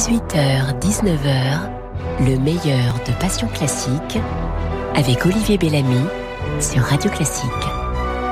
18h-19h, 0.00 1.60
le 2.20 2.38
meilleur 2.38 2.94
de 3.06 3.12
Passion 3.20 3.46
Classique 3.48 4.18
avec 4.94 5.26
Olivier 5.26 5.58
Bellamy 5.58 6.00
sur 6.58 6.80
Radio 6.80 7.10
Classique. 7.10 7.50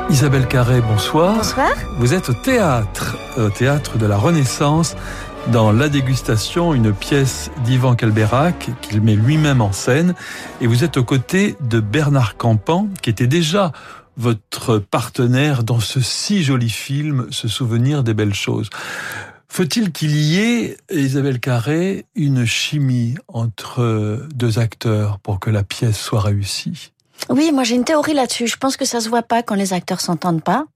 Isabelle 0.09 0.49
Carré, 0.49 0.81
bonsoir. 0.81 1.37
Bonsoir. 1.37 1.69
Vous 1.99 2.15
êtes 2.15 2.31
au 2.31 2.33
théâtre, 2.33 3.19
au 3.37 3.51
théâtre 3.51 3.99
de 3.99 4.07
la 4.07 4.17
Renaissance, 4.17 4.97
dans 5.49 5.71
La 5.71 5.91
Dégustation, 5.91 6.73
une 6.73 6.95
pièce 6.95 7.51
d'Ivan 7.65 7.97
Calberac 7.97 8.71
qu'il 8.81 9.03
met 9.03 9.15
lui-même 9.15 9.61
en 9.61 9.73
scène. 9.73 10.15
Et 10.63 10.67
vous 10.67 10.85
êtes 10.85 10.97
aux 10.97 11.05
côtés 11.05 11.55
de 11.61 11.81
Bernard 11.81 12.39
Campan, 12.39 12.89
qui 13.03 13.11
était 13.11 13.27
déjà 13.27 13.73
votre 14.17 14.79
partenaire 14.79 15.65
dans 15.65 15.81
ce 15.81 16.01
si 16.01 16.43
joli 16.43 16.71
film, 16.71 17.27
Ce 17.31 17.47
souvenir 17.47 18.03
des 18.03 18.15
belles 18.15 18.33
choses. 18.33 18.71
Faut-il 19.51 19.93
qu'il 19.93 20.17
y 20.17 20.39
ait, 20.39 20.77
Isabelle 20.91 21.41
Carré, 21.41 22.07
une 22.15 22.45
chimie 22.45 23.17
entre 23.29 24.27
deux 24.35 24.59
acteurs 24.59 25.19
pour 25.19 25.41
que 25.41 25.51
la 25.51 25.65
pièce 25.65 25.99
soit 25.99 26.21
réussie? 26.21 26.93
Oui, 27.29 27.51
moi 27.53 27.65
j'ai 27.65 27.75
une 27.75 27.85
théorie 27.85 28.15
là-dessus. 28.15 28.47
Je 28.47 28.57
pense 28.57 28.77
que 28.77 28.85
ça 28.85 29.01
se 29.01 29.09
voit 29.09 29.23
pas 29.23 29.43
quand 29.43 29.57
les 29.57 29.73
acteurs 29.73 30.01
s'entendent 30.01 30.45
pas 30.45 30.67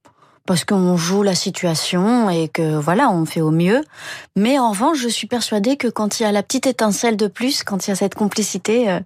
parce 0.45 0.65
qu'on 0.65 0.97
joue 0.97 1.23
la 1.23 1.35
situation 1.35 2.29
et 2.29 2.49
que 2.49 2.77
voilà, 2.77 3.11
on 3.11 3.25
fait 3.25 3.41
au 3.41 3.53
mieux. 3.53 3.83
Mais 4.35 4.59
en 4.59 4.71
revanche, 4.71 4.99
je 4.99 5.09
suis 5.09 5.29
persuadée 5.29 5.77
que 5.77 5.87
quand 5.87 6.19
il 6.19 6.25
y 6.25 6.27
a 6.27 6.33
la 6.33 6.43
petite 6.43 6.67
étincelle 6.67 7.17
de 7.17 7.29
plus, 7.29 7.63
quand 7.63 7.87
il 7.87 7.91
y 7.91 7.93
a 7.93 7.97
cette 7.97 8.17
complicité 8.17 8.91
euh, 8.91 8.99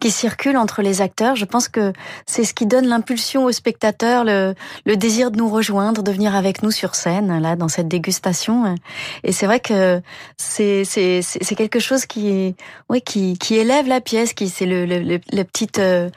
qui 0.00 0.10
circule 0.10 0.56
entre 0.56 0.82
les 0.82 1.00
acteurs, 1.00 1.36
je 1.36 1.44
pense 1.44 1.68
que 1.68 1.92
c'est 2.26 2.44
ce 2.44 2.52
qui 2.52 2.66
donne 2.66 2.86
l'impulsion 2.86 3.44
aux 3.44 3.52
spectateurs, 3.52 4.24
le, 4.24 4.54
le, 4.84 4.96
désir 4.96 5.30
de 5.30 5.36
nous 5.36 5.48
rejoindre, 5.48 6.02
de 6.02 6.10
venir 6.10 6.34
avec 6.34 6.62
nous 6.64 6.72
sur 6.72 6.96
scène, 6.96 7.40
là, 7.40 7.54
dans 7.54 7.68
cette 7.68 7.88
dégustation. 7.88 8.74
Et 9.22 9.32
c'est 9.32 9.46
vrai 9.46 9.60
que 9.60 10.00
c'est 10.36 10.84
c'est 10.84 11.54
quelque 11.54 11.78
chose 11.78 12.06
qui 12.06 12.56
oui 12.88 13.02
qui 13.02 13.38
qui 13.38 13.54
élève 13.54 13.86
la 13.86 14.00
pièce, 14.00 14.32
qui 14.32 14.48
c'est 14.48 14.66
le, 14.66 14.84
le, 14.84 15.00
le, 15.00 15.44
petite 15.44 15.78
euh, 15.78 16.10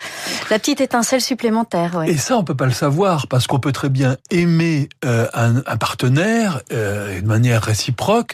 la 0.49 0.57
petite 0.57 0.81
étincelle 0.81 1.21
supplémentaire. 1.21 1.95
Ouais. 1.95 2.09
Et 2.09 2.17
ça, 2.17 2.37
on 2.37 2.43
peut 2.43 2.55
pas 2.55 2.65
le 2.65 2.71
savoir 2.71 3.27
parce 3.27 3.47
qu'on 3.47 3.59
peut 3.59 3.71
très 3.71 3.89
bien 3.89 4.17
aimer 4.31 4.54
euh, 5.03 5.27
un, 5.33 5.57
un, 5.65 5.77
partenaire 5.77 6.61
euh, 6.71 7.19
de 7.19 7.25
manière 7.25 7.63
réciproque 7.63 8.33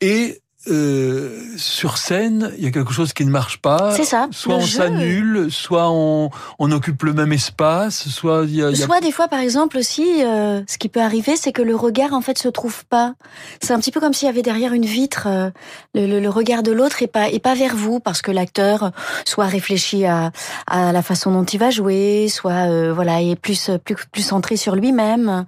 et 0.00 0.40
euh, 0.66 1.38
sur 1.56 1.98
scène, 1.98 2.52
il 2.58 2.64
y 2.64 2.66
a 2.66 2.72
quelque 2.72 2.92
chose 2.92 3.12
qui 3.12 3.24
ne 3.24 3.30
marche 3.30 3.58
pas. 3.58 3.92
C'est 3.94 4.04
ça. 4.04 4.28
Soit 4.32 4.56
on 4.56 4.66
s'annule, 4.66 5.52
soit 5.52 5.88
on, 5.88 6.30
on, 6.58 6.72
occupe 6.72 7.04
le 7.04 7.12
même 7.12 7.32
espace, 7.32 8.08
soit 8.08 8.42
il 8.44 8.56
y 8.56 8.62
a, 8.62 8.70
y 8.70 8.82
a... 8.82 8.86
Soit 8.86 9.00
des 9.00 9.12
fois, 9.12 9.28
par 9.28 9.38
exemple 9.38 9.78
aussi, 9.78 10.24
euh, 10.24 10.60
ce 10.66 10.76
qui 10.76 10.88
peut 10.88 11.00
arriver, 11.00 11.36
c'est 11.36 11.52
que 11.52 11.62
le 11.62 11.76
regard 11.76 12.12
en 12.12 12.20
fait 12.20 12.38
se 12.38 12.48
trouve 12.48 12.84
pas. 12.86 13.14
C'est 13.62 13.72
un 13.72 13.78
petit 13.78 13.92
peu 13.92 14.00
comme 14.00 14.12
s'il 14.12 14.26
y 14.26 14.28
avait 14.28 14.42
derrière 14.42 14.72
une 14.72 14.84
vitre, 14.84 15.28
euh, 15.28 15.50
le, 15.94 16.06
le, 16.06 16.20
le, 16.20 16.28
regard 16.28 16.64
de 16.64 16.72
l'autre 16.72 17.02
est 17.02 17.06
pas 17.06 17.30
est 17.30 17.38
pas 17.38 17.54
vers 17.54 17.76
vous 17.76 18.00
parce 18.00 18.20
que 18.20 18.32
l'acteur 18.32 18.90
soit 19.24 19.46
réfléchi 19.46 20.06
à, 20.06 20.32
à 20.66 20.92
la 20.92 21.02
façon 21.02 21.30
dont 21.30 21.44
il 21.44 21.58
va 21.60 21.70
jouer, 21.70 22.28
soit 22.28 22.68
euh, 22.68 22.92
voilà 22.92 23.22
est 23.22 23.36
plus 23.36 23.70
plus 23.84 23.96
plus 24.12 24.22
centré 24.22 24.56
sur 24.56 24.74
lui-même. 24.74 25.46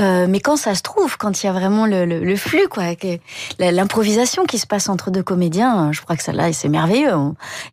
Euh, 0.00 0.26
mais 0.28 0.38
quand 0.38 0.56
ça 0.56 0.76
se 0.76 0.82
trouve, 0.82 1.18
quand 1.18 1.42
il 1.42 1.46
y 1.46 1.48
a 1.48 1.52
vraiment 1.52 1.86
le, 1.86 2.04
le 2.04 2.36
flux 2.36 2.68
quoi, 2.68 2.84
l'improvisation 3.58 4.43
qui 4.46 4.58
se 4.58 4.66
passe 4.66 4.88
entre 4.88 5.10
deux 5.10 5.22
comédiens, 5.22 5.92
je 5.92 6.00
crois 6.00 6.16
que 6.16 6.22
ça 6.22 6.32
là, 6.32 6.52
c'est 6.52 6.68
merveilleux. 6.68 7.12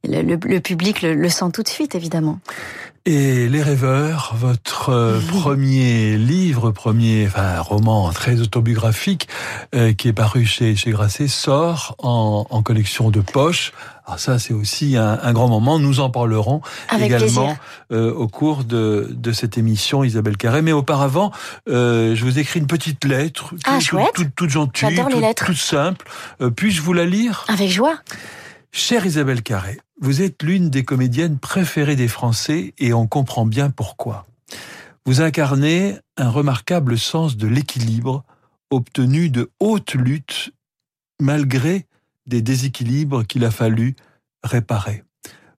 Le, 0.04 0.60
public 0.60 1.02
le, 1.02 1.30
sent 1.30 1.52
tout 1.54 1.64
de 1.64 1.68
suite, 1.68 1.96
évidemment. 1.96 2.40
Et 3.08 3.50
Les 3.50 3.64
Rêveurs, 3.64 4.36
votre 4.38 4.90
euh, 4.90 5.20
premier 5.28 6.18
livre, 6.18 6.70
premier 6.70 7.26
enfin, 7.26 7.60
roman 7.60 8.12
très 8.12 8.42
autobiographique, 8.42 9.28
euh, 9.74 9.92
qui 9.94 10.08
est 10.10 10.14
paru 10.14 10.46
chez, 10.46 10.76
chez 10.76 10.92
Grasset, 10.92 11.28
sort 11.28 11.96
en, 11.98 12.46
en 12.48 12.62
collection 12.62 13.10
de 13.10 13.20
poche. 13.22 13.74
Alors 14.06 14.20
ça, 14.20 14.38
c'est 14.38 14.54
aussi 14.54 14.98
un, 14.98 15.18
un, 15.24 15.34
grand 15.34 15.48
moment. 15.48 15.80
Nous 15.80 16.00
en 16.00 16.12
parlerons 16.12 16.62
Avec 16.90 17.08
également 17.08 17.58
euh, 17.92 18.14
au 18.14 18.28
cours 18.28 18.64
de, 18.66 19.08
de 19.10 19.32
cette 19.32 19.58
émission, 19.58 20.04
Isabelle 20.04 20.38
Carré. 20.38 20.62
Mais 20.62 20.72
auparavant, 20.72 21.32
euh, 21.70 22.14
je 22.14 22.24
vous 22.24 22.38
écris 22.38 22.60
une 22.60 22.68
petite 22.68 23.04
lettre, 23.06 23.56
ah, 23.64 23.78
toute, 23.78 23.82
chouette. 23.82 24.12
toute, 24.14 24.36
toute 24.36 24.50
gentille, 24.52 24.90
J'adore 24.90 25.08
les 25.08 25.14
toute, 25.16 25.22
lettres. 25.24 25.46
toute 25.46 25.58
simple. 25.58 26.06
Euh, 26.42 26.52
Puis-je 26.52 26.84
vous 26.84 26.94
la 26.94 27.06
lire? 27.06 27.46
Avec 27.48 27.72
joie. 27.72 27.96
Chère 28.74 29.06
Isabelle 29.06 29.44
Carré, 29.44 29.82
vous 30.00 30.22
êtes 30.22 30.44
l'une 30.44 30.70
des 30.70 30.86
comédiennes 30.86 31.40
préférées 31.40 31.98
des 31.98 32.08
Français 32.08 32.74
et 32.78 32.94
on 32.94 33.06
comprend 33.06 33.46
bien 33.46 33.70
pourquoi. 33.70 34.26
Vous 35.06 35.20
incarnez 35.20 35.98
un 36.16 36.30
remarquable 36.30 36.98
sens 36.98 37.36
de 37.36 37.48
l'équilibre 37.48 38.24
obtenu 38.70 39.30
de 39.30 39.52
haute 39.60 39.94
lutte 39.94 40.52
malgré 41.20 41.86
des 42.28 42.42
déséquilibres 42.42 43.28
qu'il 43.28 43.44
a 43.44 43.52
fallu 43.52 43.98
réparer. 44.42 45.04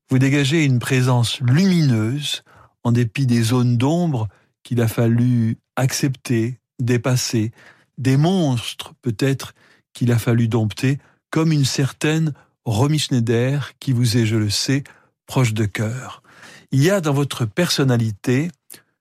Vous 0.10 0.18
dégagez 0.18 0.66
une 0.66 0.80
présence 0.80 1.40
lumineuse 1.40 2.44
en 2.84 2.92
dépit 2.92 3.28
des 3.28 3.44
zones 3.44 3.78
d'ombre 3.78 4.28
qu'il 4.64 4.82
a 4.82 4.88
fallu 4.88 5.60
accepter, 5.76 6.60
dépasser, 6.80 7.52
des 8.00 8.18
monstres 8.18 8.96
peut-être 9.04 9.54
qu'il 9.94 10.12
a 10.12 10.18
fallu 10.18 10.48
dompter, 10.48 10.98
comme 11.30 11.52
une 11.52 11.66
certaine 11.66 12.34
Romy 12.66 13.00
Schneider, 13.00 13.74
qui 13.80 13.92
vous 13.92 14.18
est, 14.18 14.26
je 14.26 14.38
le 14.38 14.50
sais, 14.50 14.84
proche 15.26 15.54
de 15.54 15.66
cœur. 15.66 16.24
Il 16.72 16.82
y 16.82 16.90
a 16.90 17.02
dans 17.02 17.14
votre 17.14 17.46
personnalité, 17.46 18.50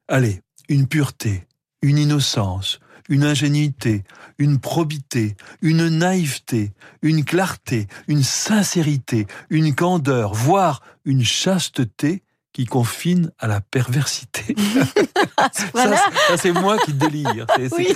allez, 0.08 0.40
une 0.68 0.86
pureté, 0.86 1.46
une 1.80 1.98
innocence, 1.98 2.80
une 3.08 3.24
ingénuité, 3.24 4.04
une 4.38 4.58
probité, 4.58 5.36
une 5.60 5.88
naïveté, 5.88 6.72
une 7.02 7.24
clarté, 7.24 7.86
une 8.08 8.22
sincérité, 8.22 9.26
une 9.50 9.74
candeur, 9.74 10.34
voire 10.34 10.82
une 11.04 11.24
chasteté 11.24 12.22
qui 12.52 12.66
confine 12.66 13.30
à 13.38 13.46
la 13.46 13.60
perversité. 13.60 14.54
voilà. 15.72 15.96
Ça, 15.96 16.10
ça 16.28 16.36
c'est 16.36 16.52
moi 16.52 16.76
qui 16.78 16.92
délire. 16.92 17.46
Oui. 17.76 17.88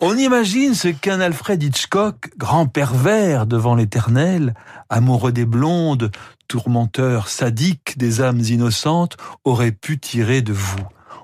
On 0.00 0.16
imagine 0.16 0.74
ce 0.74 0.88
qu'un 0.88 1.20
Alfred 1.20 1.62
Hitchcock, 1.62 2.30
grand 2.36 2.66
pervers 2.66 3.46
devant 3.46 3.74
l'éternel, 3.74 4.54
amoureux 4.90 5.32
des 5.32 5.44
blondes, 5.44 6.12
tourmenteur 6.46 7.28
sadique 7.28 7.98
des 7.98 8.20
âmes 8.20 8.40
innocentes, 8.40 9.16
aurait 9.44 9.72
pu 9.72 9.98
tirer 9.98 10.42
de 10.42 10.52
vous. 10.52 10.80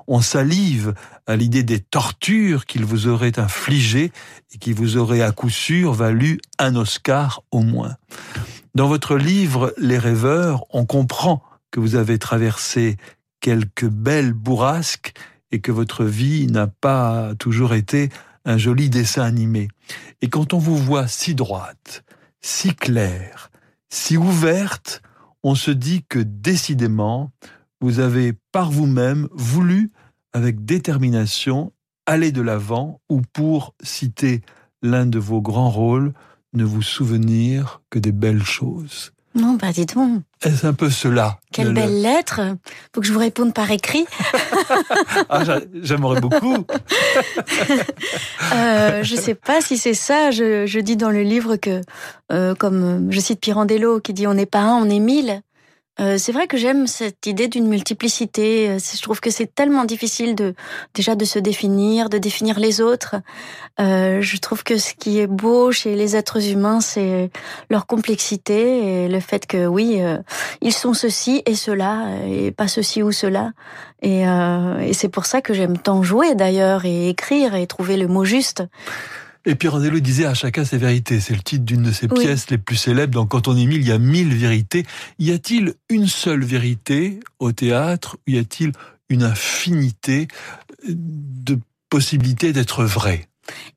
On 0.08 0.20
salive 0.20 0.94
à 1.28 1.36
l'idée 1.36 1.62
des 1.62 1.78
tortures 1.78 2.66
qu'il 2.66 2.84
vous 2.84 3.06
aurait 3.06 3.38
infligées 3.38 4.10
et 4.52 4.58
qui 4.58 4.72
vous 4.72 4.96
auraient 4.96 5.22
à 5.22 5.30
coup 5.30 5.50
sûr 5.50 5.92
valu 5.92 6.40
un 6.58 6.74
Oscar 6.74 7.42
au 7.52 7.60
moins. 7.60 7.94
Dans 8.74 8.88
votre 8.88 9.16
livre 9.16 9.72
Les 9.78 9.98
rêveurs, 9.98 10.64
on 10.70 10.84
comprend 10.84 11.44
que 11.70 11.80
vous 11.80 11.94
avez 11.94 12.18
traversé 12.18 12.96
quelques 13.40 13.86
belles 13.86 14.32
bourrasques 14.32 15.14
et 15.50 15.60
que 15.60 15.72
votre 15.72 16.04
vie 16.04 16.46
n'a 16.46 16.66
pas 16.66 17.34
toujours 17.38 17.74
été 17.74 18.10
un 18.44 18.58
joli 18.58 18.90
dessin 18.90 19.22
animé. 19.22 19.68
Et 20.22 20.28
quand 20.28 20.54
on 20.54 20.58
vous 20.58 20.76
voit 20.76 21.08
si 21.08 21.34
droite, 21.34 22.04
si 22.40 22.74
claire, 22.74 23.50
si 23.88 24.16
ouverte, 24.16 25.02
on 25.42 25.54
se 25.54 25.70
dit 25.70 26.04
que 26.08 26.18
décidément, 26.18 27.32
vous 27.80 28.00
avez 28.00 28.34
par 28.52 28.70
vous-même 28.70 29.28
voulu, 29.32 29.90
avec 30.32 30.64
détermination, 30.64 31.72
aller 32.06 32.32
de 32.32 32.42
l'avant 32.42 33.00
ou 33.08 33.22
pour 33.32 33.74
citer 33.82 34.42
l'un 34.82 35.06
de 35.06 35.18
vos 35.18 35.40
grands 35.40 35.70
rôles, 35.70 36.12
ne 36.52 36.64
vous 36.64 36.82
souvenir 36.82 37.82
que 37.90 37.98
des 37.98 38.12
belles 38.12 38.44
choses. 38.44 39.12
Non, 39.34 39.54
bah 39.54 39.70
dis 39.72 39.86
donc. 39.86 40.22
Est-ce 40.42 40.66
un 40.66 40.72
peu 40.72 40.90
cela 40.90 41.38
Quelle 41.52 41.72
belle 41.72 41.96
le... 41.96 42.02
lettre 42.02 42.40
Faut 42.92 43.00
que 43.00 43.06
je 43.06 43.12
vous 43.12 43.18
réponde 43.20 43.54
par 43.54 43.70
écrit. 43.70 44.06
ah, 45.28 45.44
j'aimerais 45.82 46.20
beaucoup. 46.20 46.56
euh, 48.54 49.04
je 49.04 49.16
sais 49.16 49.36
pas 49.36 49.60
si 49.60 49.78
c'est 49.78 49.94
ça. 49.94 50.32
Je, 50.32 50.66
je, 50.66 50.80
dis 50.80 50.96
dans 50.96 51.10
le 51.10 51.22
livre 51.22 51.56
que, 51.56 51.80
euh, 52.32 52.56
comme 52.56 53.12
je 53.12 53.20
cite 53.20 53.40
Pirandello 53.40 54.00
qui 54.00 54.14
dit 54.14 54.26
on 54.26 54.34
n'est 54.34 54.46
pas 54.46 54.60
un, 54.60 54.74
on 54.74 54.90
est 54.90 54.98
mille. 54.98 55.42
Euh, 56.00 56.16
c'est 56.18 56.32
vrai 56.32 56.46
que 56.46 56.56
j'aime 56.56 56.86
cette 56.86 57.26
idée 57.26 57.48
d'une 57.48 57.68
multiplicité. 57.68 58.78
Je 58.78 59.02
trouve 59.02 59.20
que 59.20 59.30
c'est 59.30 59.54
tellement 59.54 59.84
difficile 59.84 60.34
de 60.34 60.54
déjà 60.94 61.14
de 61.14 61.24
se 61.24 61.38
définir, 61.38 62.08
de 62.08 62.18
définir 62.18 62.58
les 62.58 62.80
autres. 62.80 63.16
Euh, 63.80 64.20
je 64.20 64.36
trouve 64.38 64.62
que 64.64 64.78
ce 64.78 64.94
qui 64.94 65.20
est 65.20 65.26
beau 65.26 65.72
chez 65.72 65.94
les 65.96 66.16
êtres 66.16 66.50
humains, 66.50 66.80
c'est 66.80 67.30
leur 67.70 67.86
complexité 67.86 69.04
et 69.04 69.08
le 69.08 69.20
fait 69.20 69.46
que 69.46 69.66
oui, 69.66 69.96
euh, 70.00 70.18
ils 70.60 70.72
sont 70.72 70.94
ceci 70.94 71.42
et 71.46 71.54
cela 71.54 72.06
et 72.26 72.50
pas 72.50 72.68
ceci 72.68 73.02
ou 73.02 73.12
cela. 73.12 73.52
Et, 74.02 74.26
euh, 74.26 74.78
et 74.80 74.92
c'est 74.92 75.08
pour 75.08 75.26
ça 75.26 75.40
que 75.40 75.54
j'aime 75.54 75.78
tant 75.78 76.02
jouer 76.02 76.34
d'ailleurs 76.34 76.84
et 76.84 77.08
écrire 77.08 77.54
et 77.54 77.66
trouver 77.66 77.96
le 77.96 78.08
mot 78.08 78.24
juste. 78.24 78.64
Et 79.46 79.54
Pirandello 79.54 80.00
disait 80.00 80.26
à 80.26 80.34
chacun 80.34 80.64
ses 80.64 80.76
vérités. 80.76 81.20
C'est 81.20 81.34
le 81.34 81.42
titre 81.42 81.64
d'une 81.64 81.82
de 81.82 81.92
ses 81.92 82.06
oui. 82.10 82.24
pièces 82.24 82.50
les 82.50 82.58
plus 82.58 82.76
célèbres. 82.76 83.14
Donc, 83.14 83.30
quand 83.30 83.48
on 83.48 83.56
est 83.56 83.66
mille, 83.66 83.80
il 83.80 83.88
y 83.88 83.92
a 83.92 83.98
mille 83.98 84.34
vérités. 84.34 84.84
Y 85.18 85.32
a-t-il 85.32 85.74
une 85.88 86.06
seule 86.06 86.44
vérité 86.44 87.20
au 87.38 87.52
théâtre 87.52 88.18
ou 88.26 88.32
y 88.32 88.38
a-t-il 88.38 88.72
une 89.08 89.22
infinité 89.22 90.28
de 90.88 91.58
possibilités 91.88 92.52
d'être 92.52 92.84
vrai? 92.84 93.28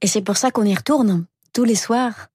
Et 0.01 0.07
c'est 0.07 0.21
pour 0.21 0.37
ça 0.37 0.51
qu'on 0.51 0.65
y 0.65 0.75
retourne 0.75 1.25
tous 1.53 1.63
les 1.63 1.75
soirs. 1.75 2.27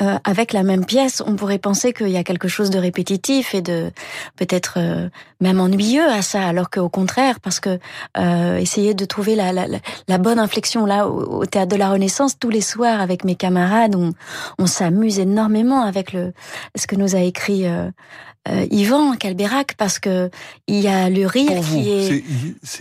Euh, 0.00 0.18
avec 0.24 0.54
la 0.54 0.62
même 0.62 0.86
pièce, 0.86 1.22
on 1.26 1.36
pourrait 1.36 1.58
penser 1.58 1.92
qu'il 1.92 2.08
y 2.08 2.16
a 2.16 2.24
quelque 2.24 2.48
chose 2.48 2.70
de 2.70 2.78
répétitif 2.78 3.54
et 3.54 3.60
de 3.60 3.90
peut-être 4.36 4.74
euh, 4.78 5.10
même 5.40 5.60
ennuyeux 5.60 6.08
à 6.08 6.22
ça, 6.22 6.46
alors 6.46 6.70
qu'au 6.70 6.88
contraire, 6.88 7.40
parce 7.40 7.60
que 7.60 7.78
euh, 8.16 8.56
essayer 8.56 8.94
de 8.94 9.04
trouver 9.04 9.34
la, 9.34 9.52
la, 9.52 9.66
la, 10.08 10.18
bonne 10.18 10.38
inflexion 10.38 10.86
là 10.86 11.08
au, 11.08 11.44
théâtre 11.44 11.72
de 11.72 11.76
la 11.76 11.90
Renaissance 11.90 12.38
tous 12.38 12.48
les 12.48 12.62
soirs 12.62 13.02
avec 13.02 13.24
mes 13.24 13.34
camarades, 13.34 13.94
on, 13.94 14.14
on 14.58 14.66
s'amuse 14.66 15.18
énormément 15.18 15.82
avec 15.82 16.14
le 16.14 16.32
ce 16.74 16.86
que 16.86 16.96
nous 16.96 17.14
a 17.14 17.20
écrit. 17.20 17.66
Euh, 18.48 18.66
Yvan 18.72 19.14
Calberac 19.14 19.74
parce 19.76 20.00
que 20.00 20.28
il 20.66 20.80
y 20.80 20.88
a 20.88 21.08
le 21.08 21.26
rire 21.26 21.60
qui 21.60 21.90
est. 21.90 22.12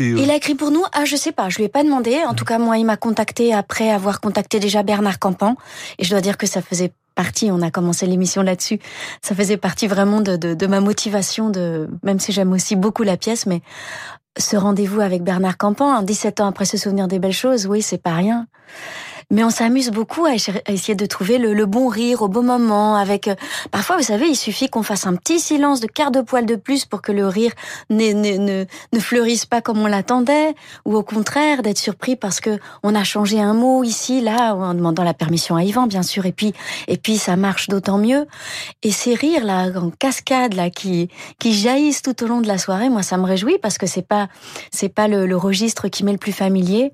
Euh, 0.02 0.18
il 0.18 0.32
a 0.32 0.36
écrit 0.36 0.56
pour 0.56 0.72
nous. 0.72 0.84
Ah, 0.92 1.06
je 1.06 1.16
sais 1.16 1.32
pas. 1.32 1.50
Je 1.50 1.58
lui 1.58 1.66
ai 1.66 1.70
pas 1.70 1.84
demandé. 1.84 2.18
En 2.28 2.34
tout 2.34 2.46
cas, 2.46 2.58
moi, 2.58 2.80
il 2.80 2.86
m'a 2.86 2.98
contacté 2.98 3.54
après 3.54 3.92
avoir 3.92 4.22
contacté 4.22 4.60
déjà 4.60 4.82
Bernard 4.82 5.20
Campan. 5.20 5.56
Et 6.00 6.04
je 6.04 6.10
dois 6.10 6.22
dire 6.22 6.38
que 6.38 6.48
ça 6.48 6.64
faisait 6.64 6.92
partie. 7.16 7.52
On 7.52 7.62
a 7.62 7.72
commencé 7.72 8.06
l'émission 8.06 8.42
là-dessus. 8.42 8.80
Ça 9.22 9.36
faisait 9.36 9.58
partie 9.58 9.88
vraiment 9.88 10.22
de, 10.22 10.66
ma 10.68 10.80
motivation. 10.80 11.50
De 11.50 11.90
même 12.04 12.20
si 12.20 12.32
j'aime 12.32 12.52
aussi 12.52 12.76
beaucoup 12.76 13.04
la 13.04 13.18
pièce, 13.18 13.46
mais 13.46 13.62
ce 14.38 14.56
rendez-vous 14.56 15.02
avec 15.02 15.24
Bernard 15.24 15.58
Campan, 15.58 16.02
17 16.02 16.40
ans 16.40 16.48
après 16.48 16.66
se 16.66 16.78
souvenir 16.78 17.08
des 17.08 17.20
belles 17.20 17.34
choses, 17.34 17.68
oui, 17.68 17.82
c'est 17.82 18.02
pas 18.02 18.14
rien 18.14 18.48
mais 19.32 19.46
on 19.46 19.50
s'amuse 19.50 19.90
beaucoup 19.90 20.26
à 20.26 20.34
essayer 20.36 20.94
de 20.94 21.06
trouver 21.06 21.38
le, 21.38 21.66
bon 21.66 21.88
rire 21.88 22.22
au 22.22 22.28
bon 22.28 22.44
moment. 22.44 22.96
Avec 22.98 23.30
euh, 23.30 23.36
parfois, 23.72 23.96
vous 23.96 24.04
savez, 24.04 24.28
il 24.28 24.36
suffit 24.36 24.68
qu'on 24.68 24.84
fasse 24.84 25.08
un 25.08 25.16
petit 25.16 25.40
silence 25.40 25.80
de 25.80 25.88
quart 25.88 26.12
de 26.12 26.20
poil 26.20 26.46
de 26.46 26.56
plus 26.56 26.86
pour 26.86 27.02
que 27.02 27.14
le 27.14 27.26
rire 27.28 27.54
ne, 27.90 28.12
ne, 28.12 28.66
ne 28.94 29.00
fleurisse 29.00 29.46
pas 29.46 29.62
comme 29.62 29.80
on 29.80 29.88
l'attendait, 29.88 30.54
ou 30.86 30.96
au 30.98 31.04
contraire 31.04 31.62
d'être 31.62 31.78
surpris 31.78 32.18
parce 32.18 32.42
que 32.42 32.60
on 32.84 32.94
a 32.94 33.06
changé 33.06 33.40
un 33.40 33.54
mot 33.54 33.84
ici, 33.84 34.20
là, 34.20 34.54
en 34.54 34.74
demandant 34.74 35.04
la 35.04 35.14
permission 35.14 35.56
à 35.56 35.64
Yvan, 35.64 35.88
bien 35.88 36.04
sûr. 36.04 36.26
Et 36.26 36.34
puis, 36.34 36.54
et 36.90 36.98
puis 36.98 37.18
ça 37.18 37.38
marche 37.38 37.70
d'autant 37.70 37.98
mieux. 37.98 38.28
Et 38.84 38.92
ces 38.92 39.16
rires 39.16 39.46
là, 39.46 39.70
en 39.76 39.92
cascade 39.92 40.54
là, 40.54 40.70
qui 40.70 41.10
qui 41.40 41.54
jaillissent 41.54 42.02
tout 42.02 42.22
au 42.24 42.28
long 42.28 42.42
de 42.42 42.48
la 42.48 42.58
soirée, 42.58 42.90
moi, 42.90 43.02
ça 43.02 43.18
me 43.18 43.26
réjouit 43.26 43.60
parce 43.60 43.78
que 43.78 43.88
c'est 43.88 44.06
pas 44.06 44.28
c'est 44.72 44.90
pas 44.90 45.08
le, 45.08 45.26
le 45.26 45.38
registre 45.38 45.88
qui 45.88 46.04
m'est 46.04 46.12
le 46.12 46.18
plus 46.18 46.34
familier, 46.34 46.92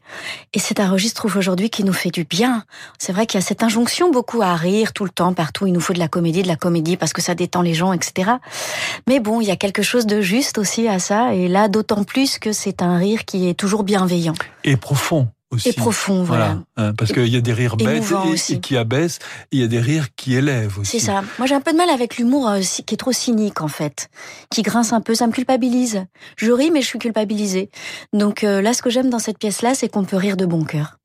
et 0.54 0.60
c'est 0.60 0.80
un 0.80 0.90
registre 0.90 1.26
aujourd'hui 1.26 1.72
qui 1.72 1.84
nous 1.84 1.94
fait 1.94 2.12
du 2.12 2.27
bien. 2.30 2.64
C'est 2.98 3.12
vrai 3.12 3.26
qu'il 3.26 3.40
y 3.40 3.44
a 3.44 3.46
cette 3.46 3.64
injonction 3.64 4.12
beaucoup 4.12 4.42
à 4.42 4.56
rire 4.56 4.94
tout 4.94 5.04
le 5.04 5.10
temps, 5.10 5.34
partout. 5.34 5.68
Il 5.68 5.74
nous 5.74 5.80
faut 5.80 5.94
de 5.94 6.00
la 6.00 6.08
comédie, 6.08 6.44
de 6.44 6.48
la 6.48 6.56
comédie 6.56 6.98
parce 6.98 7.14
que 7.14 7.22
ça 7.22 7.36
détend 7.36 7.62
les 7.62 7.74
gens, 7.74 7.94
etc. 7.94 8.32
Mais 9.08 9.20
bon, 9.20 9.42
il 9.42 9.48
y 9.48 9.52
a 9.52 9.56
quelque 9.56 9.82
chose 9.82 10.06
de 10.06 10.22
juste 10.22 10.58
aussi 10.58 10.88
à 10.88 11.00
ça. 11.00 11.34
Et 11.34 11.48
là, 11.48 11.68
d'autant 11.68 12.04
plus 12.04 12.40
que 12.40 12.52
c'est 12.52 12.82
un 12.82 12.98
rire 12.98 13.26
qui 13.26 13.48
est 13.48 13.54
toujours 13.54 13.84
bienveillant. 13.84 14.36
Et 14.64 14.78
profond. 14.78 15.28
Aussi. 15.50 15.70
Et 15.70 15.74
profond, 15.74 16.24
voilà. 16.24 16.60
Hein, 16.76 16.94
parce 16.98 17.14
qu'il 17.14 17.30
y 17.30 17.38
a 17.38 17.42
des 17.42 17.54
rires 17.54 17.78
bêtes 17.78 18.04
et, 18.50 18.60
qui 18.60 18.76
abaissent, 18.76 19.20
il 19.52 19.62
y 19.62 19.64
a 19.64 19.68
des 19.68 19.80
rires 19.80 20.08
qui 20.18 20.36
élèvent 20.36 20.78
aussi. 20.78 21.00
C'est 21.00 21.06
ça. 21.06 21.24
Moi, 21.38 21.48
j'ai 21.48 21.56
un 21.56 21.62
peu 21.62 21.72
de 21.72 21.78
mal 21.78 21.90
avec 21.90 22.18
l'humour 22.18 22.50
euh, 22.50 22.60
qui 22.60 22.94
est 22.94 22.98
trop 22.98 23.14
cynique, 23.14 23.62
en 23.62 23.70
fait, 23.70 24.10
qui 24.50 24.62
grince 24.62 24.92
un 24.92 25.00
peu. 25.00 25.16
Ça 25.16 25.26
me 25.26 25.32
culpabilise. 25.32 26.04
Je 26.36 26.52
ris, 26.52 26.70
mais 26.70 26.82
je 26.82 26.88
suis 26.88 27.00
culpabilisée. 27.00 27.70
Donc 28.12 28.44
euh, 28.44 28.62
là, 28.62 28.74
ce 28.74 28.82
que 28.82 28.90
j'aime 28.90 29.10
dans 29.10 29.20
cette 29.20 29.38
pièce-là, 29.38 29.74
c'est 29.74 29.88
qu'on 29.88 30.04
peut 30.04 30.18
rire 30.18 30.36
de 30.36 30.46
bon 30.46 30.66
cœur. 30.66 30.98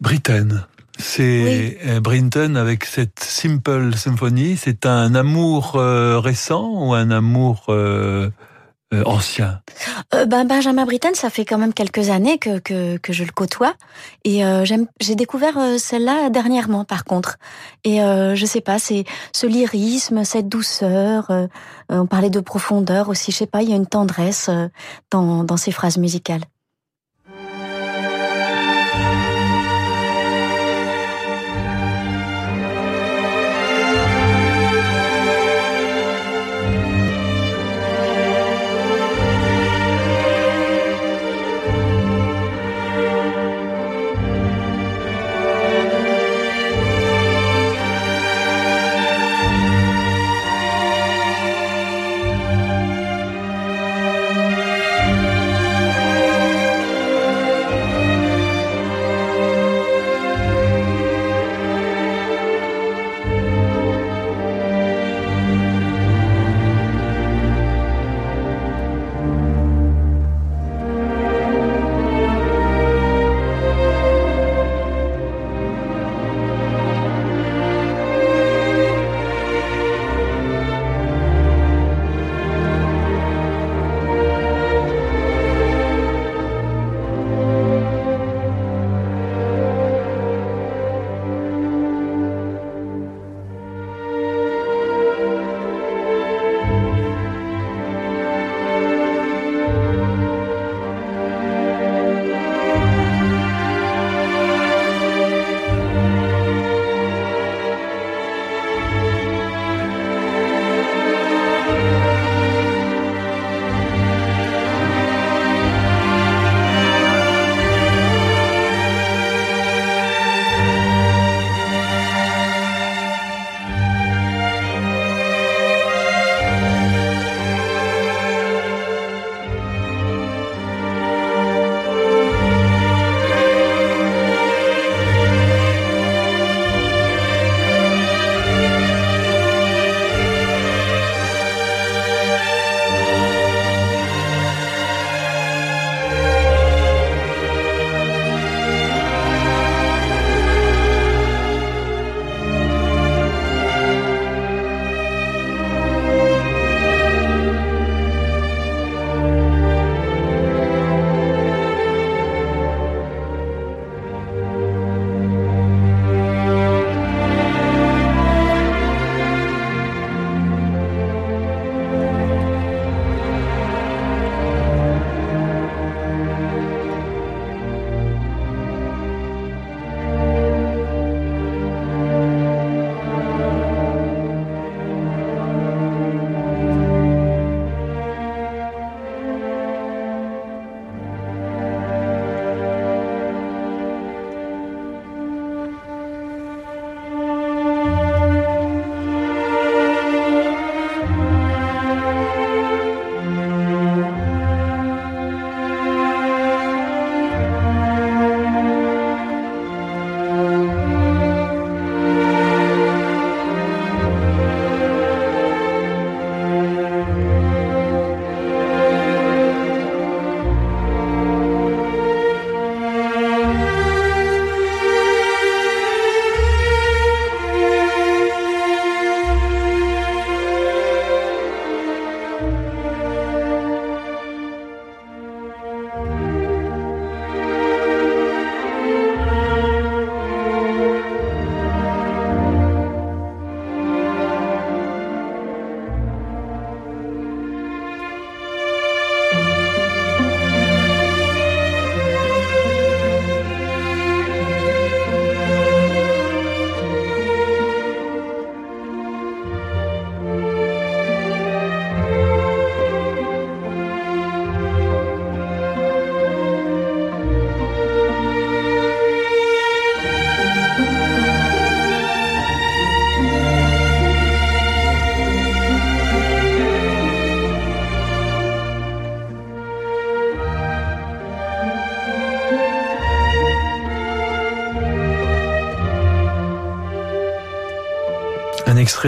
Britten. 0.00 0.66
C'est 0.98 1.78
euh, 1.86 2.00
Brinton 2.00 2.56
avec 2.56 2.84
cette 2.84 3.20
Simple 3.20 3.94
Symphony. 3.96 4.56
C'est 4.56 4.86
un 4.86 5.14
amour 5.14 5.76
euh, 5.76 6.18
récent 6.18 6.68
ou 6.70 6.94
un 6.94 7.10
amour 7.10 7.66
euh, 7.68 8.30
ancien? 9.04 9.60
Ben, 10.12 10.46
Benjamin 10.46 10.86
Britten, 10.86 11.14
ça 11.14 11.28
fait 11.28 11.44
quand 11.44 11.58
même 11.58 11.74
quelques 11.74 12.08
années 12.08 12.38
que, 12.38 12.58
que, 12.58 12.96
que 12.96 13.12
je 13.12 13.24
le 13.24 13.32
côtoie. 13.32 13.74
Et 14.24 14.42
j'ai 15.00 15.14
découvert 15.16 15.58
celle-là 15.78 16.30
dernièrement, 16.30 16.84
par 16.84 17.04
contre. 17.04 17.36
Et 17.84 17.98
je 17.98 18.46
sais 18.46 18.60
pas, 18.60 18.78
c'est 18.78 19.04
ce 19.32 19.46
lyrisme, 19.46 20.24
cette 20.24 20.48
douceur. 20.48 21.30
on 21.90 22.06
parlait 22.06 22.30
de 22.30 22.40
profondeur 22.40 23.08
aussi. 23.08 23.32
Je 23.32 23.38
sais 23.38 23.46
pas, 23.46 23.62
il 23.62 23.70
y 23.70 23.72
a 23.72 23.76
une 23.76 23.88
tendresse 23.88 24.48
dans, 25.10 25.42
dans 25.42 25.56
ces 25.56 25.72
phrases 25.72 25.98
musicales. 25.98 26.42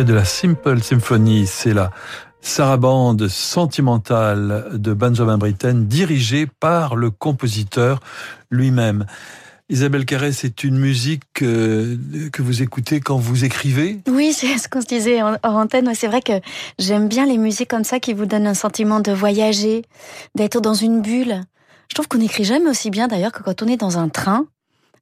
De 0.05 0.15
la 0.15 0.25
Simple 0.25 0.81
Symphony, 0.81 1.47
c'est 1.47 1.75
la 1.75 1.91
sarabande 2.41 3.27
sentimentale 3.27 4.67
de 4.75 4.93
Benjamin 4.93 5.39
Britten, 5.39 5.87
dirigée 5.87 6.47
par 6.61 6.95
le 6.95 7.11
compositeur 7.11 8.01
lui-même. 8.51 9.07
Isabelle 9.69 10.07
Carré, 10.07 10.33
c'est 10.33 10.63
une 10.63 10.79
musique 10.79 11.43
euh, 11.43 11.97
que 12.33 12.43
vous 12.43 12.63
écoutez 12.63 13.01
quand 13.01 13.19
vous 13.19 13.45
écrivez? 13.45 14.01
Oui, 14.09 14.33
c'est 14.33 14.57
ce 14.59 14.69
qu'on 14.69 14.81
se 14.81 14.87
disait 14.87 15.21
en, 15.21 15.37
antenne. 15.43 15.91
C'est 15.95 16.07
vrai 16.07 16.23
que 16.23 16.41
j'aime 16.79 17.09
bien 17.09 17.27
les 17.27 17.37
musiques 17.37 17.69
comme 17.69 17.85
ça 17.85 17.99
qui 17.99 18.15
vous 18.15 18.27
donnent 18.27 18.47
un 18.47 18.55
sentiment 18.55 19.01
de 19.01 19.13
voyager, 19.13 19.83
d'être 20.37 20.61
dans 20.61 20.75
une 20.75 21.03
bulle. 21.03 21.43
Je 21.89 21.95
trouve 21.95 22.09
qu'on 22.09 22.19
n'écrit 22.19 22.45
jamais 22.45 22.71
aussi 22.71 22.91
bien 22.91 23.09
d'ailleurs 23.09 23.33
que 23.33 23.43
quand 23.43 23.63
on 23.63 23.67
est 23.67 23.77
dans 23.77 23.99
un 23.99 24.09
train 24.09 24.47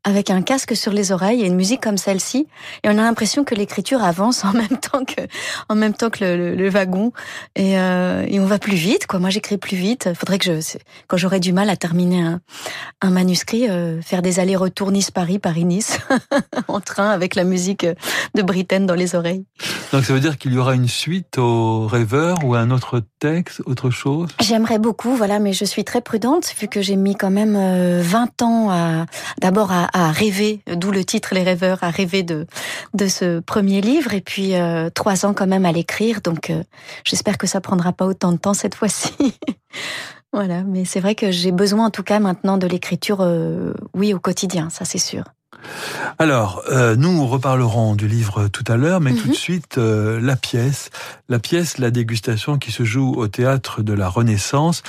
avec 0.04 0.30
un 0.30 0.42
casque 0.42 0.76
sur 0.76 0.92
les 0.92 1.12
oreilles 1.12 1.42
et 1.42 1.46
une 1.46 1.56
musique 1.56 1.82
comme 1.82 1.98
celle-ci, 1.98 2.46
et 2.82 2.88
on 2.88 2.92
a 2.92 3.02
l'impression 3.02 3.44
que 3.44 3.54
l'écriture 3.54 4.02
avance 4.02 4.44
en 4.44 4.52
même 4.52 4.78
temps 4.80 5.04
que, 5.04 5.22
en 5.68 5.74
même 5.74 5.94
temps 5.94 6.10
que 6.10 6.24
le, 6.24 6.54
le, 6.54 6.68
wagon, 6.68 7.12
et, 7.54 7.78
euh, 7.78 8.24
et, 8.28 8.40
on 8.40 8.46
va 8.46 8.58
plus 8.58 8.76
vite. 8.76 9.06
Quoi. 9.06 9.18
Moi, 9.18 9.30
j'écris 9.30 9.58
plus 9.58 9.76
vite. 9.76 10.10
Faudrait 10.14 10.38
que 10.38 10.60
je, 10.60 10.78
quand 11.08 11.16
j'aurai 11.16 11.40
du 11.40 11.52
mal 11.52 11.70
à 11.70 11.76
terminer 11.76 12.22
un, 12.22 12.40
un 13.00 13.10
manuscrit, 13.10 13.68
euh, 13.68 14.00
faire 14.02 14.22
des 14.22 14.40
allers-retours 14.40 14.92
Nice-Paris, 14.92 15.38
Paris-Nice, 15.38 15.98
en 16.68 16.80
train 16.80 17.10
avec 17.10 17.34
la 17.34 17.44
musique 17.44 17.86
de 18.34 18.42
Britten 18.42 18.86
dans 18.86 18.94
les 18.94 19.14
oreilles. 19.14 19.44
Donc 19.92 20.04
ça 20.04 20.12
veut 20.12 20.20
dire 20.20 20.38
qu'il 20.38 20.52
y 20.52 20.58
aura 20.58 20.74
une 20.74 20.88
suite 20.88 21.38
au 21.38 21.86
Rêveur 21.86 22.38
ou 22.44 22.54
un 22.54 22.70
autre 22.70 23.02
texte, 23.18 23.62
autre 23.66 23.90
chose? 23.90 24.30
J'aimerais 24.40 24.78
beaucoup, 24.78 25.14
voilà, 25.14 25.38
mais 25.38 25.52
je 25.52 25.64
suis 25.64 25.84
très 25.84 26.00
prudente 26.00 26.52
vu 26.60 26.68
que 26.68 26.80
j'ai 26.80 26.96
mis 26.96 27.16
quand 27.16 27.30
même 27.30 27.54
20 27.54 27.58
euh, 27.58 28.44
ans 28.44 28.70
à, 28.70 29.06
d'abord 29.40 29.72
à 29.72 29.88
à 29.96 30.12
rêver, 30.12 30.60
d'où 30.66 30.90
le 30.90 31.06
titre 31.06 31.30
Les 31.32 31.42
rêveurs, 31.42 31.82
à 31.82 31.88
rêver 31.88 32.22
de, 32.22 32.46
de 32.92 33.06
ce 33.06 33.40
premier 33.40 33.80
livre, 33.80 34.12
et 34.12 34.20
puis 34.20 34.54
euh, 34.54 34.90
trois 34.90 35.24
ans 35.24 35.32
quand 35.32 35.46
même 35.46 35.64
à 35.64 35.72
l'écrire, 35.72 36.20
donc 36.20 36.50
euh, 36.50 36.62
j'espère 37.04 37.38
que 37.38 37.46
ça 37.46 37.62
prendra 37.62 37.94
pas 37.94 38.04
autant 38.04 38.30
de 38.32 38.36
temps 38.36 38.52
cette 38.52 38.74
fois-ci. 38.80 39.14
voilà, 40.34 40.64
mais 40.64 40.84
c'est 40.84 41.00
vrai 41.00 41.14
que 41.14 41.30
j'ai 41.30 41.50
besoin 41.50 41.86
en 41.86 41.90
tout 41.90 42.02
cas 42.02 42.18
maintenant 42.18 42.58
de 42.58 42.66
l'écriture, 42.66 43.22
euh, 43.22 43.72
oui, 43.94 44.12
au 44.12 44.20
quotidien, 44.20 44.68
ça 44.68 44.84
c'est 44.84 44.98
sûr. 44.98 45.24
Alors, 46.18 46.62
euh, 46.70 46.96
nous 46.96 47.26
reparlerons 47.26 47.94
du 47.94 48.08
livre 48.08 48.48
tout 48.48 48.64
à 48.68 48.76
l'heure, 48.76 49.00
mais 49.00 49.12
tout 49.12 49.24
de 49.24 49.28
mhm. 49.28 49.34
suite, 49.34 49.78
euh, 49.78 50.20
la 50.20 50.36
pièce. 50.36 50.90
La 51.28 51.38
pièce, 51.38 51.78
la 51.78 51.90
dégustation 51.90 52.56
qui 52.56 52.72
se 52.72 52.84
joue 52.84 53.14
au 53.14 53.26
théâtre 53.26 53.82
de 53.82 53.92
la 53.92 54.08
Renaissance. 54.08 54.82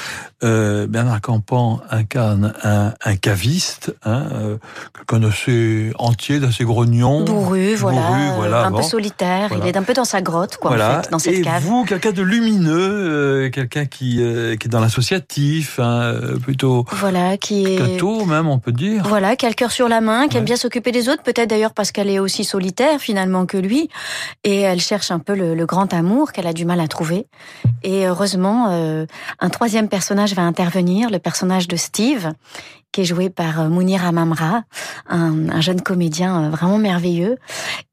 Euh, 0.44 0.88
Bernard 0.88 1.22
Campan 1.22 1.82
incarne 1.90 2.54
un, 2.64 2.94
un 3.04 3.16
caviste, 3.16 3.96
hein, 4.06 4.58
quelqu'un 4.96 5.28
d'assez 5.28 5.92
entier, 5.98 6.40
d'assez 6.40 6.64
grognon. 6.64 7.24
Bourru, 7.24 7.76
voilà, 7.76 8.34
voilà 8.36 8.66
un 8.66 8.72
peu 8.72 8.84
solitaire. 8.84 9.50
Il 9.60 9.68
est 9.68 9.78
un 9.78 9.84
peu 9.84 9.94
dans 9.94 10.06
sa 10.06 10.22
grotte, 10.22 10.58
quoi, 10.58 10.72
en 10.72 11.02
fait, 11.02 11.10
dans 11.12 11.20
cette 11.20 11.34
Et 11.34 11.42
cave. 11.42 11.64
vous, 11.64 11.86
quelqu'un 11.86 12.12
de 12.12 12.22
lumineux, 12.22 13.50
quelqu'un 13.50 13.86
qui, 13.86 14.18
qui 14.18 14.22
est 14.22 14.70
dans 14.70 14.80
l'associatif, 14.80 15.80
hein, 15.80 16.14
plutôt... 16.44 16.86
Voilà, 16.92 17.38
qui 17.38 17.66
est... 17.66 17.80
Plutôt, 17.80 18.26
même, 18.26 18.48
on 18.48 18.60
peut 18.60 18.72
dire. 18.72 19.04
Voilà, 19.08 19.36
qui 19.36 19.46
a 19.46 19.50
le 19.50 19.56
cœur 19.56 19.72
sur 19.72 19.90
la 19.90 20.02
main, 20.02 20.28
qui 20.28 20.38
aime 20.38 20.46
bien 20.46 20.56
s'occuper 20.68 20.92
des 20.92 21.08
autres, 21.08 21.24
peut-être 21.24 21.50
d'ailleurs 21.50 21.74
parce 21.74 21.94
qu'elle 21.94 22.10
est 22.10 22.20
aussi 22.20 22.44
solitaire 22.44 23.00
finalement 23.00 23.46
que 23.46 23.56
lui, 23.56 23.88
et 24.44 24.60
elle 24.60 24.82
cherche 24.82 25.12
un 25.12 25.20
peu 25.20 25.34
le, 25.34 25.66
grand 25.66 25.94
amour 25.94 26.34
qu'elle 26.34 26.46
a 26.46 26.52
du 26.52 26.66
mal 26.66 26.82
à 26.82 26.90
trouver. 26.90 27.26
Et 27.84 28.06
heureusement, 28.06 28.68
euh, 28.72 29.06
un 29.40 29.50
troisième 29.50 29.88
personnage 29.88 30.34
va 30.34 30.42
intervenir, 30.42 31.10
le 31.10 31.20
personnage 31.20 31.70
de 31.70 31.78
Steve, 31.78 32.34
qui 32.98 33.02
est 33.02 33.06
joué 33.06 33.30
par 33.30 33.62
euh, 33.62 33.70
Mounir 33.70 34.04
Amamra, 34.08 34.64
un, 35.08 35.50
un 35.50 35.62
jeune 35.62 35.82
comédien 35.82 36.46
euh, 36.46 36.50
vraiment 36.50 36.80
merveilleux. 36.80 37.38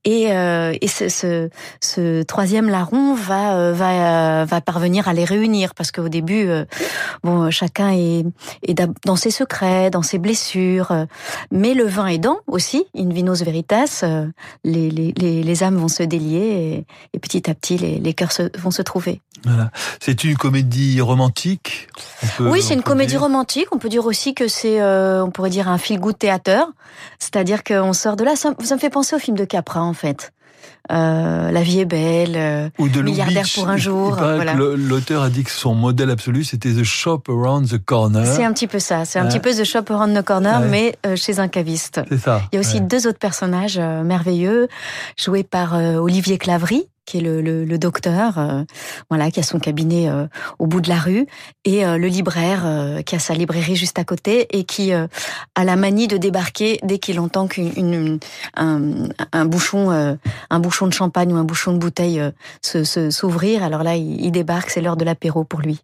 Et, 0.06 0.32
euh, 0.32 0.74
et 0.80 0.88
ce, 0.88 1.10
ce, 1.10 1.50
ce, 1.82 2.22
troisième 2.22 2.70
larron 2.70 3.14
va 3.14 3.72
va 3.72 4.44
va 4.44 4.60
parvenir 4.60 5.08
à 5.08 5.14
les 5.14 5.24
réunir 5.24 5.74
parce 5.74 5.92
qu'au 5.92 6.10
début, 6.10 6.46
bon, 7.22 7.50
chacun 7.50 7.90
est, 7.92 8.26
est 8.66 8.74
dans 9.06 9.16
ses 9.16 9.30
secrets, 9.30 9.88
dans 9.88 10.02
ses 10.02 10.18
blessures, 10.18 11.06
mais 11.50 11.72
le 11.72 11.84
vin 11.84 12.06
aidant 12.08 12.40
aussi, 12.46 12.84
in 12.94 13.08
vinos 13.08 13.42
veritas, 13.42 14.04
les, 14.62 14.90
les, 14.90 15.14
les, 15.16 15.42
les 15.42 15.62
âmes 15.62 15.76
vont 15.76 15.88
se 15.88 16.02
délier 16.02 16.84
et, 17.14 17.16
et 17.16 17.18
petit 17.18 17.48
à 17.48 17.54
petit 17.54 17.78
les, 17.78 17.98
les 17.98 18.12
cœurs 18.12 18.32
se, 18.32 18.42
vont 18.58 18.70
se 18.70 18.82
trouver. 18.82 19.22
Voilà. 19.44 19.70
C'est 20.00 20.22
une 20.24 20.36
comédie 20.36 21.00
romantique. 21.00 21.88
oui, 22.40 22.60
c'est 22.60 22.74
une 22.74 22.82
comédie 22.82 23.16
romantique. 23.16 23.68
On 23.72 23.78
peut 23.78 23.88
dire 23.88 24.04
aussi 24.04 24.34
que 24.34 24.48
c'est 24.48 24.82
euh, 24.94 25.22
on 25.22 25.30
pourrait 25.30 25.50
dire 25.50 25.68
un 25.68 25.78
feel 25.78 25.98
good 25.98 26.18
théâtre, 26.18 26.68
c'est-à-dire 27.18 27.64
qu'on 27.64 27.92
sort 27.92 28.16
de 28.16 28.24
là. 28.24 28.36
Ça, 28.36 28.50
me 28.50 28.78
fait 28.78 28.90
penser 28.90 29.16
au 29.16 29.18
film 29.18 29.36
de 29.36 29.44
Capra 29.44 29.82
en 29.82 29.94
fait. 29.94 30.32
Euh, 30.92 31.50
la 31.50 31.62
vie 31.62 31.80
est 31.80 31.86
belle, 31.86 32.34
euh, 32.36 32.68
Ou 32.78 32.88
de 32.88 33.00
milliardaire 33.00 33.46
pour 33.54 33.68
un 33.68 33.76
jour. 33.76 34.18
L'auteur 34.76 35.22
a 35.22 35.30
dit 35.30 35.42
que 35.42 35.50
son 35.50 35.74
modèle 35.74 36.10
absolu 36.10 36.44
c'était 36.44 36.72
The 36.72 36.84
Shop 36.84 37.22
Around 37.28 37.70
the 37.70 37.82
Corner. 37.82 38.26
C'est 38.26 38.44
un 38.44 38.52
petit 38.52 38.66
peu 38.66 38.78
ça, 38.78 39.04
c'est 39.04 39.18
un 39.18 39.26
petit 39.26 39.40
peu 39.40 39.52
The 39.52 39.64
Shop 39.64 39.84
Around 39.88 40.18
the 40.18 40.22
Corner, 40.22 40.60
mais 40.60 40.96
chez 41.16 41.38
un 41.38 41.48
caviste. 41.48 42.00
C'est 42.08 42.18
ça. 42.18 42.42
Il 42.52 42.56
y 42.56 42.58
a 42.58 42.60
aussi 42.60 42.80
deux 42.80 43.06
autres 43.06 43.18
personnages 43.18 43.78
merveilleux, 43.78 44.68
joués 45.16 45.44
par 45.44 45.74
Olivier 45.74 46.38
Clavry, 46.38 46.86
qui 47.06 47.18
est 47.18 47.20
le, 47.20 47.42
le, 47.42 47.64
le 47.64 47.78
docteur, 47.78 48.38
euh, 48.38 48.62
voilà, 49.10 49.30
qui 49.30 49.40
a 49.40 49.42
son 49.42 49.58
cabinet 49.58 50.08
euh, 50.08 50.26
au 50.58 50.66
bout 50.66 50.80
de 50.80 50.88
la 50.88 50.98
rue, 50.98 51.26
et 51.64 51.84
euh, 51.84 51.98
le 51.98 52.08
libraire 52.08 52.64
qui 53.04 53.14
a 53.14 53.18
sa 53.18 53.34
librairie 53.34 53.76
juste 53.76 53.98
à 53.98 54.04
côté 54.04 54.46
et 54.56 54.64
qui 54.64 54.92
a 54.92 55.08
la 55.56 55.76
manie 55.76 56.08
de 56.08 56.16
débarquer 56.16 56.78
dès 56.82 56.98
qu'il 56.98 57.20
entend 57.20 57.46
qu'un 57.46 58.18
un, 58.56 59.44
bouchon, 59.44 60.16
un 60.50 60.58
bouchon 60.60 60.86
de 60.86 60.92
champagne 60.92 61.32
ou 61.32 61.36
un 61.36 61.44
bouchon 61.44 61.72
de 61.72 61.78
bouteille 61.78 62.22
se 62.62 63.10
s'ouvrir. 63.10 63.62
Alors 63.62 63.82
là, 63.82 63.96
il, 63.96 64.20
il 64.20 64.32
débarque, 64.32 64.70
c'est 64.70 64.80
l'heure 64.80 64.96
de 64.96 65.04
l'apéro 65.04 65.44
pour 65.44 65.60
lui. 65.60 65.80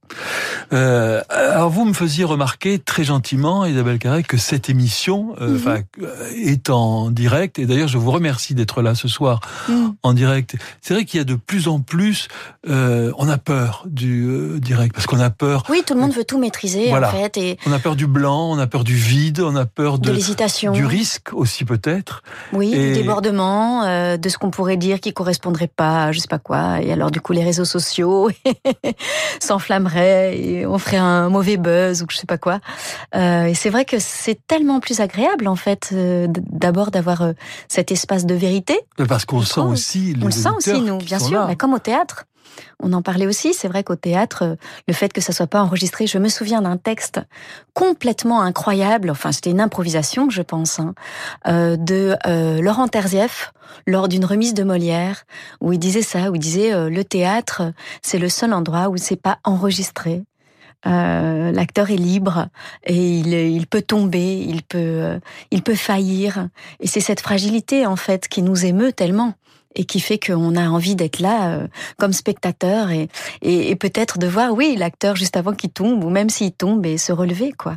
alors 0.71 1.71
vous 1.71 1.85
me 1.85 1.93
faisiez 1.93 2.25
remarquer 2.25 2.79
très 2.79 3.05
gentiment, 3.05 3.65
Isabelle 3.65 3.99
Carré, 3.99 4.23
que 4.23 4.37
cette 4.37 4.69
émission, 4.69 5.35
mm 5.41 5.81
est 6.35 6.71
en 6.71 7.11
direct. 7.11 7.59
Et 7.59 7.67
d'ailleurs, 7.67 7.89
je 7.89 7.99
vous 7.99 8.11
remercie 8.11 8.55
d'être 8.55 8.83
là 8.83 8.95
ce 8.95 9.09
soir 9.09 9.41
mm. 9.69 9.89
en 10.03 10.13
direct. 10.15 10.57
C'est 10.81 10.95
vrai 10.95 11.05
qu'il 11.11 11.19
y 11.19 11.21
a 11.21 11.25
de 11.25 11.35
plus 11.35 11.67
en 11.67 11.81
plus, 11.81 12.29
euh, 12.69 13.13
on 13.19 13.29
a 13.29 13.37
peur 13.37 13.83
du 13.87 14.27
euh, 14.29 14.61
direct 14.61 14.95
parce 14.95 15.07
qu'on 15.07 15.19
a 15.19 15.31
peur. 15.31 15.65
Oui, 15.69 15.83
tout 15.85 15.95
le 15.95 16.01
monde 16.01 16.13
veut 16.13 16.25
tout 16.25 16.39
maîtriser 16.39 16.95
en 16.95 17.11
fait. 17.11 17.37
Et 17.37 17.59
on 17.67 17.73
a 17.73 17.79
peur 17.81 17.97
du 17.97 18.07
blanc, 18.07 18.51
on 18.53 18.59
a 18.59 18.67
peur 18.69 18.85
du 18.85 18.95
vide, 18.95 19.41
on 19.41 19.57
a 19.57 19.67
peur 19.67 19.99
de, 19.99 20.13
l'hésitation, 20.13 20.73
du 20.73 20.87
risque 20.87 21.33
aussi 21.33 21.65
peut-être. 21.65 22.23
Oui, 22.53 22.71
du 22.71 22.93
débordement, 22.93 23.83
euh, 23.85 24.17
de 24.17 24.29
ce 24.29 24.39
qu'on 24.39 24.51
pourrait 24.51 24.77
dire 24.77 25.01
qui 25.01 25.13
correspondrait 25.13 25.67
pas, 25.69 26.05
à 26.05 26.13
je 26.13 26.21
sais 26.21 26.29
pas 26.29 26.39
quoi. 26.39 26.81
Et 26.81 26.93
alors 26.93 27.11
du 27.11 27.21
coup, 27.21 27.33
les 27.33 27.43
réseaux 27.43 27.65
sociaux 27.65 28.31
s'enflammeraient 29.41 30.39
et 30.39 30.67
on 30.67 30.79
ferait 30.79 30.99
un 30.99 31.29
mauvais 31.29 31.57
buzz 31.57 32.03
ou 32.03 32.07
je 32.09 32.17
sais 32.17 32.27
pas 32.27 32.39
quoi. 32.39 32.61
Et 33.15 33.55
c'est 33.55 33.71
vrai 33.71 33.85
que 33.85 33.97
c'est 33.99 34.39
tellement 34.47 34.79
plus 34.79 35.01
agréable 35.01 35.49
en 35.49 35.57
fait, 35.57 35.93
d'abord 35.93 36.93
d'avoir 36.93 37.33
cet 37.69 37.91
espace 37.91 38.27
de 38.27 38.35
vérité. 38.35 38.79
Parce 39.09 39.25
qu'on 39.25 39.43
sent 39.43 39.61
aussi 39.61 40.15
on 40.21 40.27
le 40.27 40.31
sent 40.31 40.49
aussi 40.57 40.81
nous 40.81 41.00
bien 41.01 41.19
sûr, 41.19 41.47
mais 41.47 41.57
comme 41.57 41.75
au 41.75 41.79
théâtre. 41.79 42.27
On 42.79 42.93
en 42.93 43.03
parlait 43.03 43.27
aussi, 43.27 43.55
c'est 43.55 43.69
vrai 43.69 43.85
qu'au 43.85 43.97
théâtre, 43.97 44.57
le 44.89 44.95
fait 44.95 45.13
que 45.13 45.21
ça 45.21 45.33
soit 45.33 45.47
pas 45.47 45.63
enregistré, 45.63 46.07
je 46.07 46.19
me 46.19 46.29
souviens 46.29 46.63
d'un 46.63 46.77
texte 46.77 47.21
complètement 47.75 48.43
incroyable, 48.43 49.11
enfin 49.11 49.33
c'était 49.33 49.51
une 49.51 49.61
improvisation, 49.61 50.31
je 50.31 50.43
pense, 50.43 50.81
hein, 50.81 50.95
euh, 51.47 51.77
de 51.77 52.17
euh, 52.27 52.61
Laurent 52.61 52.89
Terzieff 52.89 53.53
lors 53.87 54.09
d'une 54.09 54.25
remise 54.25 54.55
de 54.55 54.65
Molière, 54.65 55.25
où 55.61 55.73
il 55.73 55.79
disait 55.79 56.03
ça, 56.03 56.31
où 56.31 56.35
il 56.35 56.41
disait 56.41 56.73
euh, 56.73 56.91
le 56.91 57.05
théâtre, 57.05 57.73
c'est 58.03 58.19
le 58.19 58.29
seul 58.29 58.53
endroit 58.53 58.89
où 58.89 58.97
c'est 58.97 59.21
pas 59.21 59.39
enregistré. 59.45 60.25
l'acteur 60.85 61.91
est 61.91 61.97
libre 61.97 62.49
et 62.85 62.97
il, 62.97 63.35
il, 63.35 63.67
peut 63.67 63.83
tomber, 63.83 64.39
il 64.39 64.63
peut, 64.63 65.21
il 65.51 65.63
peut 65.63 65.75
faillir. 65.75 66.49
Et 66.81 66.87
c'est 66.87 67.01
cette 67.01 67.21
fragilité 67.21 67.87
en 67.87 67.97
fait 67.97 68.29
qui 68.29 68.43
nous 68.43 68.65
émeut 68.65 68.93
tellement 68.93 69.35
et 69.75 69.85
qui 69.85 70.01
fait 70.01 70.19
qu'on 70.19 70.57
a 70.57 70.69
envie 70.69 70.97
d'être 70.97 71.21
là 71.21 71.55
euh, 71.55 71.69
comme 71.99 72.13
spectateur 72.13 72.91
et, 72.91 73.09
et, 73.43 73.71
et 73.71 73.77
peut-être 73.77 74.19
de 74.19 74.27
voir, 74.27 74.53
oui, 74.53 74.75
l'acteur 74.77 75.17
juste 75.17 75.37
avant 75.37 75.53
qu'il 75.53 75.71
tombe 75.71 76.05
ou 76.05 76.11
même 76.11 76.31
s'il 76.31 76.53
tombe 76.53 76.85
et 76.87 76.99
se 76.99 77.13
relever, 77.13 77.53
quoi. 77.53 77.77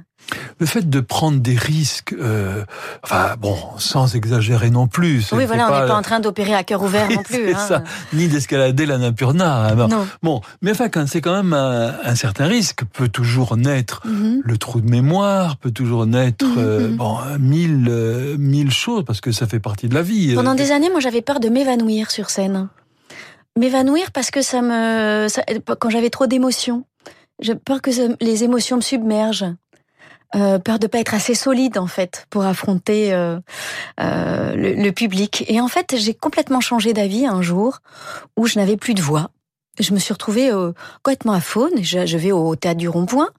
Le 0.60 0.66
fait 0.66 0.90
de 0.90 1.00
prendre 1.00 1.40
des 1.40 1.56
risques, 1.56 2.14
euh, 2.20 2.64
enfin 3.04 3.36
bon, 3.40 3.58
sans 3.78 4.16
exagérer 4.16 4.70
non 4.70 4.88
plus. 4.88 5.32
Oui, 5.32 5.46
voilà, 5.46 5.68
on 5.68 5.82
n'est 5.82 5.88
pas 5.88 5.96
en 5.96 6.02
train 6.02 6.20
d'opérer 6.20 6.54
à 6.54 6.64
cœur 6.64 6.82
ouvert 6.82 7.10
non 7.16 7.24
plus. 7.24 7.54
Hein. 7.54 7.58
Ça, 7.58 7.84
ni 8.14 8.28
d'escalader 8.28 8.86
la 8.86 8.98
Napurna. 8.98 9.68
Hein. 9.68 9.88
Non. 9.88 10.08
Bon, 10.22 10.42
mais 10.62 10.72
enfin, 10.72 10.90
c'est 11.08 11.22
quand 11.22 11.36
même 11.36 11.54
un, 11.54 12.16
certain 12.16 12.46
risque, 12.46 12.84
peut 12.94 13.10
toujours 13.10 13.58
naître 13.58 14.02
mhm. 14.06 14.42
le 14.44 14.58
trou 14.58 14.82
de 14.82 14.90
mémoire, 14.90 15.58
peut 15.58 15.72
toujours 15.72 16.06
naître 16.06 16.46
mhm, 16.46 16.58
euh, 16.58 16.88
mhm. 16.88 16.96
bon 16.96 17.18
mille 17.40 17.88
euh, 17.90 18.38
mille 18.38 18.72
choses 18.72 19.04
parce 19.06 19.22
que 19.22 19.32
ça 19.32 19.48
fait 19.48 19.60
partie 19.60 19.88
de 19.88 19.96
la 19.96 20.02
vie. 20.02 20.36
Pendant 20.36 20.56
des 20.56 20.72
années, 20.72 20.90
moi, 20.90 21.00
j'avais 21.00 21.22
peur 21.22 21.40
de 21.40 21.50
m'évanouir 21.50 22.12
sur 22.12 22.30
scène. 22.30 22.70
M'évanouir 23.58 24.12
parce 24.12 24.32
que 24.32 24.42
ça 24.42 24.62
me, 24.62 25.28
quand 25.76 25.90
j'avais 25.90 26.10
trop 26.10 26.26
d'émotions, 26.26 26.86
j'ai 27.40 27.56
peur 27.56 27.82
que 27.82 27.92
les 28.24 28.44
émotions 28.44 28.78
me 28.78 28.82
submergent. 28.82 29.46
Euh, 30.36 30.60
peur 30.60 30.80
de 30.80 30.88
pas 30.88 31.00
être 31.00 31.14
assez 31.14 31.36
solide 31.36 31.78
en 31.78 31.88
fait 31.88 32.26
pour 32.30 32.44
affronter 32.44 33.14
euh, 33.14 33.40
euh, 34.00 34.56
le, 34.56 34.74
le, 34.74 34.92
public. 34.92 35.46
Et 35.48 35.62
en 35.62 35.68
fait, 35.68 35.96
j'ai 35.98 36.14
complètement 36.14 36.60
changé 36.60 36.94
d'avis 36.94 37.26
un 37.26 37.42
jour 37.42 37.80
où 38.36 38.48
je 38.48 38.58
n'avais 38.58 38.78
plus 38.78 38.94
de 38.94 39.02
voix 39.02 39.30
je 39.80 39.94
me 39.94 40.00
suis 40.00 40.14
retrouvée 40.14 40.52
euh, 40.52 40.72
complètement 41.02 41.34
à 41.34 41.42
faune. 41.42 41.72
Je, 41.82 42.06
je, 42.06 42.18
vais 42.18 42.32
au 42.32 42.56
théâtre 42.56 42.78
du 42.78 42.90
Rond-Point 42.90 43.30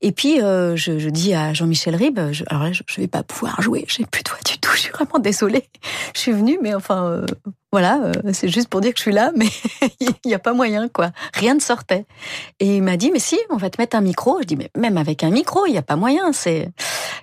et 0.00 0.12
puis 0.12 0.40
euh, 0.40 0.76
je, 0.76 0.98
je, 0.98 1.08
dis 1.08 1.34
à 1.34 1.52
Jean-Michel 1.52 1.94
Ribes, 1.94 2.20
je, 2.32 2.44
alors 2.48 2.62
là, 2.62 2.72
je, 2.72 3.00
vais 3.00 3.08
pas 3.08 3.22
pouvoir 3.22 3.60
jouer. 3.60 3.84
J'ai 3.88 4.04
plus 4.06 4.22
de 4.22 4.30
voix 4.30 4.38
du 4.46 4.58
tout. 4.58 4.70
Je 4.74 4.80
suis 4.80 4.92
vraiment 4.92 5.18
désolée. 5.18 5.68
Je 6.14 6.20
suis 6.20 6.32
venue, 6.32 6.58
mais 6.62 6.74
enfin, 6.74 7.04
euh, 7.06 7.26
voilà, 7.72 8.02
euh, 8.02 8.32
c'est 8.32 8.48
juste 8.48 8.68
pour 8.68 8.82
dire 8.82 8.92
que 8.92 8.98
je 8.98 9.02
suis 9.02 9.12
là, 9.12 9.32
mais 9.34 9.48
il 10.00 10.14
n'y 10.26 10.34
a 10.34 10.38
pas 10.38 10.52
moyen, 10.52 10.88
quoi. 10.88 11.10
Rien 11.32 11.54
ne 11.54 11.60
sortait. 11.60 12.04
Et 12.60 12.76
il 12.76 12.82
m'a 12.82 12.98
dit, 12.98 13.10
mais 13.10 13.18
si, 13.18 13.38
on 13.48 13.56
va 13.56 13.70
te 13.70 13.80
mettre 13.80 13.96
un 13.96 14.02
micro. 14.02 14.38
Je 14.42 14.46
dis, 14.46 14.56
mais 14.56 14.70
même 14.76 14.98
avec 14.98 15.24
un 15.24 15.30
micro, 15.30 15.64
il 15.66 15.72
n'y 15.72 15.78
a 15.78 15.82
pas 15.82 15.96
moyen. 15.96 16.32
C'est, 16.32 16.70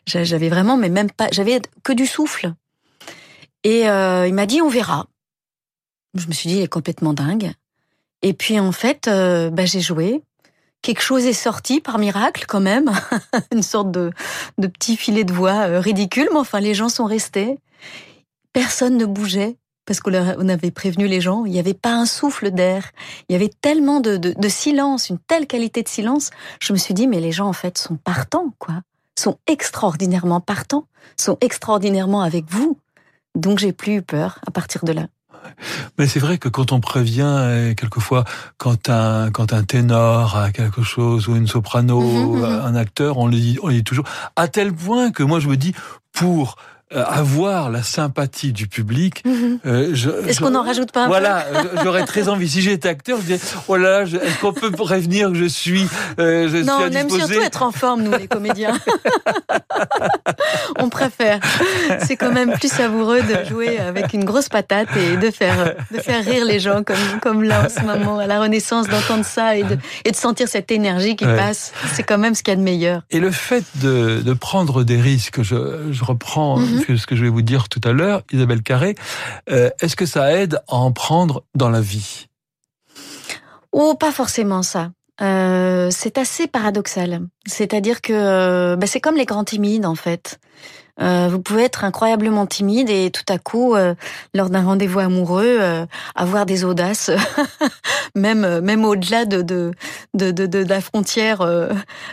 j'avais 0.08 0.50
vraiment, 0.50 0.76
mais 0.76 0.90
même 0.90 1.12
pas, 1.12 1.28
j'avais 1.32 1.62
que 1.84 1.94
du 1.94 2.08
souffle. 2.08 2.54
Et 3.64 3.88
euh, 3.90 4.28
il 4.28 4.34
m'a 4.34 4.48
dit, 4.48 4.62
on 4.62 4.70
verra. 4.70 5.06
Je 6.16 6.28
me 6.28 6.34
suis 6.34 6.50
dit, 6.50 6.56
il 6.58 6.62
est 6.64 6.68
complètement 6.68 7.14
dingue. 7.14 7.52
Et 8.22 8.34
puis 8.34 8.60
en 8.60 8.72
fait, 8.72 9.08
euh, 9.08 9.50
bah, 9.50 9.66
j'ai 9.66 9.82
joué. 9.82 10.22
Quelque 10.82 11.01
chose 11.01 11.25
est 11.25 11.34
sorti 11.34 11.82
par 11.82 12.00
miracle 12.00 12.46
quand 12.48 12.62
même, 12.62 12.90
une 13.53 13.64
sorte 13.64 13.92
de, 13.92 14.12
de 14.58 14.68
petit 14.68 14.96
filet 14.96 15.25
de 15.25 15.34
voix 15.34 15.68
euh, 15.68 15.79
ridicule, 15.79 16.29
mais 16.32 16.40
enfin 16.40 16.62
les 16.62 16.74
gens 16.74 16.88
sont 16.88 17.05
restés. 17.05 17.58
Personne 18.53 18.98
ne 18.98 19.05
bougeait 19.05 19.58
parce 19.86 20.00
qu'on 20.00 20.14
avait 20.14 20.72
prévenu 20.72 21.08
les 21.08 21.20
gens. 21.20 21.46
Il 21.46 21.51
n'y 21.51 21.60
avait 21.60 21.74
pas 21.74 21.94
un 21.94 22.05
souffle 22.05 22.51
d'air. 22.51 22.92
Il 23.27 23.34
y 23.34 23.36
avait 23.36 23.51
tellement 23.62 24.00
de, 24.00 24.18
de, 24.18 24.34
de, 24.38 24.48
silence, 24.48 25.10
une 25.10 25.18
telle 25.20 25.48
qualité 25.48 25.84
de 25.84 25.90
silence. 25.90 26.29
Je 26.62 26.72
me 26.74 26.77
suis 26.77 26.94
dit 26.94 27.08
mais 27.08 27.20
les 27.20 27.32
gens 27.32 27.48
en 27.48 27.53
fait 27.53 27.77
sont 27.77 27.98
partants 27.98 28.53
quoi, 28.60 28.75
sont 29.18 29.38
extraordinairement 29.48 30.40
partants, 30.40 30.86
sont 31.18 31.38
extraordinairement 31.42 32.22
avec 32.22 32.46
vous. 32.50 32.77
Donc 33.36 33.60
j'ai 33.60 33.74
plus 33.74 33.96
eu 33.96 34.01
peur 34.01 34.40
à 34.48 34.51
partir 34.51 34.86
de 34.86 34.94
là. 34.94 35.08
Mais 35.98 36.08
c'est 36.08 36.20
vrai 36.20 36.38
que 36.38 36.50
quand 36.50 36.72
on 36.72 36.80
prévient, 36.80 37.74
quelquefois, 37.75 38.24
quand 38.58 38.90
un, 38.90 39.32
quand 39.32 39.54
un 39.54 39.64
ténor 39.64 40.38
a 40.38 40.52
quelque 40.52 40.82
chose, 40.82 41.28
ou 41.28 41.36
une 41.36 41.48
soprano, 41.48 42.02
mmh, 42.02 42.40
mmh. 42.40 42.44
un 42.44 42.75
acteur, 42.75 43.18
on 43.18 43.28
le 43.28 43.36
dit, 43.36 43.60
on 43.62 43.68
le 43.68 43.74
dit 43.74 43.84
toujours, 43.84 44.06
à 44.36 44.48
tel 44.48 44.74
point 44.74 45.12
que 45.12 45.24
moi 45.24 45.40
je 45.40 45.48
me 45.48 45.58
dis, 45.58 45.74
pour 46.14 46.56
euh, 46.58 46.78
avoir 46.96 47.70
la 47.70 47.84
sympathie 47.84 48.52
du 48.52 48.68
public. 48.68 49.24
-hmm. 49.25 49.60
euh, 49.66 50.28
est-ce 50.28 50.40
qu'on 50.40 50.50
n'en 50.52 50.64
rajoute 50.64 50.92
pas 50.92 51.06
un 51.06 51.08
Voilà, 51.08 51.46
j'aurais 51.84 52.06
très 52.06 52.30
envie. 52.30 52.50
Si 52.50 52.62
j'étais 52.62 52.90
acteur, 52.90 53.18
je 53.18 53.34
disais, 53.34 53.40
oh 53.68 53.75
là, 53.78 54.04
là 54.04 54.20
est-ce 54.25 54.40
qu'on 54.40 54.54
peut 54.54 54.72
prévenir 54.72 55.30
que 55.32 55.36
je 55.36 55.46
suis, 55.46 55.88
euh, 56.20 56.50
je 56.50 56.58
non, 56.58 56.80
suis 56.80 56.88
on 56.90 56.92
aime 57.00 57.10
surtout 57.10 57.42
être 57.42 57.62
en 57.62 57.72
forme, 57.72 58.02
nous, 58.04 58.12
les 58.18 58.28
comédiens. 58.28 58.78
on 60.80 60.90
préfère. 60.90 61.40
C'est 62.06 62.18
quand 62.18 62.32
même 62.32 62.54
plus 62.54 62.72
savoureux 62.72 63.22
de 63.22 63.48
jouer 63.50 63.78
avec 63.80 64.14
une 64.14 64.25
grosse 64.25 64.50
patate 64.50 64.90
et 64.98 65.18
de 65.18 65.30
faire, 65.30 65.75
de 65.92 66.00
faire 66.00 66.24
rire 66.25 66.46
les 66.46 66.60
gens 66.60 66.84
comme, 66.84 66.98
comme 67.22 67.44
là 67.44 67.66
en 67.66 67.70
ce 67.70 67.82
moment, 67.86 68.18
à 68.20 68.28
la 68.28 68.40
Renaissance, 68.40 68.88
d'entendre 68.88 69.25
ça 69.25 69.56
et 69.56 69.64
de, 69.64 69.78
et 70.06 70.12
de 70.12 70.16
sentir 70.16 70.48
cette 70.48 70.72
énergie 70.72 71.16
qui 71.16 71.25
ouais. 71.25 71.36
passe. 71.36 71.72
C'est 71.94 72.04
quand 72.04 72.18
même 72.18 72.34
ce 72.34 72.42
qu'il 72.44 72.54
y 72.54 72.58
a 72.58 72.58
de 72.58 72.64
meilleur. 72.64 73.04
Et 73.12 73.20
le 73.20 73.32
fait 73.32 73.64
de, 73.75 74.22
de 74.24 74.34
prendre 74.34 74.84
des 74.84 75.00
risques, 75.00 75.42
je, 75.44 75.58
je 75.92 76.04
reprends 76.04 76.58
mm 76.58 76.64
-hmm 76.64 76.78
ce 76.79 77.05
que 77.05 77.15
je 77.15 77.24
vais 77.24 77.29
vous 77.29 77.42
dire 77.42 77.70
tout 77.70 77.81
à 77.83 77.92
l'heure, 77.92 78.24
Isabelle 78.31 78.61
Carré, 78.61 78.96
euh, 79.50 79.70
est-ce 79.81 79.96
que 79.96 80.05
ça 80.05 80.33
aide 80.33 80.61
à 80.68 80.75
en 80.75 80.92
prendre 80.92 81.44
dans 81.55 81.70
la 81.70 81.81
vie? 81.81 82.27
Oh, 83.72 83.96
pas 83.96 84.11
forcément 84.11 84.63
ça. 84.63 84.92
Euh, 85.22 85.89
c'est 85.92 86.18
assez 86.18 86.48
paradoxal. 86.48 87.22
C'est-à-dire 87.46 88.01
que 88.01 88.13
euh, 88.13 88.75
bah, 88.77 88.87
c'est 88.87 89.01
comme 89.01 89.15
les 89.15 89.25
grands 89.25 89.44
timides 89.44 89.85
en 89.85 89.96
fait. 89.96 90.39
Euh, 91.01 91.27
vous 91.31 91.40
pouvez 91.40 91.64
être 91.64 91.83
incroyablement 91.83 92.46
timide 92.46 92.90
et 92.90 93.09
tout 93.12 93.24
à 93.29 93.38
coup, 93.38 93.75
euh, 93.75 93.96
lors 94.33 94.50
d'un 94.50 94.64
rendez-vous 94.64 95.00
amoureux, 95.00 95.57
euh, 95.59 95.85
avoir 96.16 96.46
des 96.46 96.66
audaces, 96.66 97.12
même 98.16 98.59
même 98.59 98.85
au-delà 98.85 99.25
de 99.25 99.42
de, 99.42 99.72
de 100.14 100.31
de, 100.31 100.64
la 100.64 100.81
frontière, 100.81 101.48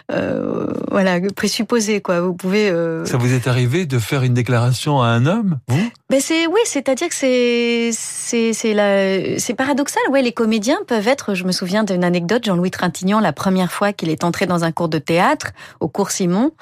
voilà, 0.08 1.20
présupposée 1.34 2.00
quoi. 2.00 2.20
Vous 2.20 2.34
pouvez. 2.34 2.70
Ça 3.04 3.16
vous 3.16 3.32
est 3.32 3.46
arrivé 3.46 3.86
de 3.86 3.98
faire 3.98 4.22
une 4.22 4.34
déclaration 4.34 5.02
à 5.02 5.08
un 5.08 5.26
homme, 5.26 5.58
vous? 5.68 5.90
Ben 6.08 6.20
c'est 6.20 6.46
oui, 6.46 6.60
c'est-à-dire 6.66 7.08
que 7.08 7.14
c'est 7.16 7.90
c'est 7.92 8.52
c'est 8.52 9.54
paradoxal. 9.54 10.02
Ouais, 10.08 10.22
les 10.22 10.30
comédiens 10.30 10.78
peuvent 10.86 11.08
être. 11.08 11.34
Je 11.34 11.42
me 11.42 11.50
souviens 11.50 11.82
d'une 11.82 12.04
anecdote, 12.04 12.44
Jean-Louis 12.44 12.70
Trintignant, 12.70 13.18
la 13.18 13.32
première 13.32 13.72
fois 13.72 13.92
qu'il 13.92 14.10
est 14.10 14.22
entré 14.22 14.46
dans 14.46 14.62
un 14.62 14.70
cours 14.70 14.88
de 14.88 14.98
théâtre 14.98 15.48
au 15.80 15.88
cours 15.88 16.12
Simon, 16.12 16.52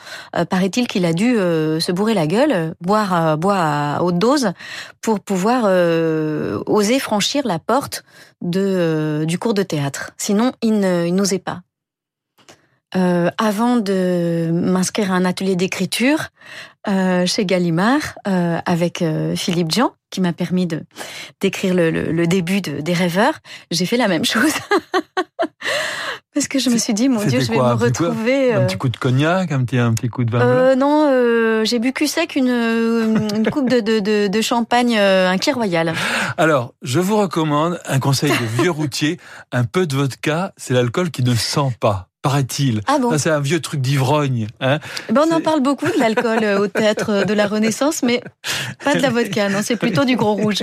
paraît-il 0.48 0.86
qu'il 0.88 1.04
a 1.04 1.12
dû 1.12 1.34
se 1.34 1.92
bourrer 1.92 2.14
la 2.14 2.26
gueule, 2.26 2.74
boire, 2.80 3.36
boire 3.36 3.96
à 3.96 4.02
haute 4.02 4.18
dose, 4.18 4.52
pour 5.02 5.20
pouvoir 5.20 5.64
euh, 5.66 6.62
oser 6.64 6.98
franchir 6.98 7.46
la 7.46 7.58
porte 7.58 8.02
de, 8.40 8.60
euh, 8.60 9.24
du 9.26 9.38
cours 9.38 9.52
de 9.52 9.62
théâtre. 9.62 10.12
Sinon, 10.16 10.52
il 10.62 10.80
n'osait 10.80 11.38
pas. 11.38 11.60
Euh, 12.96 13.30
avant 13.38 13.76
de 13.76 14.50
m'inscrire 14.52 15.10
à 15.12 15.16
un 15.16 15.24
atelier 15.24 15.56
d'écriture 15.56 16.28
euh, 16.86 17.26
chez 17.26 17.44
Gallimard 17.44 18.18
euh, 18.28 18.58
avec 18.66 19.02
Philippe 19.34 19.72
Jean, 19.72 19.92
qui 20.10 20.20
m'a 20.20 20.32
permis 20.32 20.66
de 20.66 20.82
d'écrire 21.40 21.74
le, 21.74 21.90
le, 21.90 22.12
le, 22.12 22.26
début 22.26 22.60
de, 22.60 22.80
des 22.80 22.92
rêveurs, 22.92 23.40
j'ai 23.70 23.86
fait 23.86 23.96
la 23.96 24.06
même 24.06 24.24
chose. 24.24 24.52
Parce 26.34 26.48
que 26.48 26.58
je 26.58 26.68
me 26.68 26.78
suis 26.78 26.94
dit, 26.94 27.08
mon 27.08 27.24
Dieu, 27.24 27.38
je 27.38 27.46
vais 27.46 27.56
quoi, 27.56 27.76
me 27.76 27.80
retrouver. 27.80 28.52
Un 28.52 28.66
petit 28.66 28.76
coup 28.76 28.88
de 28.88 28.96
cognac, 28.96 29.52
un 29.52 29.62
petit, 29.62 29.78
un 29.78 29.94
petit 29.94 30.08
coup 30.08 30.24
de 30.24 30.32
vin 30.32 30.40
euh, 30.40 30.74
Non, 30.74 31.08
euh, 31.08 31.64
j'ai 31.64 31.78
bu 31.78 31.92
cul 31.92 32.08
sec 32.08 32.34
une, 32.34 32.48
une 32.48 33.48
coupe 33.50 33.70
de, 33.70 33.78
de, 33.78 34.00
de, 34.00 34.26
de 34.26 34.40
champagne, 34.40 34.96
euh, 34.98 35.30
un 35.30 35.38
Key 35.38 35.52
Royal. 35.52 35.92
Alors, 36.36 36.74
je 36.82 36.98
vous 36.98 37.16
recommande 37.16 37.80
un 37.86 38.00
conseil 38.00 38.30
de 38.30 38.62
vieux 38.62 38.70
routier 38.72 39.20
un 39.52 39.62
peu 39.62 39.86
de 39.86 39.94
vodka, 39.94 40.52
c'est 40.56 40.74
l'alcool 40.74 41.12
qui 41.12 41.22
ne 41.22 41.36
sent 41.36 41.70
pas 41.78 42.08
paraît-il. 42.24 42.80
Ah 42.86 42.98
bon 42.98 43.16
c'est 43.18 43.30
un 43.30 43.38
vieux 43.40 43.60
truc 43.60 43.82
d'ivrogne. 43.82 44.48
Hein 44.60 44.78
ben 45.12 45.24
on 45.28 45.34
en 45.34 45.42
parle 45.42 45.60
beaucoup 45.60 45.84
de 45.86 45.98
l'alcool 45.98 46.42
au 46.58 46.66
théâtre 46.68 47.24
de 47.26 47.34
la 47.34 47.46
Renaissance, 47.46 48.02
mais 48.02 48.22
pas 48.82 48.94
de 48.94 49.00
la 49.00 49.10
vodka, 49.10 49.50
non, 49.50 49.60
c'est 49.62 49.76
plutôt 49.76 50.06
du 50.06 50.16
gros 50.16 50.32
rouge. 50.32 50.62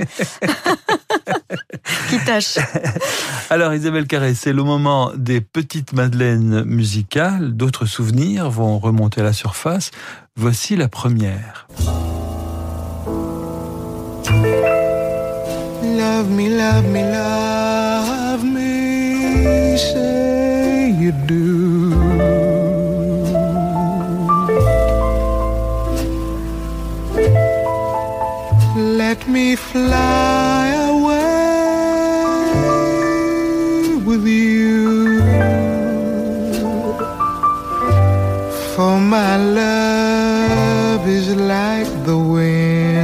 qui 2.10 2.18
tâche. 2.26 2.58
Alors 3.48 3.72
Isabelle 3.74 4.08
Carré, 4.08 4.34
c'est 4.34 4.52
le 4.52 4.64
moment 4.64 5.12
des 5.14 5.40
petites 5.40 5.92
madeleines 5.92 6.64
musicales. 6.64 7.52
D'autres 7.52 7.86
souvenirs 7.86 8.50
vont 8.50 8.80
remonter 8.80 9.20
à 9.20 9.24
la 9.24 9.32
surface. 9.32 9.92
Voici 10.36 10.74
la 10.74 10.88
première. 10.88 11.68
Love 15.84 16.28
me, 16.28 16.48
love 16.48 16.86
me, 16.88 17.02
love 17.12 18.44
me, 18.44 19.76
say 19.76 20.41
you 21.02 21.12
do. 21.26 21.42
Let 29.02 29.20
me 29.26 29.56
fly 29.56 30.66
away 30.94 31.32
with 34.06 34.24
you. 34.26 35.20
For 38.74 38.94
my 39.14 39.36
love 39.36 41.02
is 41.18 41.28
like 41.34 41.90
the 42.08 42.18
wind. 42.34 43.01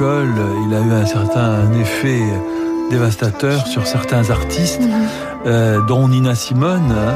Il 0.00 0.74
a 0.74 0.80
eu 0.80 0.92
un 0.92 1.06
certain 1.06 1.72
effet 1.80 2.20
dévastateur 2.90 3.66
sur 3.66 3.86
certains 3.86 4.30
artistes, 4.30 4.82
mhm. 4.82 5.86
dont 5.86 6.08
Nina 6.08 6.34
Simone. 6.34 6.92
Hein. 6.92 7.14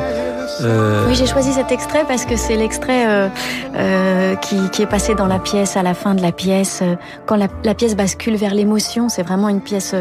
Euh, 0.62 1.04
oui, 1.08 1.14
j'ai 1.14 1.26
choisi 1.26 1.52
cet 1.52 1.70
extrait 1.70 2.04
parce 2.06 2.24
que 2.24 2.36
c'est 2.36 2.56
l'extrait 2.56 3.06
euh, 3.06 3.28
euh, 3.74 4.34
qui, 4.36 4.56
qui, 4.70 4.82
est 4.82 4.86
passé 4.86 5.14
dans 5.14 5.26
la 5.26 5.38
pièce, 5.38 5.76
à 5.76 5.82
la 5.82 5.94
fin 5.94 6.14
de 6.14 6.22
la 6.22 6.32
pièce, 6.32 6.82
quand 7.26 7.36
la, 7.36 7.48
la 7.64 7.74
pièce 7.74 7.96
bascule 7.96 8.36
vers 8.36 8.54
l'émotion. 8.54 9.08
C'est 9.08 9.22
vraiment 9.22 9.48
une 9.48 9.60
pièce 9.60 9.94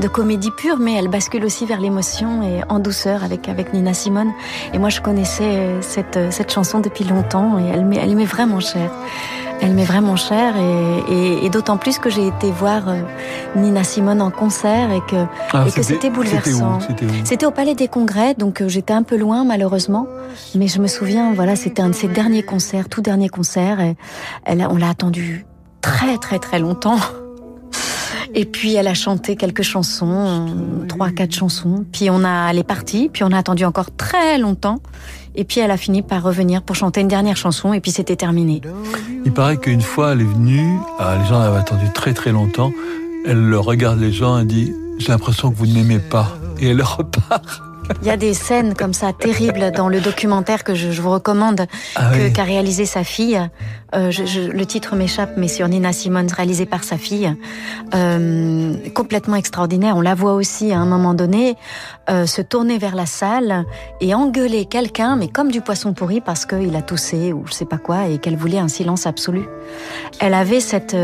de 0.00 0.08
comédie 0.08 0.50
pure, 0.56 0.78
mais 0.78 0.94
elle 0.94 1.08
bascule 1.08 1.44
aussi 1.44 1.66
vers 1.66 1.80
l'émotion 1.80 2.42
et 2.42 2.60
en 2.68 2.78
douceur 2.78 3.24
avec, 3.24 3.48
avec 3.48 3.72
Nina 3.72 3.94
Simone. 3.94 4.32
Et 4.72 4.78
moi, 4.78 4.90
je 4.90 5.00
connaissais 5.00 5.74
cette, 5.80 6.18
cette 6.30 6.52
chanson 6.52 6.80
depuis 6.80 7.04
longtemps 7.04 7.58
et 7.58 7.68
elle 7.74 7.84
m'est 7.84 8.24
vraiment 8.24 8.60
chère. 8.60 8.90
Elle 9.60 9.72
m'est 9.72 9.84
vraiment 9.84 10.16
chère 10.16 10.54
et, 10.56 11.44
et, 11.44 11.50
d'autant 11.50 11.76
plus 11.76 11.98
que 11.98 12.10
j'ai 12.10 12.26
été 12.26 12.50
voir 12.50 12.88
euh, 12.88 13.00
Nina 13.54 13.84
Simone 13.84 14.20
en 14.20 14.30
concert 14.30 14.90
et 14.92 15.00
que, 15.00 15.24
ah, 15.52 15.64
que 15.74 15.82
c'était 15.82 16.10
bouleversant. 16.10 16.78
C'était 17.24 17.46
au 17.46 17.50
Palais 17.50 17.74
des 17.74 17.88
Congrès, 17.88 18.34
donc 18.34 18.60
euh, 18.60 18.68
j'étais 18.68 18.92
un 18.92 19.02
peu 19.02 19.16
loin 19.16 19.44
malheureusement, 19.44 20.06
mais 20.54 20.68
je 20.68 20.80
me 20.80 20.86
souviens, 20.86 21.32
voilà, 21.32 21.56
c'était 21.56 21.82
un 21.82 21.88
de 21.88 21.94
ses 21.94 22.08
derniers 22.08 22.42
concerts, 22.42 22.88
tout 22.88 23.00
dernier 23.00 23.28
concert, 23.28 23.80
et 23.80 23.96
elle, 24.44 24.66
on 24.70 24.76
l'a 24.76 24.90
attendu 24.90 25.46
très 25.80 26.18
très 26.18 26.38
très 26.38 26.58
longtemps. 26.58 26.98
Et 28.34 28.44
puis 28.44 28.74
elle 28.74 28.88
a 28.88 28.94
chanté 28.94 29.34
quelques 29.36 29.62
chansons, 29.62 30.46
trois, 30.88 31.10
quatre 31.10 31.34
chansons. 31.34 31.86
Puis 31.90 32.10
on 32.10 32.22
a, 32.22 32.50
elle 32.50 32.58
est 32.58 32.64
partie. 32.64 33.08
Puis 33.08 33.24
on 33.24 33.30
a 33.32 33.38
attendu 33.38 33.64
encore 33.64 33.96
très 33.96 34.36
longtemps. 34.36 34.80
Et 35.36 35.44
puis 35.44 35.60
elle 35.60 35.70
a 35.70 35.76
fini 35.76 36.02
par 36.02 36.22
revenir 36.22 36.62
pour 36.62 36.76
chanter 36.76 37.02
une 37.02 37.08
dernière 37.08 37.36
chanson. 37.36 37.72
Et 37.72 37.80
puis 37.80 37.90
c'était 37.90 38.16
terminé. 38.16 38.62
Il 39.24 39.32
paraît 39.32 39.58
qu'une 39.58 39.82
fois 39.82 40.12
elle 40.12 40.22
est 40.22 40.24
venue, 40.24 40.78
ah, 40.98 41.18
les 41.20 41.28
gens 41.28 41.40
avaient 41.40 41.58
attendu 41.58 41.86
très 41.94 42.14
très 42.14 42.32
longtemps. 42.32 42.72
Elle 43.26 43.54
regarde 43.54 44.00
les 44.00 44.12
gens 44.12 44.38
et 44.38 44.44
dit 44.44 44.72
J'ai 44.98 45.08
l'impression 45.08 45.50
que 45.50 45.56
vous 45.56 45.66
ne 45.66 45.74
m'aimez 45.74 45.98
pas. 45.98 46.28
Et 46.58 46.68
elle 46.68 46.82
repart. 46.98 47.65
Il 48.02 48.06
y 48.06 48.10
a 48.10 48.16
des 48.16 48.34
scènes 48.34 48.74
comme 48.74 48.92
ça 48.92 49.12
terribles 49.12 49.70
dans 49.72 49.88
le 49.88 50.00
documentaire 50.00 50.64
que 50.64 50.74
je, 50.74 51.00
vous 51.00 51.10
recommande, 51.10 51.66
ah 51.94 52.10
qu'a 52.34 52.44
réalisé 52.44 52.84
sa 52.84 53.04
fille. 53.04 53.40
Euh, 53.94 54.10
le 54.52 54.66
titre 54.66 54.96
m'échappe, 54.96 55.34
mais 55.36 55.48
sur 55.48 55.68
Nina 55.68 55.92
Simone, 55.92 56.26
réalisé 56.30 56.66
par 56.66 56.84
sa 56.84 56.98
fille, 56.98 57.34
euh, 57.94 58.74
complètement 58.94 59.36
extraordinaire. 59.36 59.96
On 59.96 60.00
la 60.00 60.14
voit 60.14 60.34
aussi 60.34 60.72
à 60.72 60.78
un 60.78 60.86
moment 60.86 61.14
donné 61.14 61.54
euh, 62.10 62.26
se 62.26 62.42
tourner 62.42 62.78
vers 62.78 62.96
la 62.96 63.06
salle 63.06 63.64
et 64.00 64.14
engueuler 64.14 64.64
quelqu'un, 64.64 65.16
mais 65.16 65.28
comme 65.28 65.50
du 65.50 65.60
poisson 65.60 65.92
pourri 65.92 66.20
parce 66.20 66.44
qu'il 66.46 66.74
a 66.74 66.82
toussé 66.82 67.32
ou 67.32 67.44
je 67.46 67.52
sais 67.52 67.66
pas 67.66 67.78
quoi, 67.78 68.08
et 68.08 68.18
qu'elle 68.18 68.36
voulait 68.36 68.58
un 68.58 68.68
silence 68.68 69.06
absolu. 69.06 69.42
Elle 70.18 70.34
avait 70.34 70.60
cette 70.60 70.96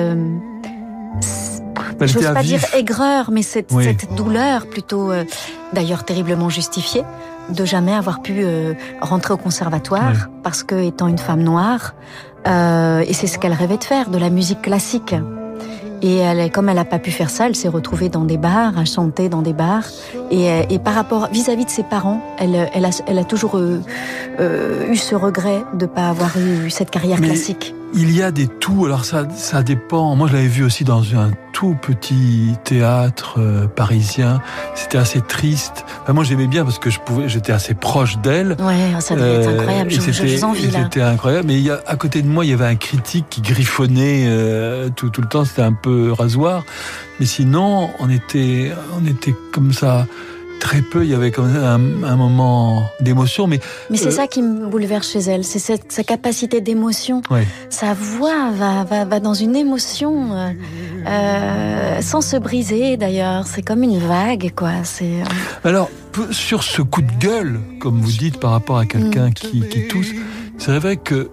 je 2.07 2.19
n'ose 2.19 2.33
pas 2.33 2.43
dire 2.43 2.63
aigreur, 2.75 3.31
mais 3.31 3.43
cette, 3.43 3.71
cette 3.71 4.15
douleur 4.15 4.67
plutôt, 4.67 5.11
euh, 5.11 5.25
d'ailleurs 5.73 6.05
terriblement 6.05 6.49
justifiée, 6.49 7.05
de 7.49 7.65
jamais 7.65 7.93
avoir 7.93 8.23
pu 8.23 8.43
euh, 8.45 8.75
rentrer 9.01 9.35
au 9.35 9.37
conservatoire 9.37 10.29
parce 10.43 10.63
que 10.63 10.75
étant 10.75 11.09
une 11.09 11.19
femme 11.19 11.43
noire, 11.43 11.95
euh, 12.47 13.05
et 13.07 13.13
c'est 13.13 13.27
ce 13.27 13.39
qu'elle 13.39 13.53
rêvait 13.53 13.79
de 13.79 13.85
faire, 13.85 14.11
de 14.11 14.19
la 14.19 14.31
musique 14.31 14.63
classique. 14.63 15.15
Et 16.03 16.17
elle, 16.17 16.51
comme 16.51 16.69
elle 16.69 16.77
n'a 16.77 16.85
pas 16.85 16.99
pu 16.99 17.11
faire 17.11 17.31
ça, 17.31 17.47
elle 17.47 17.55
s'est 17.55 17.69
retrouvée 17.69 18.09
dans 18.09 18.25
des 18.25 18.37
bars, 18.37 18.77
à 18.77 18.85
chanter 18.85 19.29
dans 19.29 19.43
des 19.43 19.53
bars. 19.53 19.85
Et, 20.31 20.49
et 20.69 20.79
par 20.79 20.95
rapport 20.95 21.29
vis-à-vis 21.33 21.65
de 21.65 21.71
ses 21.71 21.85
parents, 21.85 22.21
elle, 22.39 22.69
elle, 22.75 22.85
a, 22.85 22.91
elle 23.07 23.19
a 23.19 23.25
toujours 23.25 23.59
eu 23.59 24.97
ce 24.97 25.15
regret 25.15 25.63
de 25.75 25.87
ne 25.87 25.91
pas 25.91 26.09
avoir 26.09 26.37
eu 26.37 26.71
cette 26.71 26.91
carrière 26.91 27.21
classique 27.21 27.75
il 27.95 28.17
y 28.17 28.23
a 28.23 28.31
des 28.31 28.47
tout. 28.47 28.87
Alors 28.87 29.05
ça, 29.05 29.27
ça 29.35 29.63
dépend. 29.63 30.15
Moi, 30.17 30.29
je 30.29 30.35
l'avais 30.35 30.49
vu 30.49 30.65
aussi 30.65 30.85
dans 30.85 31.03
un 31.15 31.31
tout 31.53 31.77
petit 31.81 32.55
théâtre 32.65 33.39
euh, 33.39 33.67
parisien. 33.67 34.41
C'était 34.75 34.99
assez 34.99 35.21
triste. 35.21 35.85
moi, 36.09 36.25
j'aimais 36.25 36.47
bien 36.47 36.65
parce 36.65 36.79
que 36.79 36.91
je 36.91 36.99
pouvais, 37.01 37.29
j'étais 37.29 37.53
assez 37.53 37.75
proche 37.75 38.19
d'elle. 38.19 38.57
Ouais, 38.61 39.01
ça 39.01 39.15
devait 39.15 39.35
être 39.35 39.49
euh, 39.49 39.59
incroyable. 39.59 39.91
Je, 39.91 40.01
je, 40.01 40.45
envie 40.45 40.71
là. 40.71 40.85
C'était 40.85 41.03
incroyable. 41.03 41.47
Mais 41.49 41.55
il 41.55 41.65
y 41.65 41.71
a, 41.71 41.81
à 41.87 41.97
côté 41.97 42.23
de 42.23 42.29
moi, 42.29 42.45
il 42.45 42.51
y 42.51 42.55
avait 42.55 42.67
un 42.67 42.77
critique 42.77 43.27
qui 43.29 43.43
griffonnait 43.43 44.25
euh, 44.27 44.89
tout, 44.95 45.11
tout 45.11 45.21
le 45.21 45.29
temps. 45.29 45.45
C'était 45.45 45.63
un 45.63 45.75
peu 45.75 45.92
rasoir. 46.13 46.65
Mais 47.21 47.27
sinon, 47.27 47.91
on 47.99 48.11
était, 48.11 48.73
on 49.01 49.07
était 49.07 49.35
comme 49.53 49.73
ça 49.73 50.07
très 50.63 50.81
peu, 50.81 51.05
il 51.05 51.11
y 51.11 51.15
avait 51.15 51.33
quand 51.33 51.43
même 51.43 52.05
un, 52.05 52.17
moment 52.17 52.85
d'émotion. 53.01 53.49
Mais, 53.49 53.59
mais 53.91 53.97
c'est 53.97 54.07
euh, 54.07 54.11
ça 54.13 54.29
qui 54.29 54.43
me 54.43 54.69
bouleverse 54.69 55.11
chez 55.11 55.19
elle, 55.19 55.43
c'est 55.43 55.59
sa 55.59 56.05
capacité 56.05 56.61
d'émotion. 56.61 57.21
Sa 57.69 57.95
voix 57.95 58.51
va, 58.53 58.85
va, 58.85 59.05
va, 59.05 59.19
dans 59.19 59.35
une 59.35 59.57
émotion 59.57 60.33
euh, 60.33 60.51
euh, 61.07 62.01
sans 62.01 62.21
se 62.21 62.37
briser 62.37 62.97
d'ailleurs. 62.97 63.47
C'est 63.49 63.63
comme 63.63 63.83
une 63.83 63.99
vague, 63.99 64.53
quoi. 64.55 64.85
C'est. 64.85 65.25
Alors, 65.65 65.91
sur 66.31 66.63
ce 66.63 66.81
coup 66.81 67.03
de 67.03 67.13
gueule, 67.19 67.59
comme 67.81 68.01
vous 68.01 68.13
dites, 68.13 68.39
par 68.39 68.53
rapport 68.53 68.79
à 68.79 68.87
quelqu'un 68.87 69.31
mm. 69.31 69.35
qui, 69.35 69.69
qui 69.69 69.89
tousse, 69.89 70.13
c'est 70.59 70.79
vrai 70.79 70.97
que 70.97 71.29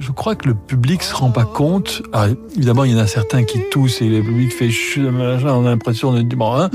je 0.00 0.12
crois 0.12 0.36
que 0.36 0.48
le 0.48 0.54
public 0.54 1.02
se 1.02 1.14
rend 1.14 1.30
pas 1.30 1.44
compte. 1.44 2.02
évidemment, 2.56 2.84
il 2.84 2.92
y 2.92 2.94
en 2.94 2.98
a 2.98 3.06
certains 3.06 3.44
qui 3.44 3.60
toussent 3.70 4.00
et 4.02 4.08
le 4.08 4.22
public 4.22 4.52
fait 4.52 4.70
on 4.98 5.66
a 5.66 5.70
l'impression 5.70 6.12
de 6.12 6.22
dire 6.22 6.38
bon, 6.38 6.54
hein, 6.54 6.70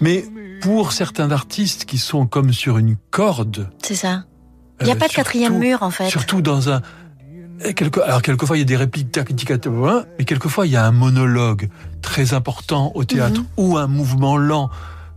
mais 0.00 0.24
pour 0.60 0.92
certains 0.92 1.30
artistes 1.30 1.84
qui 1.84 1.98
sont 1.98 2.26
comme 2.26 2.52
sur 2.52 2.78
une 2.78 2.96
corde. 3.10 3.70
C'est 3.82 3.94
ça. 3.94 4.24
Il 4.80 4.84
n'y 4.84 4.92
a 4.92 4.94
euh, 4.94 4.98
pas 4.98 5.08
de 5.08 5.12
quatrième 5.12 5.58
mur 5.58 5.82
en 5.82 5.90
fait. 5.90 6.08
Surtout 6.08 6.40
dans 6.40 6.70
un. 6.70 6.82
alors 8.04 8.22
quelquefois 8.22 8.56
il 8.56 8.60
y 8.60 8.62
a 8.62 8.66
des 8.66 8.76
répliques 8.76 9.18
mais 10.18 10.24
quelquefois 10.24 10.66
il 10.66 10.72
y 10.72 10.76
a 10.76 10.84
un 10.84 10.92
monologue 10.92 11.68
très 12.02 12.34
important 12.34 12.92
au 12.94 13.04
théâtre 13.04 13.40
mhm. 13.40 13.46
ou 13.56 13.76
un 13.78 13.86
mouvement 13.86 14.36
lent 14.36 14.70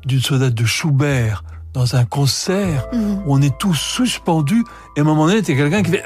d'une 0.06 0.22
sonate 0.22 0.54
de 0.54 0.66
Schubert 0.66 1.44
dans 1.74 1.96
un 1.96 2.06
concert 2.06 2.88
mhm. 2.94 3.24
où 3.26 3.36
on 3.36 3.42
est 3.42 3.58
tous 3.58 3.76
suspendus 3.76 4.64
et 4.96 5.00
à 5.00 5.04
un 5.04 5.06
moment 5.06 5.26
donné 5.26 5.40
a 5.40 5.42
quelqu'un 5.42 5.84
qui 5.84 5.92
fait 5.92 6.04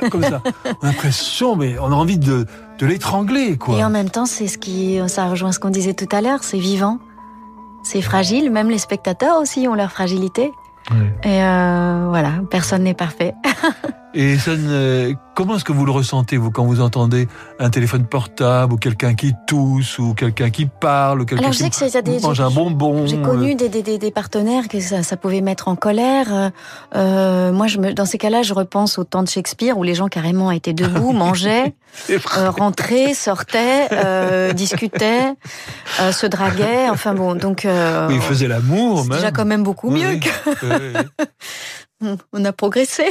comme 0.10 0.22
ça. 0.22 0.42
On 0.64 0.86
a 0.86 0.90
l'impression 0.90 1.56
mais 1.56 1.78
on 1.78 1.86
a 1.86 1.94
envie 1.94 2.18
de, 2.18 2.46
de 2.78 2.86
l'étrangler 2.86 3.56
quoi. 3.56 3.78
Et 3.78 3.84
en 3.84 3.90
même 3.90 4.10
temps 4.10 4.26
c'est 4.26 4.46
ce 4.46 4.58
qui 4.58 5.00
ça 5.08 5.26
rejoint 5.26 5.52
ce 5.52 5.58
qu'on 5.58 5.70
disait 5.70 5.94
tout 5.94 6.08
à 6.12 6.20
l'heure, 6.20 6.42
c'est 6.42 6.58
vivant. 6.58 6.98
C'est 7.82 8.02
fragile, 8.02 8.50
même 8.50 8.68
les 8.68 8.78
spectateurs 8.78 9.40
aussi 9.40 9.66
ont 9.66 9.74
leur 9.74 9.90
fragilité. 9.90 10.52
Et 11.22 11.42
euh, 11.42 12.06
voilà, 12.08 12.32
personne 12.50 12.82
n'est 12.82 12.94
parfait. 12.94 13.34
Et 14.14 14.38
ça 14.38 14.52
comment 15.40 15.56
est-ce 15.56 15.64
que 15.64 15.72
vous 15.72 15.86
le 15.86 15.90
ressentez, 15.90 16.36
vous, 16.36 16.50
quand 16.50 16.66
vous 16.66 16.82
entendez 16.82 17.26
un 17.58 17.70
téléphone 17.70 18.04
portable, 18.04 18.74
ou 18.74 18.76
quelqu'un 18.76 19.14
qui 19.14 19.32
tousse, 19.46 19.98
ou 19.98 20.12
quelqu'un 20.12 20.50
qui 20.50 20.66
parle, 20.66 21.22
ou 21.22 21.24
quelqu'un 21.24 21.50
qui 21.50 22.20
mange 22.22 22.40
un 22.42 22.50
bonbon 22.50 23.06
J'ai 23.06 23.22
connu 23.22 23.52
euh. 23.52 23.54
des, 23.54 23.70
des, 23.70 23.96
des, 23.96 24.10
partenaires 24.10 24.68
que 24.68 24.80
ça, 24.80 25.02
ça, 25.02 25.16
pouvait 25.16 25.40
mettre 25.40 25.68
en 25.68 25.76
colère. 25.76 26.50
Euh, 26.94 27.52
moi, 27.52 27.68
je 27.68 27.78
me, 27.78 27.94
dans 27.94 28.04
ces 28.04 28.18
cas-là, 28.18 28.42
je 28.42 28.52
repense 28.52 28.98
au 28.98 29.04
temps 29.04 29.22
de 29.22 29.28
Shakespeare, 29.28 29.78
où 29.78 29.82
les 29.82 29.94
gens 29.94 30.08
carrément 30.08 30.50
étaient 30.50 30.74
debout, 30.74 31.12
mangeaient, 31.14 31.74
euh, 32.10 32.50
rentraient, 32.50 33.14
sortaient, 33.14 33.88
euh, 33.92 34.52
discutaient, 34.52 35.32
euh, 36.00 36.12
se 36.12 36.26
draguaient, 36.26 36.90
enfin 36.90 37.14
bon, 37.14 37.34
donc... 37.34 37.64
Euh, 37.64 38.08
ils 38.10 38.20
faisaient 38.20 38.48
l'amour, 38.48 39.06
même. 39.06 39.16
déjà 39.16 39.30
quand 39.30 39.46
même 39.46 39.62
beaucoup 39.62 39.88
mieux 39.88 40.20
que... 40.20 42.08
on 42.34 42.44
a 42.44 42.52
progressé. 42.52 43.04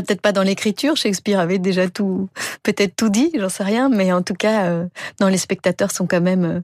Peut-être 0.00 0.22
pas 0.22 0.32
dans 0.32 0.42
l'écriture, 0.42 0.96
Shakespeare 0.96 1.38
avait 1.38 1.58
déjà 1.58 1.88
tout, 1.88 2.30
peut-être 2.62 2.96
tout 2.96 3.10
dit, 3.10 3.30
j'en 3.38 3.48
sais 3.48 3.64
rien, 3.64 3.90
mais 3.90 4.12
en 4.12 4.22
tout 4.22 4.34
cas, 4.34 4.64
euh, 4.66 4.86
non, 5.20 5.28
les 5.28 5.36
spectateurs 5.36 5.90
sont 5.90 6.06
quand 6.06 6.20
même, 6.20 6.44
euh, 6.44 6.60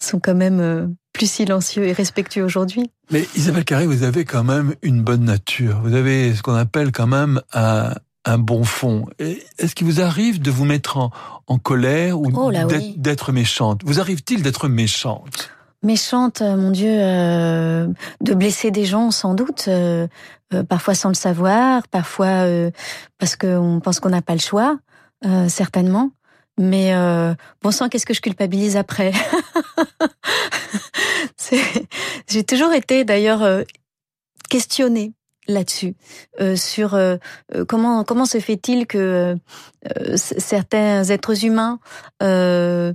sont 0.00 0.18
quand 0.18 0.34
même 0.34 0.60
euh, 0.60 0.86
plus 1.12 1.30
silencieux 1.30 1.84
et 1.84 1.92
respectueux 1.92 2.42
aujourd'hui. 2.42 2.90
Mais 3.12 3.26
Isabelle 3.36 3.64
Carré, 3.64 3.86
vous 3.86 4.02
avez 4.02 4.24
quand 4.24 4.42
même 4.42 4.74
une 4.82 5.02
bonne 5.02 5.24
nature. 5.24 5.80
Vous 5.84 5.94
avez 5.94 6.34
ce 6.34 6.42
qu'on 6.42 6.54
appelle 6.54 6.90
quand 6.90 7.06
même 7.06 7.40
un, 7.52 7.94
un 8.24 8.38
bon 8.38 8.64
fond. 8.64 9.06
Est-ce 9.18 9.74
qu'il 9.74 9.86
vous 9.86 10.00
arrive 10.00 10.42
de 10.42 10.50
vous 10.50 10.64
mettre 10.64 10.96
en, 10.96 11.12
en 11.46 11.58
colère 11.58 12.20
ou 12.20 12.30
oh 12.34 12.50
d'être 12.96 13.32
méchante? 13.32 13.82
Vous 13.84 14.00
arrive-t-il 14.00 14.42
d'être 14.42 14.68
méchante? 14.68 15.50
Méchante, 15.82 16.42
euh, 16.42 16.56
mon 16.56 16.70
Dieu, 16.70 16.90
euh, 16.90 17.86
de 18.20 18.34
blesser 18.34 18.70
des 18.70 18.84
gens 18.84 19.10
sans 19.10 19.34
doute, 19.34 19.66
euh, 19.68 20.06
parfois 20.68 20.94
sans 20.94 21.08
le 21.08 21.14
savoir, 21.14 21.86
parfois 21.88 22.46
parce 23.18 23.36
qu'on 23.36 23.80
pense 23.82 24.00
qu'on 24.00 24.10
n'a 24.10 24.22
pas 24.22 24.34
le 24.34 24.40
choix, 24.40 24.78
certainement. 25.48 26.10
Mais 26.58 26.94
bon 27.62 27.72
sang, 27.72 27.88
qu'est-ce 27.88 28.06
que 28.06 28.14
je 28.14 28.20
culpabilise 28.20 28.76
après 28.76 29.12
J'ai 32.28 32.44
toujours 32.44 32.72
été 32.72 33.04
d'ailleurs 33.04 33.64
questionnée 34.48 35.14
là-dessus, 35.48 35.96
sur 36.54 36.96
comment 37.66 38.04
comment 38.04 38.24
se 38.24 38.38
fait-il 38.38 38.86
que 38.86 39.36
certains 40.16 41.04
êtres 41.04 41.44
humains 41.44 41.78
euh, 42.22 42.92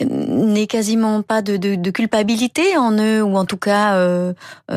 n'aient 0.00 0.66
quasiment 0.66 1.22
pas 1.22 1.42
de, 1.42 1.56
de, 1.56 1.74
de, 1.74 1.90
culpabilité 1.90 2.76
en 2.76 2.92
eux, 2.92 3.22
ou 3.22 3.36
en 3.36 3.44
tout 3.44 3.56
cas 3.56 3.96
euh, 3.96 4.32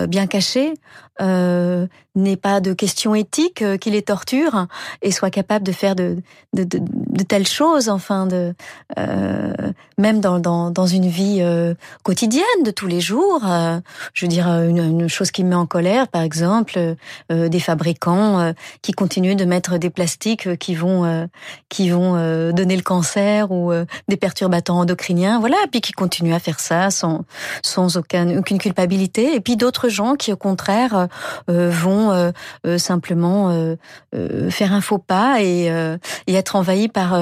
bien 0.07 0.27
cachée, 0.27 0.73
euh, 1.21 1.87
n'ait 2.15 2.37
pas 2.37 2.59
de 2.59 2.73
questions 2.73 3.15
éthiques 3.15 3.61
euh, 3.61 3.77
qui 3.77 3.89
les 3.89 4.01
torturent 4.01 4.67
et 5.01 5.11
soit 5.11 5.29
capable 5.29 5.65
de 5.65 5.71
faire 5.71 5.95
de, 5.95 6.17
de, 6.53 6.63
de, 6.63 7.23
telles 7.23 7.47
choses, 7.47 7.89
enfin, 7.89 8.27
de, 8.27 8.53
euh, 8.99 9.53
même 9.97 10.21
dans, 10.21 10.39
dans, 10.39 10.69
dans, 10.69 10.85
une 10.85 11.07
vie 11.07 11.39
euh, 11.41 11.73
quotidienne 12.03 12.43
de 12.63 12.71
tous 12.71 12.87
les 12.87 13.01
jours. 13.01 13.41
Euh, 13.47 13.79
je 14.13 14.25
veux 14.25 14.29
dire, 14.29 14.47
une, 14.47 15.01
une, 15.01 15.07
chose 15.07 15.31
qui 15.31 15.43
me 15.43 15.49
met 15.49 15.55
en 15.55 15.65
colère, 15.65 16.07
par 16.07 16.21
exemple, 16.21 16.95
des 17.29 17.59
fabricants 17.59 18.53
qui 18.81 18.91
continuent 18.91 19.35
de 19.35 19.45
mettre 19.45 19.77
des 19.77 19.89
plastiques 19.89 20.57
qui 20.57 20.75
vont, 20.75 21.27
qui 21.69 21.89
vont 21.89 22.13
donner 22.51 22.75
le 22.75 22.81
cancer 22.81 23.51
ou 23.51 23.71
des 24.07 24.17
perturbateurs 24.17 24.75
endocriniens, 24.75 25.39
voilà, 25.39 25.57
puis 25.71 25.81
qui 25.81 25.91
continuent 25.91 26.33
à 26.33 26.39
faire 26.39 26.59
ça 26.59 26.91
sans, 26.91 27.25
sans 27.63 27.97
aucun, 27.97 28.37
aucune 28.37 28.57
culpabilité. 28.57 29.35
Et 29.35 29.39
puis 29.39 29.57
d'autres 29.57 29.89
gens 29.89 30.15
qui, 30.15 30.31
au 30.31 30.37
contraire, 30.37 31.07
euh, 31.49 31.69
vont 31.69 32.11
euh, 32.11 32.31
euh, 32.65 32.77
simplement 32.77 33.33
faire 34.49 34.73
un 34.73 34.81
faux 34.81 34.97
pas 34.97 35.41
et, 35.41 35.65
et 36.27 36.33
être 36.33 36.55
envahis 36.55 36.87
par 36.87 37.19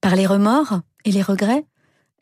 par 0.00 0.16
les 0.16 0.26
remords 0.26 0.80
et 1.04 1.10
les 1.10 1.22
regrets. 1.22 1.64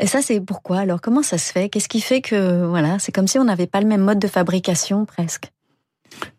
Et 0.01 0.07
ça, 0.07 0.23
c'est 0.23 0.41
pourquoi? 0.41 0.79
Alors, 0.79 1.01
comment 1.01 1.23
ça 1.23 1.39
se 1.39 1.53
fait? 1.53 1.69
Qu'est-ce 1.69 1.89
qui 1.89 2.01
fait 2.01 2.21
que 2.21 2.65
voilà, 2.67 2.99
c'est 2.99 3.13
comme 3.13 3.29
si 3.29 3.39
on 3.39 3.45
n'avait 3.45 3.67
pas 3.67 3.81
le 3.81 3.87
même 3.87 4.01
mode 4.01 4.19
de 4.19 4.29
fabrication 4.29 5.05
presque? 5.05 5.53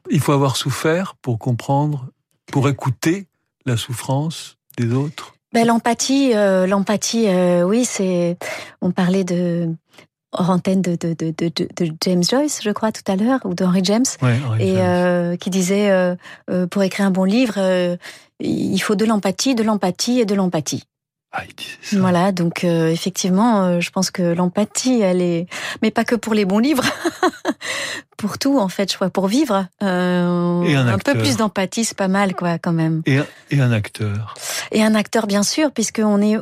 Il 0.10 0.20
faut 0.20 0.34
avoir 0.34 0.58
souffert 0.58 1.16
pour 1.22 1.40
comprendre, 1.40 2.10
pour 2.52 2.68
écouter 2.68 3.28
la 3.66 3.78
souffrance 3.78 4.58
des 4.78 4.94
autres. 4.94 5.36
Ben, 5.54 5.68
l'empathie, 5.68 6.34
l'empathie, 6.34 7.28
oui, 7.64 7.86
c'est. 7.86 8.38
On 8.82 8.90
parlait 8.90 9.24
de 9.24 9.70
hors 10.34 10.50
antenne 10.50 10.82
de, 10.82 10.96
de, 10.96 11.14
de, 11.14 11.32
de, 11.32 11.94
James 12.04 12.24
Joyce, 12.24 12.62
je 12.64 12.72
crois, 12.72 12.92
tout 12.92 13.04
à 13.08 13.16
l'heure, 13.16 13.40
ou 13.46 13.54
d'Henry 13.54 13.82
James, 13.84 14.06
et 14.60 14.76
euh, 14.78 15.36
qui 15.38 15.50
disait 15.50 15.92
euh, 15.92 16.16
euh, 16.50 16.68
pour 16.68 16.84
écrire 16.84 17.06
un 17.06 17.12
bon 17.12 17.24
livre, 17.24 17.56
euh, 17.58 17.96
il 18.40 18.80
faut 18.80 18.96
de 18.96 19.06
l'empathie, 19.06 19.56
de 19.56 19.64
l'empathie 19.64 20.20
et 20.20 20.26
de 20.26 20.36
l'empathie. 20.36 20.84
Ah, 21.34 21.42
ça. 21.82 21.98
Voilà, 22.00 22.32
donc 22.32 22.64
euh, 22.64 22.90
effectivement, 22.90 23.80
je 23.82 23.90
pense 23.90 24.12
que 24.12 24.22
l'empathie, 24.22 25.02
elle 25.02 25.22
est, 25.22 25.48
mais 25.82 25.90
pas 25.90 26.04
que 26.04 26.16
pour 26.16 26.34
les 26.34 26.46
bons 26.46 26.60
livres, 26.60 26.84
pour 28.18 28.38
tout 28.38 28.60
en 28.60 28.70
fait, 28.70 28.90
je 28.92 28.96
crois, 28.96 29.10
pour 29.10 29.28
vivre. 29.28 29.66
Euh, 29.82 30.78
un, 30.78 30.88
un, 30.88 30.98
peu 30.98 31.14
plus 31.14 31.38
d'empathie, 31.38 31.84
c'est 31.84 31.98
pas 31.98 32.08
mal, 32.08 32.36
quoi, 32.36 32.58
quand 32.58 32.72
même. 32.72 33.02
Et, 33.06 33.20
et 33.52 33.60
un 33.60 33.72
acteur. 33.72 34.36
Et 34.72 34.84
un 34.84 34.96
acteur, 34.96 35.28
bien 35.28 35.44
sûr, 35.44 35.72
puisque 35.72 36.02
on 36.04 36.22
est 36.22 36.38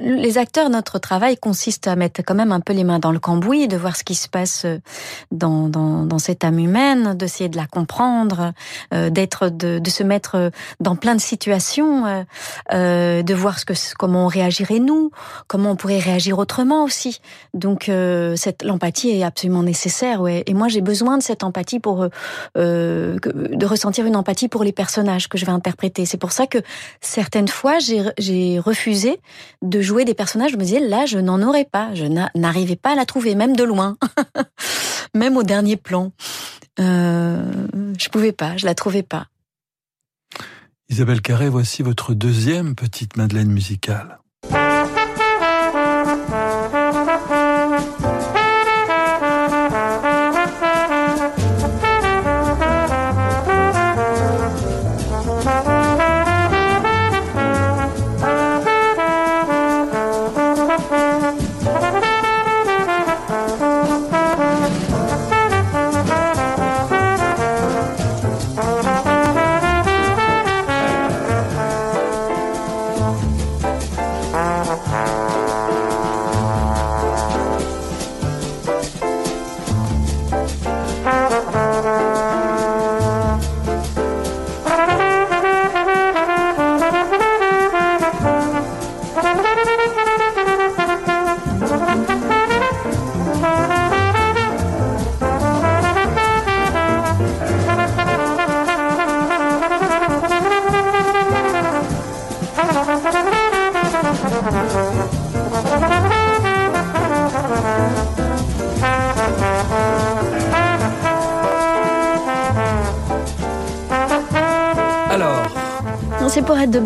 les 0.00 0.38
acteurs. 0.38 0.70
Notre 0.70 0.98
travail 0.98 1.36
consiste 1.36 1.88
à 1.88 1.96
mettre 1.96 2.22
quand 2.24 2.34
même 2.34 2.52
un 2.52 2.60
peu 2.60 2.72
les 2.72 2.84
mains 2.84 2.98
dans 2.98 3.12
le 3.12 3.18
cambouis, 3.18 3.68
de 3.68 3.76
voir 3.76 3.96
ce 3.96 4.04
qui 4.04 4.14
se 4.14 4.28
passe 4.28 4.64
dans 5.30 5.68
dans, 5.68 6.04
dans 6.04 6.18
cette 6.18 6.44
âme 6.44 6.58
humaine, 6.58 7.14
d'essayer 7.14 7.48
de 7.48 7.56
la 7.56 7.66
comprendre, 7.66 8.52
euh, 8.94 9.10
d'être 9.10 9.48
de, 9.48 9.78
de 9.78 9.90
se 9.90 10.02
mettre 10.02 10.50
dans 10.80 10.96
plein 10.96 11.14
de 11.14 11.20
situations, 11.20 12.06
euh, 12.06 12.22
euh 12.72 13.22
de 13.22 13.34
voir 13.34 13.58
ce 13.58 13.64
que 13.64 13.74
comment 13.98 14.24
on 14.24 14.28
réagirait 14.36 14.78
nous, 14.78 15.10
comment 15.46 15.72
on 15.72 15.76
pourrait 15.76 15.98
réagir 15.98 16.38
autrement 16.38 16.84
aussi. 16.84 17.20
Donc 17.54 17.88
euh, 17.88 18.36
cette 18.36 18.62
l'empathie 18.62 19.10
est 19.10 19.22
absolument 19.22 19.62
nécessaire. 19.62 20.26
Et 20.28 20.54
moi, 20.54 20.68
j'ai 20.68 20.80
besoin 20.80 21.18
de 21.18 21.22
cette 21.22 21.42
empathie 21.42 21.80
pour 21.80 22.02
euh, 22.02 22.08
euh, 22.56 23.18
de 23.22 23.66
ressentir 23.66 24.06
une 24.06 24.16
empathie 24.16 24.48
pour 24.48 24.64
les 24.64 24.72
personnages 24.72 25.28
que 25.28 25.38
je 25.38 25.46
vais 25.46 25.52
interpréter. 25.52 26.06
C'est 26.06 26.18
pour 26.18 26.32
ça 26.32 26.46
que 26.46 26.58
certaines 27.00 27.48
fois 27.48 27.78
j'ai 27.78 28.58
refusé 28.58 29.20
de 29.62 29.80
jouer 29.80 30.04
des 30.04 30.14
personnages. 30.14 30.52
Je 30.52 30.56
me 30.56 30.64
disais 30.64 30.80
là 30.80 31.06
je 31.06 31.18
n'en 31.18 31.42
aurais 31.42 31.64
pas, 31.64 31.94
je 31.94 32.04
n'arrivais 32.34 32.76
pas 32.76 32.92
à 32.92 32.94
la 32.94 33.06
trouver 33.06 33.34
même 33.34 33.56
de 33.56 33.64
loin, 33.64 33.96
même 35.14 35.36
au 35.36 35.42
dernier 35.42 35.76
plan. 35.76 36.12
Euh, 36.78 37.66
je 37.98 38.08
pouvais 38.08 38.32
pas, 38.32 38.56
je 38.56 38.66
la 38.66 38.74
trouvais 38.74 39.02
pas. 39.02 39.26
Isabelle 40.88 41.20
Carré, 41.20 41.48
voici 41.48 41.82
votre 41.82 42.14
deuxième 42.14 42.74
petite 42.74 43.16
Madeleine 43.16 43.50
musicale. 43.50 44.18
C'est 72.96 73.45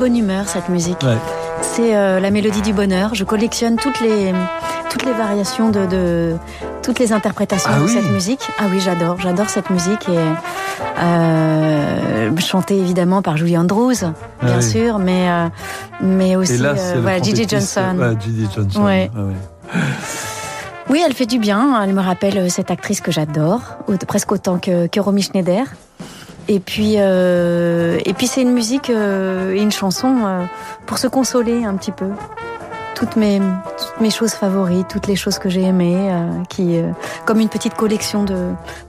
bonne 0.00 0.16
humeur 0.16 0.48
cette 0.48 0.70
musique. 0.70 1.04
C'est 1.60 1.94
euh, 1.94 2.20
la 2.20 2.30
mélodie 2.30 2.62
du 2.62 2.72
bonheur. 2.72 3.14
Je 3.14 3.22
collectionne 3.22 3.76
toutes 3.76 4.00
les 4.00 4.32
toutes 4.88 5.04
les 5.04 5.12
variations 5.12 5.68
de, 5.68 5.84
de 5.86 6.36
toutes 6.82 6.98
les 6.98 7.12
interprétations 7.12 7.70
ah 7.72 7.78
de 7.78 7.84
oui. 7.84 7.92
cette 7.92 8.10
musique. 8.10 8.40
Ah 8.58 8.64
oui, 8.72 8.80
j'adore, 8.80 9.20
j'adore 9.20 9.50
cette 9.50 9.68
musique 9.68 10.08
et 10.08 10.18
euh, 11.02 12.36
chantée 12.38 12.78
évidemment 12.78 13.20
par 13.20 13.36
Julie 13.36 13.58
Andrews, 13.58 13.92
bien 14.42 14.56
ah 14.56 14.62
sûr, 14.62 14.96
oui. 14.96 15.02
mais 15.04 15.28
euh, 15.28 15.48
mais 16.00 16.34
aussi 16.34 16.56
là, 16.56 16.72
voilà, 17.02 17.20
Gigi 17.20 17.46
Johnson. 17.46 17.94
Ouais, 17.98 18.16
Gigi 18.18 18.48
Johnson. 18.54 18.82
Ouais. 18.82 19.10
Ah. 19.14 19.78
Oui, 20.88 21.02
elle 21.06 21.12
fait 21.12 21.26
du 21.26 21.38
bien. 21.38 21.84
Elle 21.84 21.92
me 21.92 22.00
rappelle 22.00 22.50
cette 22.50 22.70
actrice 22.70 23.02
que 23.02 23.12
j'adore, 23.12 23.60
presque 24.08 24.32
autant 24.32 24.58
que, 24.58 24.86
que 24.86 24.98
Romy 24.98 25.22
Schneider. 25.22 25.66
Et 26.50 26.58
puis, 26.58 26.94
euh, 26.96 28.00
et 28.04 28.12
puis 28.12 28.26
c'est 28.26 28.42
une 28.42 28.52
musique 28.52 28.90
euh, 28.90 29.54
et 29.54 29.60
une 29.60 29.70
chanson 29.70 30.16
euh, 30.26 30.44
pour 30.84 30.98
se 30.98 31.06
consoler 31.06 31.64
un 31.64 31.76
petit 31.76 31.92
peu. 31.92 32.08
Toutes 32.96 33.14
mes, 33.14 33.38
toutes 33.38 34.00
mes 34.00 34.10
choses 34.10 34.32
favorites, 34.32 34.88
toutes 34.88 35.06
les 35.06 35.14
choses 35.14 35.38
que 35.38 35.48
j'ai 35.48 35.62
aimées, 35.62 36.10
qui, 36.48 36.78
comme 37.24 37.38
une 37.38 37.48
petite 37.48 37.74
collection 37.74 38.26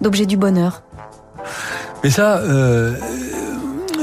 d'objets 0.01 0.25
du 0.25 0.35
bonheur. 0.35 0.81
Mais 2.03 2.09
ça, 2.09 2.41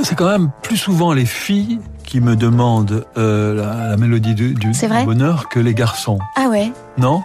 c'est 0.02 0.14
quand 0.14 0.30
même 0.30 0.50
plus 0.62 0.78
souvent 0.78 1.12
les 1.12 1.26
filles 1.26 1.80
qui 2.04 2.20
me 2.20 2.36
demandent 2.36 3.04
la, 3.16 3.90
la, 3.90 3.96
mélodie 3.98 4.34
du, 4.34 4.54
du, 4.54 4.70
du 4.70 5.04
bonheur 5.04 5.50
que 5.50 5.60
les 5.60 5.74
garçons. 5.74 6.20
Ah 6.36 6.48
ouais? 6.48 6.72
Non? 6.96 7.22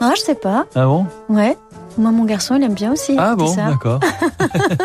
Ah, 0.00 0.12
je 0.14 0.20
sais 0.20 0.34
pas. 0.36 0.66
Ah 0.76 0.84
bon? 0.84 1.06
Ouais. 1.28 1.56
Moi, 1.98 2.10
mon 2.10 2.24
garçon, 2.24 2.56
il 2.56 2.62
aime 2.62 2.74
bien 2.74 2.92
aussi. 2.92 3.16
Ah 3.18 3.34
bon, 3.36 3.54
d'accord. 3.54 4.00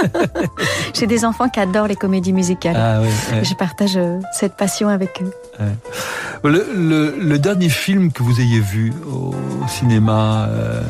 J'ai 0.93 1.07
des 1.07 1.25
enfants 1.25 1.49
qui 1.49 1.59
adorent 1.59 1.87
les 1.87 1.95
comédies 1.95 2.33
musicales. 2.33 2.75
Ah, 2.77 2.99
oui, 3.01 3.09
ouais. 3.31 3.43
Je 3.43 3.53
partage 3.53 3.99
cette 4.33 4.55
passion 4.55 4.87
avec 4.87 5.21
eux. 5.21 5.31
Ouais. 5.59 6.49
Le, 6.49 6.65
le, 6.75 7.15
le, 7.19 7.39
dernier 7.39 7.69
film 7.69 8.11
que 8.11 8.23
vous 8.23 8.39
ayez 8.41 8.59
vu 8.59 8.93
au 9.11 9.33
cinéma 9.67 10.47
euh, 10.49 10.81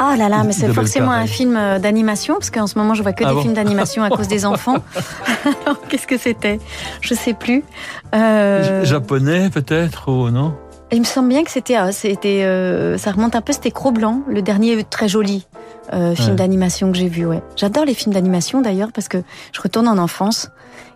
Oh 0.00 0.14
là 0.16 0.28
là, 0.28 0.44
mais 0.44 0.52
c'est 0.52 0.72
forcément 0.72 1.12
un 1.12 1.26
film 1.26 1.58
d'animation, 1.80 2.34
parce 2.34 2.50
qu'en 2.50 2.66
ce 2.66 2.78
moment, 2.78 2.94
je 2.94 3.02
vois 3.02 3.12
que 3.12 3.24
ah 3.24 3.28
des 3.28 3.34
bon 3.34 3.42
films 3.42 3.54
d'animation 3.54 4.02
à 4.02 4.10
cause 4.16 4.28
des 4.28 4.46
enfants. 4.46 4.76
Alors, 5.64 5.80
qu'est-ce 5.88 6.06
que 6.06 6.18
c'était? 6.18 6.58
Je 7.00 7.14
sais 7.14 7.34
plus. 7.34 7.64
Euh... 8.14 8.84
Japonais, 8.84 9.50
peut-être, 9.50 10.10
ou 10.10 10.30
non? 10.30 10.54
Il 10.92 11.00
me 11.00 11.04
semble 11.04 11.28
bien 11.28 11.44
que 11.44 11.50
c'était, 11.50 11.76
c'était, 11.92 12.44
euh, 12.44 12.96
ça 12.98 13.10
remonte 13.10 13.34
un 13.34 13.40
peu, 13.40 13.52
c'était 13.52 13.70
Cro-Blanc, 13.70 14.22
le 14.28 14.42
dernier 14.42 14.84
très 14.84 15.08
joli 15.08 15.46
euh, 15.92 16.14
film 16.14 16.30
ouais. 16.30 16.34
d'animation 16.36 16.92
que 16.92 16.98
j'ai 16.98 17.08
vu. 17.08 17.26
Ouais, 17.26 17.42
j'adore 17.56 17.84
les 17.84 17.94
films 17.94 18.14
d'animation 18.14 18.60
d'ailleurs 18.60 18.90
parce 18.92 19.08
que 19.08 19.18
je 19.52 19.60
retourne 19.60 19.88
en 19.88 19.98
enfance 19.98 20.50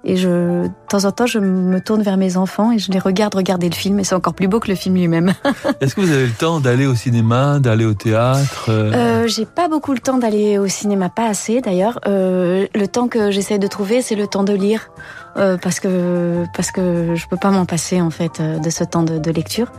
et 0.05 0.17
je, 0.17 0.65
de 0.65 0.71
temps 0.89 1.05
en 1.05 1.13
temps, 1.13 1.27
je 1.27 1.39
me 1.39 1.81
tourne 1.81 2.03
vers 2.03 2.17
mes 2.17 2.37
enfants 2.37 2.73
et 2.73 2.79
je 2.79 2.91
les 2.93 2.99
regarde 2.99 3.35
regarder 3.35 3.69
le 3.69 3.75
film 3.75 3.99
et 3.99 4.05
c'est 4.05 4.15
encore 4.15 4.35
plus 4.35 4.49
beau 4.49 4.61
que 4.61 4.69
le 4.69 4.75
film 4.75 4.95
lui-même. 4.95 5.35
Est-ce 5.81 5.95
que 5.95 6.01
vous 6.01 6.13
avez 6.13 6.27
le 6.27 6.33
temps 6.33 6.61
d'aller 6.61 6.87
au 6.87 6.95
cinéma, 6.95 7.59
d'aller 7.59 7.85
au 7.85 7.95
théâtre 7.95 8.67
euh, 8.69 9.27
J'ai 9.27 9.45
pas 9.45 9.69
beaucoup 9.69 9.93
le 9.93 9.99
temps 9.99 10.19
d'aller 10.19 10.59
au 10.59 10.69
cinéma, 10.69 11.09
pas 11.09 11.27
assez 11.29 11.61
d'ailleurs. 11.61 12.01
Euh, 12.07 12.67
le 12.75 12.89
temps 12.89 13.09
que 13.09 13.31
j'essaie 13.31 13.59
de 13.59 13.67
trouver, 13.67 14.03
c'est 14.03 14.15
le 14.15 14.27
temps 14.27 14.45
de 14.45 14.55
lire 14.55 14.91
euh, 15.39 15.57
parce 15.57 15.79
que 15.79 16.45
parce 16.55 16.71
que 16.73 17.15
je 17.15 17.29
peux 17.29 17.37
pas 17.37 17.51
m'en 17.51 17.65
passer 17.65 18.01
en 18.01 18.11
fait 18.11 18.41
euh, 18.41 18.59
de 18.59 18.71
ce 18.71 18.83
temps 18.83 19.03
de, 19.03 19.19
de, 19.19 19.31
lecture. 19.31 19.71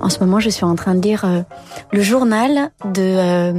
En 0.00 0.08
ce 0.08 0.20
moment, 0.20 0.38
je 0.38 0.48
suis 0.48 0.64
en 0.64 0.74
train 0.76 0.94
de 0.94 1.00
lire 1.00 1.24
euh, 1.24 1.42
le 1.92 2.02
journal 2.02 2.70
de 2.84 3.54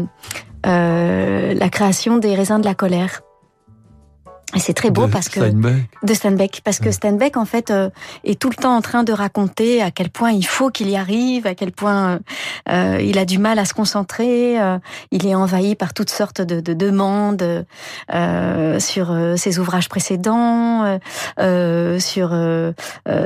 la 0.66 1.70
création 1.70 2.18
des 2.18 2.36
raisins 2.36 2.60
de 2.60 2.66
la 2.66 2.76
colère 2.76 3.22
c'est 4.60 4.74
très 4.74 4.92
beau 4.92 5.08
de 5.08 5.12
parce 5.12 5.30
que 5.30 5.40
Steinbeck. 5.40 5.90
de 6.04 6.14
Steinbeck 6.14 6.62
parce 6.64 6.80
que 6.80 6.92
Steinbeck 6.92 7.38
en 7.38 7.46
fait 7.46 7.72
euh, 7.72 7.90
est 8.24 8.40
tout 8.40 8.50
le 8.50 8.56
temps 8.56 8.76
en 8.76 8.82
train 8.82 9.04
de 9.04 9.14
raconter 9.14 9.82
à 9.82 9.92
quel 9.92 10.10
point 10.10 10.32
il 10.32 10.46
faut 10.46 10.70
qu'il 10.70 10.90
y 10.90 10.96
arrive, 10.96 11.48
à 11.48 11.56
quel 11.56 11.72
point 11.72 12.20
euh, 12.70 13.00
il 13.02 13.18
a 13.18 13.26
du 13.26 13.40
mal 13.40 13.60
à 13.60 13.66
se 13.66 13.74
concentrer, 13.74 14.62
euh, 14.62 14.78
il 15.12 15.26
est 15.26 15.36
envahi 15.36 15.76
par 15.76 15.94
toutes 15.94 16.10
sortes 16.10 16.42
de, 16.42 16.60
de 16.60 16.74
demandes 16.74 17.66
euh, 18.14 18.80
sur 18.80 19.12
euh, 19.12 19.36
ses 19.36 19.60
ouvrages 19.60 19.90
précédents, 19.90 21.00
euh, 21.40 22.00
sur 22.00 22.30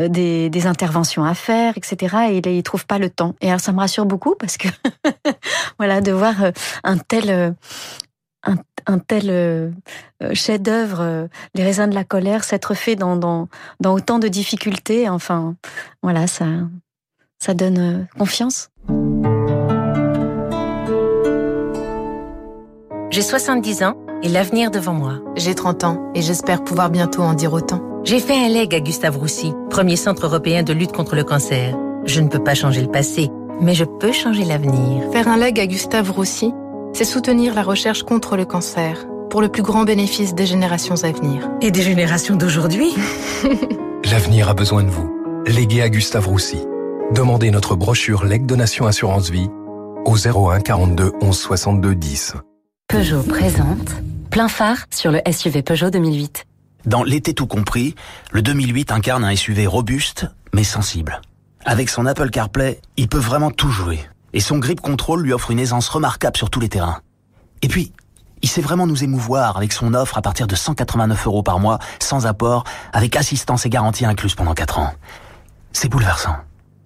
des, 0.10 0.50
des, 0.50 0.68
interventions 0.68 1.24
à 1.24 1.34
faire, 1.34 1.74
etc. 1.78 2.16
Et 2.30 2.38
il, 2.38 2.48
il 2.48 2.64
trouve 2.64 2.86
pas 2.86 3.00
le 3.00 3.10
temps. 3.10 3.36
Et 3.42 3.48
alors 3.48 3.60
ça 3.60 3.72
me 3.72 3.80
rassure 3.80 4.06
beaucoup 4.06 4.36
parce 4.36 4.58
que 4.58 4.68
voilà 5.78 6.02
de 6.02 6.12
voir 6.12 6.36
un 6.84 6.98
tel 6.98 7.56
un, 8.44 8.56
un, 8.86 9.00
tel 9.00 9.30
euh, 9.30 9.70
chef-d'œuvre, 10.34 11.02
euh, 11.02 11.28
Les 11.56 11.64
raisins 11.64 11.90
de 11.90 11.96
la 11.96 12.04
colère, 12.04 12.44
s'être 12.44 12.74
fait 12.74 12.96
dans, 12.96 13.16
dans, 13.16 13.48
dans, 13.80 13.94
autant 13.94 14.20
de 14.20 14.28
difficultés. 14.28 15.10
Enfin, 15.10 15.56
voilà, 16.02 16.28
ça, 16.28 16.46
ça 17.40 17.54
donne 17.54 17.78
euh, 17.78 18.04
confiance. 18.18 18.70
J'ai 23.10 23.22
70 23.22 23.84
ans 23.84 23.96
et 24.22 24.30
l'avenir 24.30 24.72
devant 24.72 24.94
moi. 24.94 25.20
J'ai 25.36 25.56
30 25.56 25.84
ans 25.84 26.12
et 26.14 26.22
j'espère 26.22 26.64
pouvoir 26.64 26.90
bientôt 26.90 27.22
en 27.22 27.34
dire 27.34 27.54
autant. 27.54 27.82
J'ai 28.04 28.20
fait 28.20 28.38
un 28.38 28.50
leg 28.50 28.74
à 28.74 28.80
Gustave 28.80 29.18
Roussy, 29.18 29.54
premier 29.70 29.96
centre 29.96 30.26
européen 30.26 30.64
de 30.64 30.74
lutte 30.74 30.92
contre 30.92 31.16
le 31.16 31.24
cancer. 31.24 31.76
Je 32.06 32.22
ne 32.22 32.30
peux 32.30 32.44
pas 32.44 32.54
changer 32.54 32.82
le 32.82 32.88
passé, 32.88 33.30
mais 33.60 33.74
je 33.74 33.84
peux 33.84 34.12
changer 34.12 34.46
l'avenir. 34.46 35.12
Faire 35.12 35.28
un 35.28 35.38
leg 35.38 35.60
à 35.60 35.68
Gustave 35.68 36.12
Roussy, 36.12 36.54
c'est 36.98 37.06
soutenir 37.06 37.54
la 37.54 37.62
recherche 37.62 38.02
contre 38.02 38.36
le 38.38 38.44
cancer 38.44 39.06
pour 39.30 39.40
le 39.40 39.50
plus 39.50 39.62
grand 39.62 39.84
bénéfice 39.84 40.34
des 40.34 40.48
générations 40.48 41.04
à 41.04 41.12
venir. 41.12 41.48
Et 41.62 41.70
des 41.70 41.84
générations 41.84 42.36
d'aujourd'hui 42.36 42.92
L'avenir 44.12 44.50
a 44.50 44.56
besoin 44.56 44.82
de 44.82 44.90
vous. 44.90 45.16
Léguez 45.46 45.84
à 45.84 45.90
Gustave 45.90 46.28
Roussy. 46.28 46.58
Demandez 47.14 47.52
notre 47.52 47.76
brochure 47.76 48.26
Leg 48.26 48.48
Donation 48.48 48.88
Assurance 48.88 49.30
Vie 49.30 49.48
au 50.06 50.18
01 50.18 50.60
42 50.60 51.12
11 51.22 51.38
62 51.38 51.94
10. 51.94 52.34
Peugeot 52.88 53.22
présente 53.22 53.94
plein 54.32 54.48
phare 54.48 54.88
sur 54.90 55.12
le 55.12 55.22
SUV 55.32 55.62
Peugeot 55.62 55.92
2008. 55.92 56.48
Dans 56.88 57.04
l'été 57.04 57.36
tout 57.36 57.46
compris, 57.46 57.94
le 58.32 58.42
2008 58.42 58.92
incarne 58.92 59.24
un 59.24 59.36
SUV 59.36 59.68
robuste 59.68 60.26
mais 60.52 60.64
sensible. 60.64 61.22
Avec 61.64 61.90
son 61.90 62.08
Apple 62.08 62.32
CarPlay, 62.32 62.82
il 62.96 63.08
peut 63.08 63.20
vraiment 63.20 63.52
tout 63.52 63.70
jouer 63.70 64.00
et 64.38 64.40
son 64.40 64.60
grip 64.60 64.82
control 64.82 65.24
lui 65.24 65.34
offre 65.34 65.50
une 65.50 65.58
aisance 65.58 65.90
remarquable 65.90 66.38
sur 66.38 66.52
tous 66.52 66.60
les 66.60 66.70
terrains. 66.70 67.00
Et 67.64 67.68
puis, 67.68 67.92
il 68.44 68.48
sait 68.48 68.62
vraiment 68.62 68.86
nous 68.86 69.04
émouvoir 69.04 69.58
avec 69.58 69.74
son 69.74 69.96
offre 69.96 70.16
à 70.16 70.22
partir 70.22 70.46
de 70.46 70.56
189 70.56 71.26
euros 71.26 71.42
par 71.42 71.58
mois, 71.58 71.80
sans 71.98 72.28
apport, 72.28 72.64
avec 72.94 73.16
assistance 73.16 73.66
et 73.66 73.70
garantie 73.70 74.06
incluse 74.06 74.36
pendant 74.36 74.54
4 74.54 74.78
ans. 74.78 74.94
C'est 75.74 75.90
bouleversant. 75.90 76.36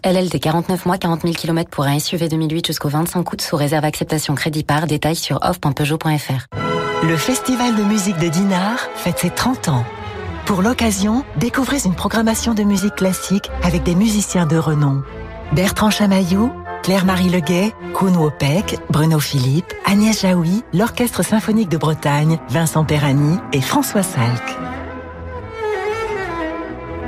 LLD 0.05 0.39
49 0.39 0.85
mois, 0.85 0.97
40 0.97 1.23
000 1.23 1.33
km 1.33 1.69
pour 1.69 1.83
un 1.83 1.99
SUV 1.99 2.29
2008 2.29 2.67
jusqu'au 2.67 2.87
25 2.87 3.33
août 3.33 3.41
sous 3.41 3.57
réserve 3.57 3.83
acceptation 3.83 4.33
crédit 4.33 4.63
par. 4.63 4.87
Détails 4.87 5.17
sur 5.17 5.39
off.peugeot.fr. 5.41 6.45
Le 7.03 7.17
Festival 7.17 7.75
de 7.75 7.83
musique 7.83 8.17
de 8.17 8.29
Dinard 8.29 8.79
fête 8.95 9.19
ses 9.19 9.29
30 9.29 9.67
ans. 9.67 9.83
Pour 10.45 10.61
l'occasion, 10.61 11.25
découvrez 11.35 11.79
une 11.83 11.95
programmation 11.95 12.53
de 12.53 12.63
musique 12.63 12.95
classique 12.95 13.51
avec 13.61 13.83
des 13.83 13.95
musiciens 13.95 14.45
de 14.45 14.55
renom. 14.55 15.03
Bertrand 15.51 15.89
Chamaillou, 15.89 16.49
Claire-Marie 16.83 17.29
Leguet, 17.29 17.73
Koun 17.93 18.17
Wopek, 18.17 18.77
Bruno 18.89 19.19
Philippe, 19.19 19.73
Agnès 19.85 20.21
Jaoui, 20.21 20.63
l'Orchestre 20.73 21.23
Symphonique 21.23 21.69
de 21.69 21.77
Bretagne, 21.77 22.39
Vincent 22.49 22.85
Perrani 22.85 23.37
et 23.53 23.61
François 23.61 24.03
Salk. 24.03 24.57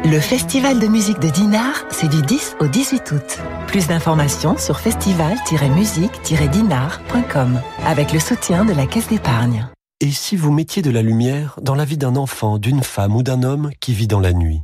Le 0.05 0.19
Festival 0.19 0.79
de 0.79 0.87
musique 0.87 1.19
de 1.19 1.29
Dinard, 1.29 1.85
c'est 1.89 2.09
du 2.09 2.21
10 2.21 2.57
au 2.59 2.67
18 2.67 3.11
août. 3.11 3.39
Plus 3.67 3.87
d'informations 3.87 4.57
sur 4.57 4.79
festival-musique-dinard.com 4.79 7.61
avec 7.85 8.11
le 8.11 8.19
soutien 8.19 8.65
de 8.65 8.73
la 8.73 8.85
Caisse 8.85 9.07
d'épargne. 9.07 9.69
Et 10.01 10.11
si 10.11 10.35
vous 10.35 10.51
mettiez 10.51 10.81
de 10.81 10.91
la 10.91 11.01
lumière 11.01 11.57
dans 11.61 11.75
la 11.75 11.85
vie 11.85 11.97
d'un 11.97 12.17
enfant, 12.17 12.57
d'une 12.57 12.83
femme 12.83 13.15
ou 13.15 13.23
d'un 13.23 13.43
homme 13.43 13.71
qui 13.79 13.93
vit 13.93 14.07
dans 14.07 14.19
la 14.19 14.33
nuit? 14.33 14.63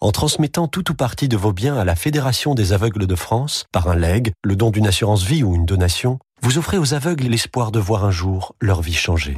En 0.00 0.12
transmettant 0.12 0.66
tout 0.66 0.90
ou 0.90 0.94
partie 0.94 1.28
de 1.28 1.36
vos 1.36 1.52
biens 1.52 1.76
à 1.76 1.84
la 1.84 1.94
Fédération 1.94 2.54
des 2.54 2.72
aveugles 2.72 3.06
de 3.06 3.14
France 3.14 3.66
par 3.72 3.88
un 3.88 3.96
leg, 3.96 4.32
le 4.42 4.56
don 4.56 4.70
d'une 4.70 4.86
assurance 4.86 5.22
vie 5.22 5.42
ou 5.42 5.54
une 5.54 5.66
donation, 5.66 6.18
vous 6.42 6.56
offrez 6.56 6.78
aux 6.78 6.94
aveugles 6.94 7.24
l'espoir 7.24 7.70
de 7.70 7.78
voir 7.78 8.04
un 8.04 8.10
jour 8.10 8.54
leur 8.60 8.80
vie 8.80 8.94
changer. 8.94 9.36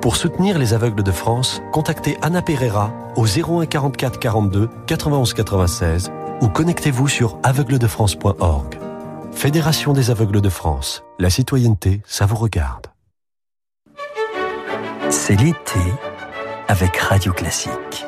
Pour 0.00 0.16
soutenir 0.16 0.58
les 0.58 0.74
aveugles 0.74 1.02
de 1.02 1.12
France, 1.12 1.62
contactez 1.72 2.16
Anna 2.22 2.42
Pereira 2.42 2.92
au 3.16 3.26
01 3.26 3.66
44 3.66 4.18
42 4.18 4.68
91 4.86 5.34
96 5.34 6.12
ou 6.40 6.48
connectez-vous 6.48 7.08
sur 7.08 7.38
aveugledefrance.org. 7.42 8.78
Fédération 9.32 9.92
des 9.92 10.10
aveugles 10.10 10.40
de 10.40 10.48
France. 10.48 11.02
La 11.18 11.30
citoyenneté, 11.30 12.02
ça 12.06 12.26
vous 12.26 12.36
regarde. 12.36 12.88
C'est 15.10 15.36
l'été 15.36 15.80
avec 16.68 16.96
Radio 16.96 17.32
Classique. 17.32 18.06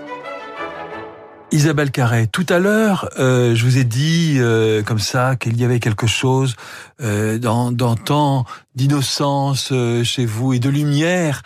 Isabelle 1.55 1.92
Carré, 1.92 2.26
tout 2.26 2.44
à 2.48 2.59
l'heure, 2.59 3.09
euh, 3.20 3.55
je 3.55 3.64
vous 3.64 3.78
ai 3.78 3.84
dit 3.84 4.38
euh, 4.38 4.82
comme 4.82 4.98
ça 4.98 5.36
qu'il 5.36 5.57
y 5.57 5.64
avait 5.64 5.78
quelque 5.78 6.09
chose 6.09 6.57
euh, 7.00 7.38
dans, 7.38 7.70
dans 7.70 7.94
tant 7.94 8.44
d'innocence 8.75 9.70
euh, 9.72 10.03
chez 10.03 10.27
vous 10.27 10.53
et 10.53 10.59
de 10.59 10.68
lumière 10.68 11.43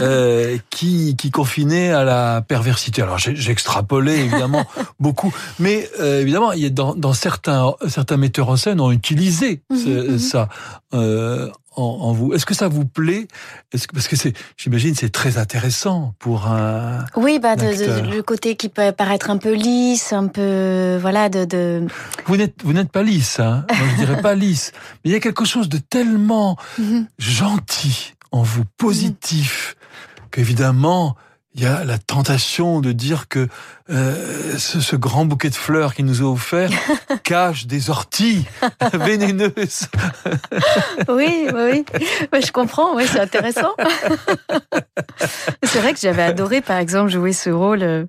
euh, 0.00 0.56
qui, 0.70 1.16
qui 1.16 1.30
confinait 1.30 1.90
à 1.90 2.04
la 2.04 2.42
perversité. 2.42 3.02
Alors 3.02 3.18
j'ai 3.18 3.50
extrapolé 3.50 4.14
évidemment 4.14 4.66
beaucoup, 5.00 5.32
mais 5.58 5.88
euh, 6.00 6.20
évidemment, 6.20 6.52
il 6.52 6.62
y 6.62 6.66
a 6.66 6.70
dans, 6.70 6.94
dans 6.94 7.12
certains 7.12 7.74
certains 7.88 8.16
metteurs 8.16 8.48
en 8.48 8.56
scène 8.56 8.80
ont 8.80 8.92
utilisé 8.92 9.62
ce, 9.72 10.18
ça 10.18 10.48
en, 11.76 11.82
en, 11.82 12.12
vous. 12.12 12.32
Est-ce 12.32 12.46
que 12.46 12.54
ça 12.54 12.68
vous 12.68 12.84
plaît? 12.84 13.28
Est-ce 13.72 13.86
que 13.86 13.94
parce 13.94 14.08
que 14.08 14.16
c'est, 14.16 14.32
j'imagine, 14.56 14.94
c'est 14.94 15.10
très 15.10 15.38
intéressant 15.38 16.14
pour 16.18 16.46
un. 16.46 17.04
Oui, 17.16 17.38
bah 17.38 17.56
de, 17.56 17.62
de, 17.62 18.14
le 18.14 18.22
côté 18.22 18.56
qui 18.56 18.68
peut 18.68 18.92
paraître 18.92 19.30
un 19.30 19.38
peu 19.38 19.52
lisse, 19.52 20.12
un 20.12 20.26
peu 20.26 20.98
voilà 21.00 21.28
de. 21.28 21.44
de... 21.44 21.86
Vous 22.26 22.36
n'êtes 22.36 22.62
vous 22.64 22.72
n'êtes 22.72 22.90
pas 22.90 23.02
lisse, 23.02 23.38
hein 23.40 23.64
Moi, 23.68 23.88
je 23.92 24.04
dirais 24.04 24.20
pas 24.20 24.34
lisse, 24.34 24.72
mais 25.04 25.10
il 25.10 25.12
y 25.12 25.16
a 25.16 25.20
quelque 25.20 25.44
chose 25.44 25.68
de 25.68 25.78
tellement 25.78 26.56
gentil 27.18 28.14
en 28.32 28.42
vous, 28.42 28.64
positif, 28.76 29.76
qu'évidemment 30.30 31.16
il 31.54 31.62
y 31.62 31.66
a 31.66 31.84
la 31.84 31.98
tentation 31.98 32.80
de 32.80 32.92
dire 32.92 33.28
que 33.28 33.48
euh, 33.90 34.56
ce, 34.56 34.80
ce, 34.80 34.94
grand 34.94 35.24
bouquet 35.24 35.50
de 35.50 35.54
fleurs 35.56 35.94
qu'il 35.94 36.04
nous 36.04 36.22
a 36.22 36.24
offert 36.24 36.70
cache 37.24 37.66
des 37.66 37.90
orties 37.90 38.44
vénéneuses. 38.92 39.88
oui, 41.08 41.48
oui, 41.52 41.84
oui, 42.32 42.40
je 42.40 42.52
comprends, 42.52 42.94
oui, 42.94 43.02
c'est 43.10 43.18
intéressant. 43.18 43.72
c'est 45.64 45.80
vrai 45.80 45.92
que 45.92 45.98
j'avais 45.98 46.22
adoré, 46.22 46.60
par 46.60 46.78
exemple, 46.78 47.10
jouer 47.10 47.32
ce 47.32 47.50
rôle 47.50 47.82
euh, 47.82 48.06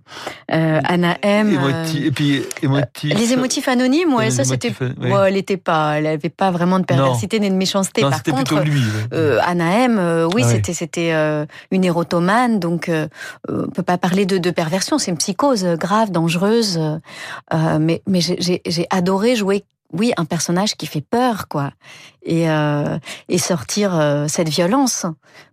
Anna 0.48 1.18
M. 1.24 1.50
Émoti, 1.50 2.06
et 2.06 2.12
puis 2.12 2.44
émotif. 2.62 3.18
Les 3.18 3.34
émotifs 3.34 3.68
anonymes, 3.68 4.14
ouais, 4.14 4.30
ça 4.30 4.44
c'était. 4.44 4.74
Oui. 4.80 5.12
Ouais, 5.12 5.30
elle 5.30 5.38
était 5.38 5.58
pas, 5.58 5.98
elle 5.98 6.06
avait 6.06 6.30
pas 6.30 6.52
vraiment 6.52 6.78
de 6.78 6.86
perversité 6.86 7.40
ni 7.40 7.50
de 7.50 7.56
méchanceté. 7.56 8.04
Non, 8.04 8.12
par 8.12 8.22
contre, 8.22 8.44
plutôt 8.44 8.64
lui. 8.64 8.84
Euh, 9.14 9.40
Anna 9.44 9.80
M. 9.80 9.98
Euh, 9.98 10.30
oui, 10.32 10.44
ah, 10.46 10.50
c'était 10.50 10.74
c'était 10.74 11.12
une 11.72 11.84
érotomane, 11.84 12.60
donc 12.60 12.92
on 13.50 13.70
peut 13.70 13.84
pas 13.84 13.98
parler 13.98 14.26
de, 14.26 14.38
de 14.38 14.52
perversion, 14.52 14.98
c'est 14.98 15.12
une 15.12 15.18
psychose 15.18 15.64
grave, 15.64 16.12
dangereuse. 16.12 16.78
Euh, 16.78 17.80
mais 17.80 18.02
mais 18.08 18.22
j'ai 18.22 18.88
adoré 18.90 19.36
jouer 19.36 19.66
oui, 19.94 20.14
un 20.18 20.26
personnage 20.26 20.76
qui 20.76 20.86
fait 20.86 21.02
peur, 21.02 21.48
quoi, 21.48 21.72
et, 22.24 22.50
euh, 22.50 22.98
et 23.30 23.38
sortir 23.38 23.98
euh, 23.98 24.28
cette 24.28 24.50
violence, 24.50 25.06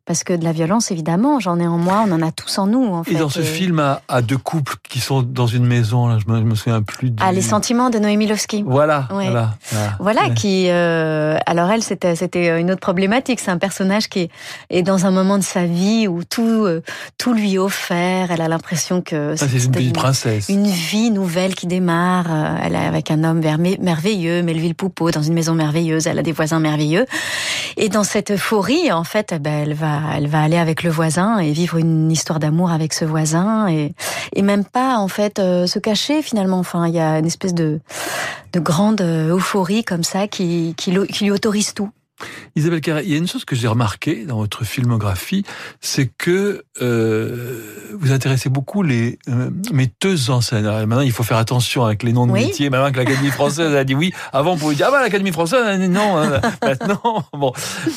Parce 0.09 0.24
que 0.24 0.32
de 0.32 0.42
la 0.42 0.52
violence, 0.52 0.90
évidemment, 0.90 1.38
j'en 1.38 1.61
ai 1.61 1.66
en 1.66 1.76
moi, 1.76 2.02
on 2.09 2.11
en 2.12 2.22
a 2.22 2.32
tous 2.32 2.56
en 2.59 2.66
nous. 2.66 2.86
En 2.94 3.04
fait. 3.04 3.12
Et 3.12 3.14
dans 3.16 3.28
ce 3.28 3.42
film, 3.42 3.78
à, 3.78 4.00
à, 4.09 4.22
deux 4.22 4.38
couples 4.38 4.74
qui 4.88 5.00
sont 5.00 5.22
dans 5.22 5.46
une 5.46 5.66
maison, 5.66 6.09
là, 6.09 6.16
je, 6.18 6.32
me, 6.32 6.38
je 6.38 6.44
me 6.44 6.54
souviens 6.54 6.80
plus. 6.80 7.11
Du... 7.11 7.22
Ah, 7.22 7.30
les 7.30 7.42
sentiments 7.42 7.90
de 7.90 7.98
Noémie 7.98 8.26
Lovski. 8.26 8.64
Voilà, 8.66 9.06
Ouais. 9.11 9.24
voilà. 9.30 9.50
Voilà, 9.70 9.96
Voilà, 10.00 10.22
Ouais. 10.28 10.34
qui. 10.34 10.68
euh, 10.70 11.36
alors 11.44 11.70
elle, 11.70 11.82
c'était 11.82 12.16
c'était 12.16 12.59
une 12.59 12.70
autre 12.70 12.80
problématique. 12.80 13.38
C'est 13.38 13.50
un 13.50 13.59
personnage 13.59 14.09
qui 14.09 14.30
est, 14.70 14.82
dans 14.82 15.04
un 15.04 15.11
moment 15.11 15.36
de 15.36 15.42
sa 15.44 15.66
vie 15.66 16.09
où 16.09 16.24
tout 16.24 16.64
euh, 16.64 16.82
tout 17.18 17.34
lui 17.34 17.56
est 17.56 17.59
offert. 17.59 18.30
Elle 18.30 18.40
a 18.40 18.48
l'impression 18.48 19.02
que 19.02 19.36
c'est 19.36 19.52
une 19.62 19.70
petite 19.70 19.94
princesse. 19.94 20.48
une 20.48 20.66
vie 20.66 21.11
nouvelle 21.11 21.54
qui 21.54 21.66
démarre. 21.66 22.26
Euh, 22.30 22.56
Elle 22.64 22.74
est 22.74 22.78
avec 22.86 23.11
un 23.11 23.24
homme 23.24 23.40
merveilleux, 23.80 24.42
Melville 24.42 24.74
Poupeau, 24.74 25.11
dans 25.11 25.22
une 25.22 25.34
maison 25.34 25.54
merveilleuse. 25.54 26.06
Elle 26.06 26.18
a 26.18 26.22
des 26.22 26.32
voisins 26.32 26.61
merveilleux. 26.61 27.04
Et 27.76 27.90
dans 27.90 28.04
cette 28.04 28.30
euphorie, 28.30 28.90
en 28.90 29.04
fait, 29.04 29.32
eh 29.34 29.38
ben, 29.38 29.64
elle 29.64 29.74
va, 29.74 29.97
elle 30.16 30.28
va 30.28 30.42
aller 30.42 30.57
avec 30.57 30.82
le 30.82 30.90
voisin 30.90 31.38
et 31.38 31.53
vivre 31.53 31.76
une 31.76 32.11
histoire 32.11 32.38
d'amour 32.38 32.70
avec 32.70 32.92
ce 32.92 33.05
voisin 33.05 33.68
et, 33.68 33.94
et 34.34 34.42
même 34.42 34.64
pas, 34.64 34.99
en 34.99 35.09
fait, 35.09 35.38
euh, 35.38 35.66
se 35.66 35.78
cacher 35.78 36.22
finalement. 36.22 36.59
Enfin, 36.59 36.86
il 36.86 36.94
y 36.94 37.01
a 37.01 37.18
une 37.18 37.26
espèce 37.26 37.55
de, 37.55 37.80
de 38.53 38.61
grande 38.61 39.01
euh, 39.01 39.36
euphorie 39.36 39.84
comme 39.84 40.05
ça 40.05 40.28
qui, 40.28 40.74
qui, 40.76 40.92
qui 41.09 41.24
lui 41.24 41.30
autorise 41.30 41.74
tout. 41.74 41.90
Isabelle 42.57 42.81
Carré, 42.81 43.03
il 43.05 43.11
y 43.11 43.14
a 43.14 43.19
une 43.19 43.29
chose 43.29 43.45
que 43.45 43.55
j'ai 43.55 43.69
remarqué 43.69 44.25
dans 44.25 44.39
votre 44.39 44.64
filmographie, 44.64 45.45
c'est 45.81 46.11
que 46.19 46.64
euh, 46.83 47.61
vous 47.99 48.11
intéressez 48.12 48.49
beaucoup 48.49 48.83
les 48.83 49.19
euh, 49.29 49.51
metteuses 49.73 50.31
en 50.31 50.41
scène. 50.41 50.66
Alors, 50.66 50.79
maintenant, 50.87 51.01
il 51.05 51.12
faut 51.12 51.23
faire 51.23 51.37
attention 51.37 51.85
avec 51.85 52.03
les 52.03 52.12
noms 52.12 52.27
de 52.27 52.33
Oui. 52.33 52.47
métiers. 52.47 52.71
Maintenant 52.71 52.91
que 52.91 52.97
l'Académie 52.97 53.31
française 53.31 53.75
a 53.75 53.85
dit 53.85 53.95
oui, 53.95 54.12
avant 54.33 54.53
on 54.55 54.57
pouvait 54.57 54.75
dire 54.75 54.87
ah 54.89 54.93
bah 54.93 55.01
l'Académie 55.03 55.33
française 55.33 55.64
a 55.64 55.77
dit 55.77 55.89
non. 55.89 56.19
hein. 56.19 56.41
Maintenant, 56.62 57.25
bon, 57.33 57.53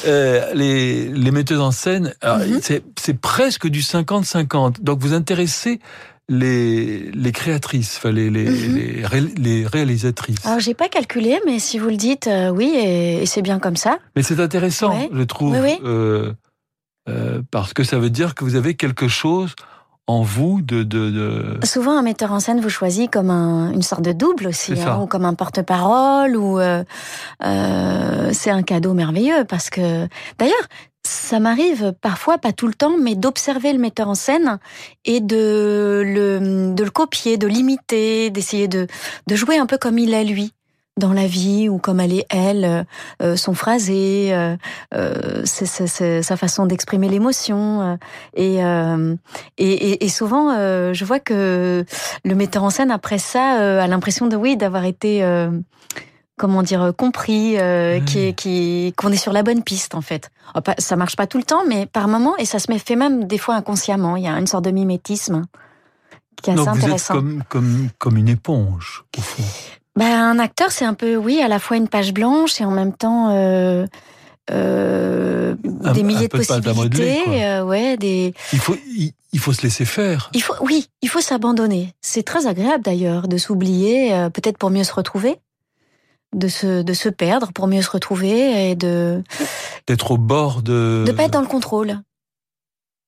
euh, 0.05 0.53
les, 0.53 1.07
les 1.07 1.31
metteuses 1.31 1.59
en 1.61 1.71
scène, 1.71 2.13
Mhm. 2.23 2.59
c'est 2.61 2.83
c'est 2.99 3.19
presque 3.19 3.67
du 3.67 3.81
50-50. 3.81 4.81
Donc 4.81 4.99
vous 4.99 5.13
intéressez 5.13 5.79
les, 6.29 7.11
les 7.11 7.31
créatrices, 7.31 7.97
enfin, 7.97 8.11
les, 8.11 8.29
les, 8.29 8.45
Mhm. 8.49 8.75
les, 8.75 9.05
ré- 9.05 9.33
les 9.37 9.67
réalisatrices. 9.67 10.45
Alors, 10.45 10.59
j'ai 10.59 10.73
pas 10.73 10.87
calculé, 10.89 11.39
mais 11.45 11.59
si 11.59 11.77
vous 11.79 11.89
le 11.89 11.97
dites, 11.97 12.27
euh, 12.27 12.49
oui, 12.49 12.71
et, 12.75 13.23
et 13.23 13.25
c'est 13.25 13.41
bien 13.41 13.59
comme 13.59 13.75
ça. 13.75 13.97
Mais 14.15 14.23
c'est 14.23 14.39
intéressant, 14.39 14.91
Ouais. 14.95 15.09
je 15.11 15.23
trouve, 15.23 15.51
Oui, 15.53 15.59
oui. 15.61 15.77
euh, 15.83 16.31
euh, 17.09 17.41
parce 17.51 17.73
que 17.73 17.83
ça 17.83 17.99
veut 17.99 18.09
dire 18.09 18.35
que 18.35 18.43
vous 18.45 18.55
avez 18.55 18.75
quelque 18.75 19.07
chose 19.07 19.55
en 20.07 20.23
vous 20.23 20.61
de... 20.61 20.83
de, 20.83 21.09
de... 21.11 21.59
Souvent, 21.65 21.97
un 21.97 22.01
metteur 22.01 22.31
en 22.31 22.39
scène 22.39 22.59
vous 22.61 22.69
choisit 22.69 23.09
comme 23.11 23.29
un- 23.29 23.71
une 23.71 23.81
sorte 23.81 24.01
de 24.03 24.11
double 24.13 24.47
aussi, 24.47 24.73
hein, 24.79 24.99
ou 25.01 25.07
comme 25.07 25.25
un 25.25 25.33
porte-parole, 25.33 26.35
ou 26.37 26.59
euh, 26.59 26.83
euh, 27.43 28.29
c'est 28.33 28.49
un 28.51 28.63
cadeau 28.63 28.93
merveilleux 28.93 29.43
parce 29.47 29.69
que, 29.69 30.07
d'ailleurs, 30.37 30.67
ça 31.05 31.39
m'arrive 31.39 31.93
parfois, 32.01 32.37
pas 32.37 32.51
tout 32.53 32.67
le 32.67 32.73
temps, 32.73 32.97
mais 32.99 33.15
d'observer 33.15 33.73
le 33.73 33.79
metteur 33.79 34.07
en 34.09 34.15
scène 34.15 34.59
et 35.05 35.19
de 35.19 36.03
le, 36.05 36.73
de 36.73 36.83
le 36.83 36.89
copier, 36.91 37.37
de 37.37 37.47
l'imiter, 37.47 38.29
d'essayer 38.29 38.67
de, 38.67 38.87
de 39.27 39.35
jouer 39.35 39.57
un 39.57 39.65
peu 39.65 39.77
comme 39.77 39.97
il 39.97 40.13
est 40.13 40.23
lui 40.25 40.53
dans 40.97 41.13
la 41.13 41.25
vie 41.25 41.69
ou 41.69 41.77
comme 41.77 41.99
elle 42.01 42.13
est 42.13 42.25
elle, 42.29 42.85
euh, 43.23 43.35
son 43.37 43.53
phrasé, 43.53 44.33
euh, 44.33 44.55
euh, 44.93 45.41
c'est- 45.45 45.65
c'est- 45.65 45.87
c'est 45.87 46.21
sa 46.21 46.35
façon 46.37 46.65
d'exprimer 46.65 47.07
l'émotion. 47.09 47.81
euh, 47.81 47.95
et, 48.35 48.63
euh, 48.63 49.15
et, 49.57 49.71
et, 49.71 50.05
et 50.05 50.09
souvent, 50.09 50.51
euh, 50.51 50.93
je 50.93 51.05
vois 51.05 51.19
que 51.19 51.85
le 52.25 52.35
metteur 52.35 52.63
en 52.63 52.69
scène 52.69 52.91
après 52.91 53.17
ça 53.17 53.59
euh, 53.61 53.81
a 53.81 53.87
l'impression 53.87 54.27
de 54.27 54.35
oui 54.35 54.57
d'avoir 54.57 54.83
été 54.85 55.23
euh, 55.23 55.49
comment 56.41 56.63
dire 56.63 56.81
euh, 56.81 56.91
compris, 56.91 57.57
euh, 57.57 57.99
qui 58.01 58.33
qui 58.35 58.93
qu'on 58.97 59.11
est 59.13 59.17
sur 59.17 59.31
la 59.31 59.43
bonne 59.43 59.63
piste 59.63 59.95
en 59.95 60.01
fait. 60.01 60.29
Pas- 60.65 60.75
Ça 60.79 60.95
marche 60.97 61.15
pas 61.15 61.27
tout 61.27 61.37
le 61.37 61.43
temps, 61.45 61.63
mais 61.67 61.85
par 61.85 62.07
moment 62.09 62.35
et 62.37 62.45
ça 62.45 62.59
se 62.59 62.65
fait 62.77 62.95
même 62.97 63.25
des 63.25 63.37
fois 63.37 63.55
inconsciemment. 63.55 64.17
Il 64.17 64.23
y 64.23 64.27
a 64.27 64.37
une 64.37 64.47
sorte 64.47 64.65
de 64.65 64.71
mimétisme 64.71 65.43
qui 66.41 66.49
est 66.49 66.53
assez 66.53 66.65
Donc 66.65 66.69
vous 66.73 66.79
êtes 66.79 66.83
intéressant. 66.85 67.13
comme, 67.13 67.43
comme, 67.47 67.89
comme 67.99 68.17
une 68.17 68.27
éponge, 68.29 69.03
au 69.17 69.21
fond. 69.21 69.43
Ben, 69.95 70.05
un 70.11 70.39
acteur, 70.39 70.71
c'est 70.71 70.85
un 70.85 70.93
peu, 70.95 71.15
oui, 71.17 71.41
à 71.41 71.47
la 71.47 71.59
fois 71.59 71.77
une 71.77 71.87
page 71.89 72.13
blanche 72.13 72.59
et 72.61 72.65
en 72.65 72.71
même 72.71 72.93
temps 72.93 73.29
euh, 73.31 73.85
euh, 74.49 75.55
Un- 75.83 75.91
des 75.93 76.03
milliers 76.03 76.27
de 76.27 76.37
modeler, 76.37 76.45
possibilités. 76.85 77.21
quoi. 77.25 77.33
euh, 77.33 77.63
ouais, 77.63 77.97
des. 77.97 78.33
Il 78.53 78.59
faut, 78.59 78.75
il, 78.87 79.11
il 79.33 79.39
faut 79.39 79.53
se 79.53 79.61
laisser 79.61 79.85
faire. 79.85 80.29
Il 80.33 80.41
faut, 80.41 80.53
oui, 80.61 80.87
il 81.01 81.09
faut 81.09 81.21
s'abandonner. 81.21 81.93
C'est 82.01 82.23
très 82.23 82.47
agréable 82.47 82.83
d'ailleurs 82.83 83.27
de 83.27 83.37
s'oublier, 83.37 84.09
peut-être 84.33 84.57
pour 84.57 84.69
mieux 84.71 84.83
se 84.83 84.93
retrouver, 84.93 85.37
de 86.33 86.47
se, 86.47 86.81
de 86.81 86.93
se 86.93 87.09
perdre 87.09 87.51
pour 87.53 87.67
mieux 87.67 87.81
se 87.81 87.89
retrouver 87.89 88.71
et 88.71 88.75
de 88.75 89.23
D'être 89.87 90.11
au 90.11 90.17
bord 90.17 90.61
de... 90.61 91.03
de 91.05 91.11
pas 91.11 91.23
être 91.23 91.31
dans 91.31 91.41
le 91.41 91.47
contrôle. 91.47 91.99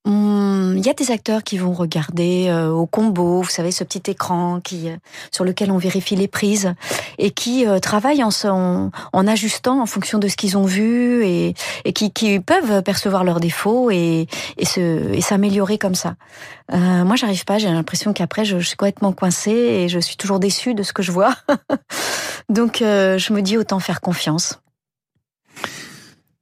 Il 0.06 0.88
y 0.88 0.90
a 0.90 0.94
des 0.94 1.12
acteurs 1.12 1.44
qui 1.44 1.58
vont 1.58 1.72
regarder 1.72 2.48
euh, 2.50 2.70
au 2.70 2.86
combo, 2.86 3.42
vous 3.42 3.50
savez, 3.50 3.72
ce 3.72 3.86
petit 3.86 4.12
écran 4.12 4.60
qui 4.60 4.90
euh, 4.90 4.98
sur 5.32 5.46
lequel 5.46 5.72
on 5.72 5.78
vérifie 5.78 6.18
les 6.18 6.28
prises 6.28 6.74
et 7.18 7.32
qui 7.32 7.66
euh, 7.66 7.80
travaillent 7.80 8.22
en, 8.24 8.32
en, 9.14 9.28
ajustant 9.28 9.82
en 9.82 9.86
fonction 9.86 10.20
de 10.20 10.28
ce 10.28 10.36
qu'ils 10.36 10.58
ont 10.58 10.66
vu 10.66 11.24
et, 11.26 11.54
et 11.86 11.94
qui, 11.94 12.12
qui 12.12 12.42
peuvent 12.42 12.84
percevoir 12.84 13.24
leurs 13.24 13.40
défauts 13.40 13.92
et, 13.92 14.28
et 14.58 14.66
et 14.78 15.22
s'améliorer 15.22 15.78
comme 15.78 15.96
ça. 15.96 16.16
Euh, 16.72 17.04
moi, 17.04 17.16
j'arrive 17.16 17.46
pas. 17.46 17.58
J'ai 17.58 17.70
l'impression 17.70 18.14
qu'après, 18.14 18.46
je, 18.46 18.60
je 18.60 18.68
suis 18.68 18.78
complètement 18.78 19.14
coincée 19.14 19.52
et 19.52 19.90
je 19.90 20.00
suis 20.00 20.18
toujours 20.18 20.40
déçue 20.40 20.74
de 20.74 20.84
ce 20.84 20.94
que 20.94 21.04
je 21.04 21.12
vois. 21.12 21.36
Donc, 22.50 22.82
euh, 22.82 23.18
je 23.18 23.34
me 23.34 23.42
dis 23.42 23.58
autant 23.58 23.80
faire 23.80 24.02
confiance. 24.02 24.60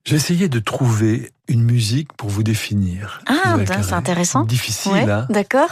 J'ai 0.03 0.15
essayé 0.15 0.49
de 0.49 0.59
trouver 0.59 1.31
une 1.47 1.63
musique 1.63 2.13
pour 2.13 2.29
vous 2.29 2.41
définir. 2.43 3.21
Ah, 3.27 3.55
c'est 3.65 3.93
intéressant. 3.93 4.43
Difficile, 4.45 4.91
Ouais, 4.93 5.09
hein 5.11 5.27
d'accord. 5.29 5.69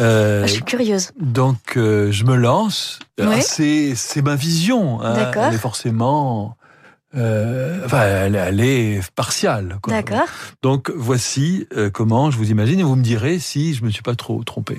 Euh, 0.00 0.46
Je 0.46 0.52
suis 0.54 0.62
curieuse. 0.62 1.10
Donc, 1.20 1.76
euh, 1.76 2.10
je 2.10 2.24
me 2.24 2.34
lance. 2.34 2.98
Alors, 3.20 3.34
Oui. 3.34 3.42
C'est, 3.42 3.94
c'est 3.94 4.22
ma 4.22 4.34
vision. 4.34 5.00
hein. 5.00 5.14
D'accord. 5.14 5.44
Elle 5.44 5.54
est 5.54 5.58
forcément. 5.58 6.56
euh, 7.14 7.84
enfin, 7.84 8.02
elle, 8.02 8.34
elle 8.34 8.60
est 8.60 9.00
partiale. 9.12 9.78
D'accord. 9.86 10.26
Donc, 10.62 10.90
voici 10.96 11.66
euh, 11.76 11.88
comment 11.90 12.30
je 12.32 12.36
vous 12.38 12.50
imagine 12.50 12.80
et 12.80 12.84
vous 12.84 12.96
me 12.96 13.02
direz 13.04 13.38
si 13.38 13.74
je 13.74 13.84
me 13.84 13.90
suis 13.90 14.02
pas 14.02 14.14
trop 14.16 14.42
trompé. 14.44 14.78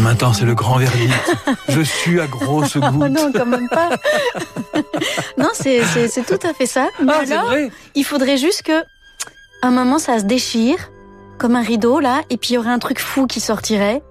Maintenant, 0.00 0.32
c'est 0.32 0.44
le 0.44 0.54
grand 0.54 0.76
verdict. 0.78 1.12
Je 1.68 1.80
suis 1.80 2.20
à 2.20 2.26
grosse 2.26 2.76
goutte. 2.76 2.92
Oh 3.00 3.08
non, 3.08 3.32
quand 3.34 3.46
même 3.46 3.68
pas. 3.68 3.90
non, 5.38 5.48
c'est 5.54 5.82
tout 6.26 6.46
à 6.46 6.52
fait 6.54 6.66
ça. 6.66 6.88
Mais 7.02 7.12
ah, 7.14 7.22
alors, 7.30 7.46
vrai 7.46 7.70
il 7.94 8.04
faudrait 8.04 8.36
juste 8.36 8.62
que, 8.62 8.84
un 9.62 9.70
moment, 9.70 9.98
ça 9.98 10.18
se 10.18 10.24
déchire, 10.24 10.90
comme 11.38 11.56
un 11.56 11.62
rideau, 11.62 12.00
là, 12.00 12.22
et 12.30 12.36
puis 12.36 12.50
il 12.50 12.54
y 12.54 12.58
aurait 12.58 12.70
un 12.70 12.78
truc 12.78 12.98
fou 13.00 13.26
qui 13.26 13.40
sortirait. 13.40 14.02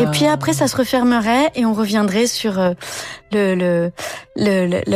Et 0.00 0.06
puis 0.06 0.26
Ah. 0.26 0.32
après, 0.32 0.52
ça 0.52 0.66
se 0.66 0.76
refermerait 0.76 1.52
et 1.54 1.64
on 1.64 1.72
reviendrait 1.74 2.26
sur 2.26 2.58
euh, 2.58 2.72
le, 3.32 3.54
le, 3.54 3.92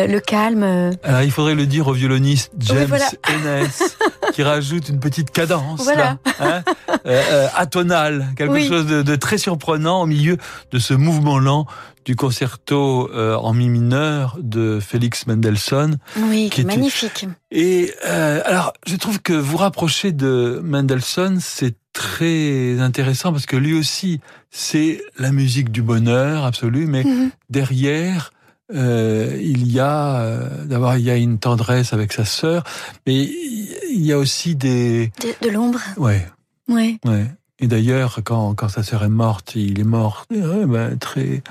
le, 0.06 0.20
calme. 0.20 0.64
Alors, 1.04 1.22
il 1.22 1.30
faudrait 1.30 1.54
le 1.54 1.64
dire 1.64 1.86
au 1.86 1.92
violoniste 1.92 2.50
James 2.58 2.86
voilà. 2.88 3.06
Ennis, 3.28 3.94
qui 4.32 4.42
rajoute 4.42 4.88
une 4.88 4.98
petite 4.98 5.30
cadence, 5.30 5.80
Voilà. 5.84 6.18
là, 6.40 6.40
hein, 6.40 6.62
euh, 7.06 7.22
euh, 7.30 7.46
atonale, 7.54 8.28
quelque 8.36 8.52
Oui. 8.52 8.66
chose 8.68 8.86
de, 8.86 9.02
de 9.02 9.16
très 9.16 9.38
surprenant 9.38 10.02
au 10.02 10.06
milieu 10.06 10.36
de 10.70 10.78
ce 10.78 10.94
mouvement 10.94 11.38
lent 11.38 11.66
du 12.04 12.16
concerto 12.16 13.10
euh, 13.14 13.34
en 13.36 13.54
mi 13.54 13.68
mineur 13.68 14.36
de 14.40 14.78
Félix 14.80 15.26
Mendelssohn. 15.26 15.96
Oui, 16.18 16.50
Qui 16.50 16.60
est- 16.62 16.64
magnifique. 16.64 17.26
Et 17.50 17.92
euh, 18.06 18.40
alors, 18.44 18.72
je 18.86 18.96
trouve 18.96 19.20
que 19.22 19.32
vous 19.32 19.56
rapprocher 19.56 20.12
de 20.12 20.60
Mendelssohn, 20.62 21.38
c'est 21.40 21.76
très 21.94 22.78
intéressant 22.80 23.32
parce 23.32 23.46
que 23.46 23.56
lui 23.56 23.72
aussi, 23.74 24.20
c'est 24.50 25.00
la 25.18 25.30
musique 25.32 25.70
du 25.70 25.80
bonheur 25.82 26.44
absolu, 26.44 26.86
mais 26.86 27.04
Mhm. 27.04 27.30
derrière, 27.50 28.32
euh, 28.74 29.38
il 29.40 29.70
y 29.70 29.78
a 29.80 30.16
euh, 30.20 30.64
d'abord 30.64 30.96
il 30.96 31.04
y 31.04 31.10
a 31.10 31.16
une 31.16 31.38
tendresse 31.38 31.92
avec 31.92 32.12
sa 32.12 32.24
sœur, 32.24 32.64
mais 33.06 33.14
il 33.14 34.04
y 34.04 34.12
a 34.12 34.18
aussi 34.18 34.56
des 34.56 35.12
De, 35.20 35.46
de 35.48 35.52
l'ombre. 35.52 35.80
ouais 35.96 36.26
Ouais. 36.68 36.98
ouais. 37.04 37.26
Et 37.60 37.66
d'ailleurs, 37.66 38.20
quand 38.24 38.54
quand 38.54 38.68
sa 38.68 38.82
sœur 38.82 39.04
est 39.04 39.08
morte, 39.08 39.52
il 39.54 39.78
est 39.80 39.84
mort 39.84 40.26
euh, 40.32 40.66
ben, 40.66 40.98
très 40.98 41.42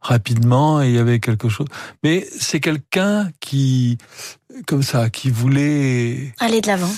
rapidement 0.00 0.80
et 0.82 0.88
il 0.88 0.94
y 0.94 0.98
avait 0.98 1.20
quelque 1.20 1.48
chose. 1.48 1.66
Mais 2.02 2.26
c'est 2.38 2.60
quelqu'un 2.60 3.30
qui 3.40 3.98
comme 4.66 4.82
ça, 4.82 5.10
qui 5.10 5.30
voulait 5.30 6.34
Aller 6.40 6.60
de 6.60 6.66
l'avant. 6.66 6.90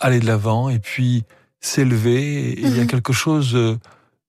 aller 0.00 0.20
de 0.20 0.26
l'avant 0.26 0.68
et 0.68 0.78
puis 0.78 1.24
s'élever. 1.60 2.54
Il 2.58 2.76
y 2.76 2.78
a 2.80 2.82
Mhm. 2.82 2.86
quelque 2.88 3.12
chose 3.12 3.54
euh, 3.54 3.76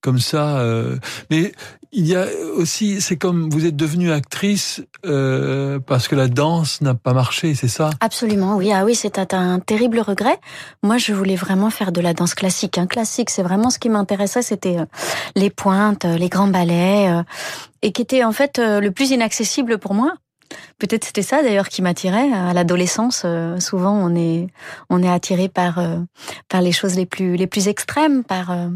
comme 0.01 0.19
ça. 0.19 0.59
euh, 0.59 0.97
mais 1.29 1.53
il 1.93 2.07
y 2.07 2.15
a 2.15 2.25
aussi, 2.55 3.01
c'est 3.01 3.17
comme 3.17 3.49
vous 3.49 3.65
êtes 3.65 3.75
devenue 3.75 4.11
actrice 4.13 4.81
euh, 5.05 5.79
parce 5.79 6.07
que 6.07 6.15
la 6.15 6.29
danse 6.29 6.79
n'a 6.79 6.93
pas 6.93 7.13
marché, 7.13 7.53
c'est 7.53 7.67
ça? 7.67 7.89
Absolument, 7.99 8.55
oui. 8.55 8.71
Ah 8.71 8.85
oui, 8.85 8.95
c'était 8.95 9.33
un 9.35 9.59
terrible 9.59 9.99
regret. 9.99 10.39
Moi, 10.83 10.97
je 10.97 11.11
voulais 11.13 11.35
vraiment 11.35 11.69
faire 11.69 11.91
de 11.91 11.99
la 11.99 12.13
danse 12.13 12.33
classique. 12.33 12.77
Un 12.77 12.87
classique, 12.87 13.29
c'est 13.29 13.43
vraiment 13.43 13.69
ce 13.69 13.77
qui 13.77 13.89
m'intéressait. 13.89 14.41
C'était 14.41 14.77
euh, 14.77 14.85
les 15.35 15.49
pointes, 15.49 16.05
euh, 16.05 16.17
les 16.17 16.29
grands 16.29 16.47
ballets, 16.47 17.09
euh, 17.09 17.23
et 17.81 17.91
qui 17.91 18.01
était 18.01 18.23
en 18.23 18.31
fait 18.31 18.57
euh, 18.59 18.79
le 18.79 18.91
plus 18.91 19.11
inaccessible 19.11 19.77
pour 19.77 19.93
moi. 19.93 20.13
Peut-être 20.79 21.05
c'était 21.05 21.21
ça 21.21 21.43
d'ailleurs 21.43 21.69
qui 21.69 21.81
m'attirait 21.81 22.31
à 22.31 22.53
l'adolescence. 22.53 23.23
euh, 23.25 23.59
souvent, 23.59 23.93
on 23.93 24.15
est 24.15 24.47
on 24.89 25.03
est 25.03 25.09
attiré 25.09 25.49
par 25.49 25.79
euh, 25.79 25.97
par 26.49 26.61
les 26.61 26.71
choses 26.71 26.95
les 26.95 27.05
plus 27.05 27.35
les 27.35 27.47
plus 27.47 27.67
extrêmes, 27.67 28.23
par 28.23 28.51
euh, 28.51 28.69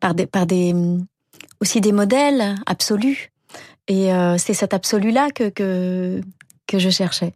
par 0.00 0.14
des 0.14 0.26
par 0.26 0.46
des 0.46 0.72
hum, 0.72 1.06
aussi 1.60 1.80
des 1.80 1.92
modèles 1.92 2.56
absolus. 2.66 3.30
Et 3.88 4.10
c'est 4.38 4.54
cet 4.54 4.74
absolu 4.74 5.10
là 5.10 5.28
que 5.34 5.48
que 5.50 6.20
que 6.66 6.78
je 6.78 6.88
cherchais. 6.88 7.34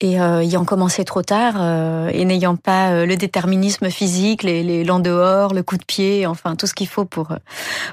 Et 0.00 0.20
euh, 0.20 0.40
ayant 0.40 0.64
commencé 0.64 1.04
trop 1.04 1.22
tard 1.22 1.54
euh, 1.56 2.08
et 2.12 2.24
n'ayant 2.24 2.56
pas 2.56 2.90
euh, 2.90 3.06
le 3.06 3.16
déterminisme 3.16 3.90
physique, 3.90 4.42
les, 4.42 4.62
les 4.62 4.84
l'en 4.84 5.00
dehors, 5.00 5.54
le 5.54 5.62
coup 5.62 5.76
de 5.76 5.84
pied, 5.84 6.26
enfin 6.26 6.56
tout 6.56 6.66
ce 6.66 6.74
qu'il 6.74 6.88
faut 6.88 7.04
pour 7.04 7.32
euh, 7.32 7.36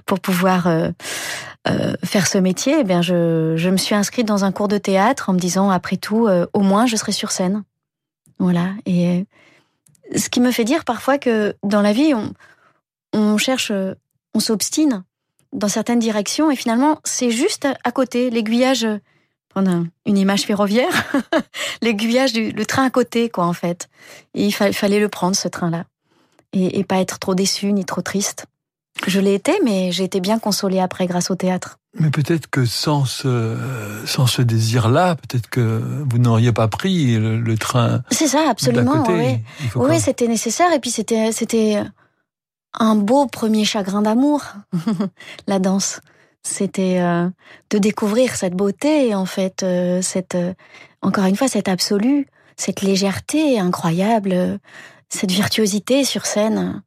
pour 0.06 0.20
pouvoir 0.20 0.68
faire 2.04 2.28
ce 2.28 2.38
métier, 2.38 2.80
eh 2.80 2.84
bien 2.84 3.02
je, 3.02 3.54
je 3.56 3.70
me 3.70 3.78
suis 3.78 3.94
inscrite 3.94 4.28
dans 4.28 4.44
un 4.44 4.52
cours 4.52 4.68
de 4.68 4.78
théâtre 4.80 5.30
en 5.30 5.34
me 5.34 5.40
disant 5.40 5.70
après 5.70 5.98
tout, 5.98 6.28
au 6.54 6.60
moins 6.62 6.88
je 6.88 6.96
serai 6.96 7.12
sur 7.12 7.32
scène. 7.32 7.64
Voilà. 8.40 8.70
Et 8.86 9.26
ce 10.16 10.30
qui 10.30 10.40
me 10.40 10.52
fait 10.52 10.64
dire 10.64 10.86
parfois 10.86 11.20
que 11.20 11.56
dans 11.64 11.82
la 11.82 11.94
vie, 11.94 12.14
on, 12.16 12.34
on 13.14 13.38
cherche, 13.38 13.72
on 14.34 14.40
s'obstine 14.40 15.04
dans 15.54 15.68
certaines 15.68 16.00
directions 16.00 16.50
et 16.50 16.56
finalement 16.56 17.00
c'est 17.04 17.32
juste 17.32 17.68
à 17.84 17.92
côté 17.92 18.30
l'aiguillage. 18.32 18.88
Prendre 19.52 19.70
un- 19.72 19.88
une 20.06 20.18
image 20.18 20.44
ferroviaire, 20.44 21.12
l'aiguillage 21.82 22.34
du 22.34 22.52
le 22.52 22.66
train 22.66 22.86
à 22.86 22.90
côté, 22.90 23.30
quoi, 23.30 23.46
en 23.46 23.54
fait. 23.54 23.90
Et 24.34 24.46
il 24.46 24.52
fa- 24.52 24.72
fallait 24.74 25.00
le 25.00 25.10
prendre, 25.10 25.36
ce 25.36 25.48
train-là. 25.48 25.86
Et, 26.54 26.80
et 26.80 26.84
pas 26.84 27.00
être 27.00 27.20
trop 27.20 27.36
déçu 27.36 27.72
ni 27.74 27.86
trop 27.86 28.02
triste. 28.02 28.46
Je 29.08 29.20
l'ai 29.20 29.34
été, 29.34 29.54
mais 29.64 29.92
j'ai 29.92 30.04
été 30.04 30.20
bien 30.20 30.38
consolée 30.40 30.80
après 30.80 31.06
grâce 31.08 31.32
au 31.32 31.36
théâtre. 31.36 31.78
Mais 32.00 32.10
peut-être 32.10 32.50
que 32.50 32.66
sans 32.66 33.04
ce, 33.06 33.58
sans 34.06 34.26
ce 34.28 34.42
désir-là, 34.42 35.16
peut-être 35.16 35.50
que 35.50 35.82
vous 36.10 36.18
n'auriez 36.18 36.52
pas 36.54 36.68
pris 36.68 37.16
le, 37.18 37.40
le 37.40 37.58
train 37.58 38.02
C'est 38.12 38.28
ça, 38.28 38.46
absolument. 38.50 39.04
Oui, 39.10 39.40
oui 39.76 40.00
c'était 40.00 40.28
nécessaire. 40.28 40.72
Et 40.74 40.80
puis 40.80 40.92
c'était, 40.92 41.32
c'était 41.34 41.82
un 42.80 42.96
beau 42.96 43.28
premier 43.28 43.66
chagrin 43.66 44.02
d'amour, 44.02 44.44
la 45.48 45.60
danse. 45.60 46.00
C'était 46.44 47.00
euh, 47.00 47.30
de 47.70 47.78
découvrir 47.78 48.36
cette 48.36 48.54
beauté, 48.56 49.14
en 49.14 49.26
fait, 49.26 49.64
euh, 49.64 50.02
cette, 50.02 50.36
euh, 50.36 50.54
encore 51.02 51.26
une 51.26 51.36
fois, 51.36 51.48
cette 51.48 51.70
absolu, 51.70 52.28
cette 52.58 52.82
légèreté 52.82 53.60
incroyable, 53.60 54.32
euh, 54.34 54.58
cette 55.10 55.32
virtuosité 55.32 56.04
sur 56.04 56.26
scène, 56.26 56.82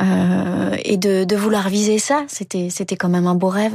euh, 0.00 0.76
et 0.84 0.96
de, 0.96 1.24
de 1.24 1.36
vouloir 1.36 1.68
viser 1.68 1.98
ça. 1.98 2.24
C'était, 2.28 2.68
c'était 2.70 2.96
quand 2.96 3.08
même 3.08 3.26
un 3.26 3.34
beau 3.34 3.48
rêve. 3.48 3.74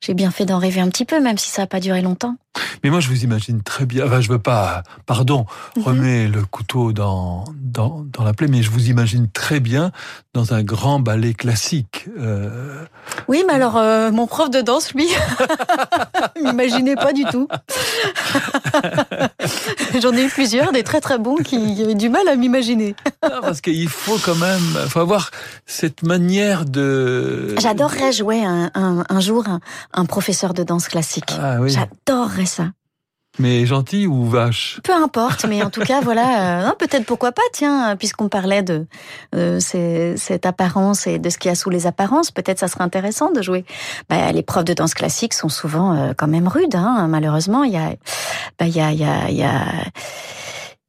J'ai 0.00 0.14
bien 0.14 0.30
fait 0.30 0.46
d'en 0.46 0.58
rêver 0.58 0.80
un 0.80 0.88
petit 0.88 1.04
peu, 1.04 1.20
même 1.20 1.38
si 1.38 1.50
ça 1.50 1.62
n'a 1.62 1.66
pas 1.66 1.80
duré 1.80 2.02
longtemps. 2.02 2.36
Mais 2.82 2.90
moi, 2.90 2.98
je 3.00 3.08
vous 3.08 3.22
imagine 3.24 3.62
très 3.62 3.86
bien. 3.86 4.06
Enfin, 4.06 4.20
je 4.20 4.28
veux 4.28 4.38
pas, 4.40 4.82
pardon, 5.06 5.46
Mhm. 5.76 5.82
remets 5.84 6.26
le 6.28 6.42
couteau 6.44 6.92
dans, 6.92 7.44
dans, 7.54 8.04
dans 8.12 8.24
la 8.24 8.32
plaie, 8.32 8.48
mais 8.48 8.62
je 8.62 8.70
vous 8.70 8.88
imagine 8.88 9.28
très 9.30 9.60
bien 9.60 9.92
dans 10.34 10.52
un 10.54 10.62
grand 10.62 10.98
ballet 11.00 11.34
classique. 11.34 12.06
Euh, 12.18 12.84
Oui, 13.28 13.44
mais 13.46 13.52
alors 13.54 13.76
euh, 13.76 14.10
mon 14.10 14.26
prof 14.26 14.50
de 14.50 14.60
danse, 14.62 14.92
lui, 14.94 15.06
m'imaginait 16.42 16.96
pas 16.96 17.12
du 17.12 17.24
tout. 17.24 17.46
J'en 20.00 20.12
ai 20.12 20.24
eu 20.24 20.28
plusieurs, 20.28 20.72
des 20.72 20.82
très 20.82 21.00
très 21.00 21.18
bons, 21.18 21.36
qui 21.36 21.56
avaient 21.82 21.94
du 21.94 22.08
mal 22.08 22.26
à 22.28 22.36
m'imaginer. 22.36 22.94
non, 23.22 23.40
parce 23.40 23.60
qu'il 23.60 23.88
faut 23.88 24.18
quand 24.18 24.34
même, 24.36 24.60
faut 24.88 25.00
avoir 25.00 25.30
cette 25.66 26.02
manière 26.02 26.64
de. 26.64 27.54
J'adorerais 27.58 28.12
jouer 28.12 28.44
un, 28.44 28.70
un, 28.74 29.04
un 29.08 29.20
jour 29.20 29.46
un, 29.48 29.60
un 29.92 30.04
professeur 30.04 30.54
de 30.54 30.62
danse 30.62 30.88
classique. 30.88 31.30
Ah 31.40 31.56
oui. 31.60 31.70
J'adorerais 31.70 32.39
ça. 32.46 32.68
Mais 33.38 33.64
gentil 33.64 34.08
ou 34.08 34.24
vache 34.28 34.80
Peu 34.82 34.92
importe, 34.92 35.46
mais 35.48 35.62
en 35.62 35.70
tout 35.70 35.82
cas, 35.82 36.00
voilà. 36.00 36.68
euh, 36.68 36.72
Peut-être 36.78 37.06
pourquoi 37.06 37.30
pas, 37.30 37.42
tiens, 37.52 37.94
puisqu'on 37.96 38.28
parlait 38.28 38.62
de 38.64 38.86
euh, 39.36 39.60
ces- 39.60 40.16
cette 40.16 40.46
apparence 40.46 41.06
et 41.06 41.20
de 41.20 41.30
ce 41.30 41.38
qu'il 41.38 41.48
y 41.48 41.52
a 41.52 41.54
sous 41.54 41.70
les 41.70 41.86
apparences, 41.86 42.32
peut-être 42.32 42.58
ça 42.58 42.66
serait 42.66 42.82
intéressant 42.82 43.30
de 43.30 43.40
jouer. 43.40 43.64
Bah, 44.08 44.32
les 44.32 44.42
profs 44.42 44.64
de 44.64 44.74
danse 44.74 44.94
classique 44.94 45.32
sont 45.32 45.48
souvent 45.48 45.94
euh, 45.94 46.12
quand 46.16 46.26
même 46.26 46.48
rudes, 46.48 46.74
hein, 46.74 47.06
malheureusement. 47.08 47.62
Il 47.62 47.72
y 47.72 47.76
a, 47.76 47.90
bah, 48.58 48.66
il 48.66 48.74
y 48.76 48.80
a, 48.80 48.90
il 48.90 48.98
y 48.98 49.04
a, 49.04 49.30
il 49.30 49.36
y 49.36 49.44
a 49.44 49.62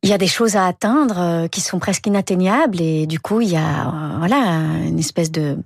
il 0.03 0.09
y 0.09 0.13
a 0.13 0.17
des 0.17 0.27
choses 0.27 0.55
à 0.55 0.65
atteindre 0.65 1.19
euh, 1.19 1.47
qui 1.47 1.61
sont 1.61 1.77
presque 1.77 2.07
inatteignables 2.07 2.81
et 2.81 3.05
du 3.05 3.19
coup 3.19 3.39
il 3.39 3.49
y 3.49 3.55
a 3.55 4.17
voilà 4.17 4.37
une 4.87 4.97
espèce 4.97 5.31
de 5.31 5.59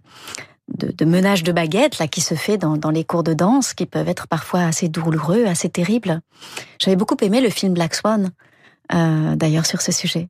de, 0.74 0.91
de 0.91 1.05
menage 1.05 1.43
de 1.43 1.51
baguette 1.51 1.99
là 1.99 2.07
qui 2.07 2.22
se 2.22 2.36
fait 2.36 2.57
dans, 2.57 2.78
dans 2.78 2.89
les 2.91 3.03
cours 3.03 3.24
de 3.24 3.34
danse 3.34 3.74
qui 3.74 3.86
peuvent 3.86 4.09
être 4.09 4.28
parfois 4.28 4.61
assez 4.61 4.89
douloureux, 4.89 5.45
assez 5.45 5.70
terribles. 5.70 6.22
J'avais 6.80 6.95
beaucoup 6.97 7.18
aimé 7.22 7.41
le 7.41 7.49
film 7.49 7.74
Black 7.74 7.95
Swan, 7.95 8.32
euh, 8.93 9.36
d'ailleurs 9.36 9.66
sur 9.66 9.82
ce 9.82 9.91
sujet. 9.91 10.28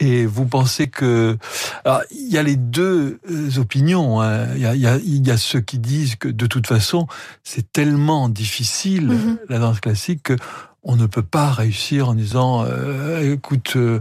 Et 0.00 0.26
vous 0.26 0.44
pensez 0.44 0.88
que... 0.88 1.38
Alors, 1.84 2.02
il 2.10 2.28
y 2.28 2.36
a 2.36 2.42
les 2.42 2.56
deux 2.56 3.20
euh, 3.30 3.60
opinions. 3.60 4.20
hein. 4.20 4.48
Il, 4.56 4.60
y 4.60 4.66
a, 4.66 4.74
il, 4.74 4.80
y 4.80 4.86
a, 4.88 4.96
il 4.96 5.26
y 5.26 5.30
a 5.30 5.36
ceux 5.36 5.60
qui 5.60 5.78
disent 5.78 6.16
que 6.16 6.26
de 6.28 6.46
toute 6.46 6.66
façon, 6.66 7.06
c'est 7.44 7.70
tellement 7.72 8.28
difficile, 8.28 9.06
Mhm. 9.06 9.38
la 9.48 9.58
danse 9.60 9.78
classique, 9.80 10.24
que 10.24 10.36
on 10.84 10.96
ne 10.96 11.06
peut 11.06 11.22
pas 11.22 11.50
réussir 11.50 12.10
en 12.10 12.14
disant 12.14 12.64
euh, 12.64 13.32
écoute 13.32 13.72
euh, 13.76 14.00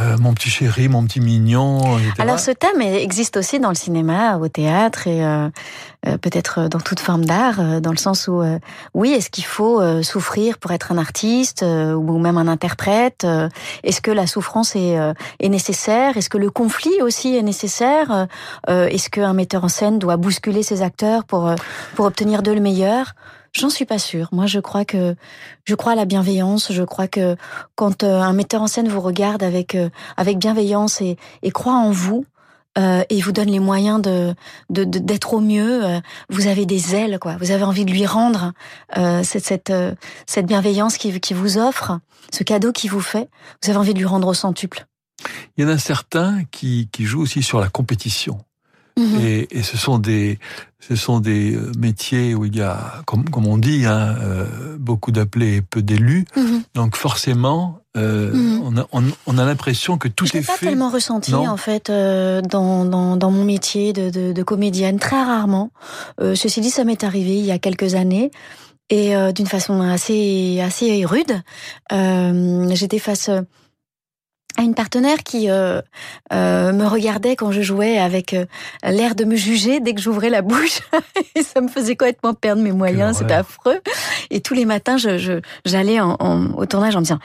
euh, 0.00 0.16
mon 0.18 0.32
petit 0.32 0.48
chéri 0.48 0.88
mon 0.88 1.04
petit 1.04 1.20
mignon. 1.20 1.80
Alors 2.18 2.38
ce 2.38 2.50
thème 2.50 2.80
existe 2.80 3.36
aussi 3.36 3.60
dans 3.60 3.68
le 3.68 3.74
cinéma, 3.74 4.38
au 4.38 4.48
théâtre 4.48 5.06
et 5.06 5.24
euh, 5.24 5.48
euh, 6.06 6.16
peut-être 6.16 6.68
dans 6.68 6.80
toute 6.80 7.00
forme 7.00 7.24
d'art, 7.24 7.80
dans 7.80 7.90
le 7.90 7.96
sens 7.96 8.28
où 8.28 8.42
oui, 8.94 9.12
est-ce 9.12 9.30
qu'il 9.30 9.44
faut 9.44 10.02
souffrir 10.02 10.58
pour 10.58 10.72
être 10.72 10.90
un 10.90 10.98
artiste 10.98 11.62
ou 11.62 12.18
même 12.18 12.38
un 12.38 12.48
interprète 12.48 13.26
Est-ce 13.84 14.00
que 14.00 14.10
la 14.10 14.26
souffrance 14.26 14.74
est, 14.74 14.98
nécessaire 15.42 16.16
Est-ce 16.16 16.28
que 16.28 16.38
le 16.38 16.50
conflit 16.50 17.02
aussi 17.02 17.36
est 17.36 17.42
nécessaire 17.42 18.26
Est-ce 18.66 19.10
qu'un 19.10 19.32
metteur 19.32 19.64
en 19.64 19.68
scène 19.68 19.98
doit 19.98 20.16
bousculer 20.16 20.62
ses 20.62 20.82
acteurs 20.82 21.24
pour 21.24 21.54
pour 21.94 22.06
obtenir 22.06 22.42
de 22.42 22.52
le 22.52 22.60
meilleur? 22.60 23.14
J'en 23.52 23.70
suis 23.70 23.84
pas 23.84 23.98
sûre. 23.98 24.28
Moi, 24.32 24.46
je 24.46 24.60
crois 24.60 24.84
que 24.84 25.14
je 25.64 25.74
crois 25.74 25.92
à 25.92 25.96
la 25.96 26.06
bienveillance. 26.06 26.72
Je 26.72 26.82
crois 26.82 27.08
que 27.08 27.36
quand 27.74 28.02
euh, 28.02 28.20
un 28.20 28.32
metteur 28.32 28.62
en 28.62 28.66
scène 28.66 28.88
vous 28.88 29.00
regarde 29.00 29.42
avec 29.42 29.74
euh, 29.74 29.90
avec 30.16 30.38
bienveillance 30.38 31.00
et, 31.00 31.16
et 31.42 31.50
croit 31.50 31.74
en 31.74 31.90
vous, 31.90 32.24
euh, 32.78 33.04
et 33.10 33.20
vous 33.20 33.32
donne 33.32 33.50
les 33.50 33.58
moyens 33.58 34.00
de 34.00 34.34
d'être 34.70 35.34
au 35.34 35.40
mieux. 35.40 35.84
Euh, 35.84 36.00
vous 36.30 36.46
avez 36.46 36.64
des 36.64 36.94
ailes, 36.94 37.18
quoi. 37.18 37.36
Vous 37.38 37.50
avez 37.50 37.64
envie 37.64 37.84
de 37.84 37.90
lui 37.90 38.06
rendre 38.06 38.52
euh, 38.96 39.22
cette 39.22 39.44
cette 39.44 39.72
cette 40.26 40.46
bienveillance 40.46 40.96
qui 40.96 41.34
vous 41.34 41.58
offre, 41.58 41.98
ce 42.32 42.42
cadeau 42.44 42.72
qui 42.72 42.88
vous 42.88 43.02
fait. 43.02 43.28
Vous 43.62 43.70
avez 43.70 43.78
envie 43.78 43.92
de 43.92 43.98
lui 43.98 44.06
rendre 44.06 44.28
au 44.28 44.34
centuple. 44.34 44.86
Il 45.56 45.64
y 45.64 45.66
en 45.66 45.70
a 45.70 45.76
certains 45.76 46.44
qui 46.50 46.88
qui 46.90 47.04
jouent 47.04 47.20
aussi 47.20 47.42
sur 47.42 47.60
la 47.60 47.68
compétition. 47.68 48.38
Mhm. 48.98 49.20
Et, 49.24 49.48
et, 49.58 49.62
ce 49.62 49.76
sont 49.76 49.98
des 49.98 50.38
ce 50.80 50.96
sont 50.96 51.20
des 51.20 51.56
métiers 51.78 52.34
où 52.34 52.44
il 52.44 52.56
y 52.56 52.60
a, 52.60 53.02
comme, 53.06 53.28
comme 53.28 53.46
on 53.46 53.56
dit, 53.56 53.86
hein, 53.86 54.16
beaucoup 54.78 55.12
d'appelés 55.12 55.56
et 55.56 55.62
peu 55.62 55.80
d'élus. 55.80 56.24
Mhm. 56.36 56.62
Donc 56.74 56.96
forcément, 56.96 57.82
euh, 57.96 58.32
mhm. 58.32 58.62
on 58.64 58.76
a, 58.78 58.86
on, 58.92 59.02
on 59.26 59.38
a 59.38 59.44
l'impression 59.44 59.98
que 59.98 60.08
tout 60.08 60.24
est 60.24 60.30
fait. 60.30 60.40
Je 60.40 60.46
pas 60.46 60.58
tellement 60.58 60.88
ressenti 60.88 61.34
en 61.34 61.58
fait 61.58 61.90
euh, 61.90 62.40
dans, 62.40 62.86
dans, 62.86 63.16
dans, 63.16 63.30
mon 63.30 63.44
métier 63.44 63.92
de, 63.92 64.08
de, 64.08 64.32
de, 64.32 64.42
comédienne, 64.42 64.98
très 64.98 65.22
rarement. 65.22 65.70
Euh, 66.20 66.34
ceci 66.34 66.60
dit, 66.62 66.70
ça 66.70 66.84
m'est 66.84 67.04
arrivé 67.04 67.38
il 67.38 67.44
y 67.44 67.50
a 67.50 67.58
quelques 67.58 67.94
années 67.94 68.30
et 68.88 69.14
euh, 69.14 69.32
d'une 69.32 69.46
façon 69.46 69.82
assez 69.82 70.60
assez 70.60 71.04
rude. 71.04 71.42
Euh, 71.92 72.66
j'étais 72.74 72.98
face 72.98 73.28
à 74.56 74.62
une 74.62 74.74
partenaire 74.74 75.22
qui 75.22 75.50
euh, 75.50 75.80
euh, 76.32 76.72
me 76.72 76.86
regardait 76.86 77.36
quand 77.36 77.52
je 77.52 77.62
jouais 77.62 77.98
avec 77.98 78.34
euh, 78.34 78.46
l'air 78.84 79.14
de 79.14 79.24
me 79.24 79.36
juger 79.36 79.80
dès 79.80 79.94
que 79.94 80.00
j'ouvrais 80.00 80.30
la 80.30 80.42
bouche 80.42 80.80
et 81.34 81.42
ça 81.42 81.60
me 81.60 81.68
faisait 81.68 81.96
complètement 81.96 82.34
perdre 82.34 82.62
mes 82.62 82.72
moyens, 82.72 83.18
c'était 83.18 83.34
affreux. 83.34 83.80
Et 84.30 84.40
tous 84.40 84.54
les 84.54 84.64
matins, 84.64 84.96
je 84.96 85.40
j'allais 85.64 86.00
en, 86.00 86.52
au 86.56 86.66
tournage 86.66 86.96
en 86.96 87.00
me 87.00 87.04
disant 87.04 87.20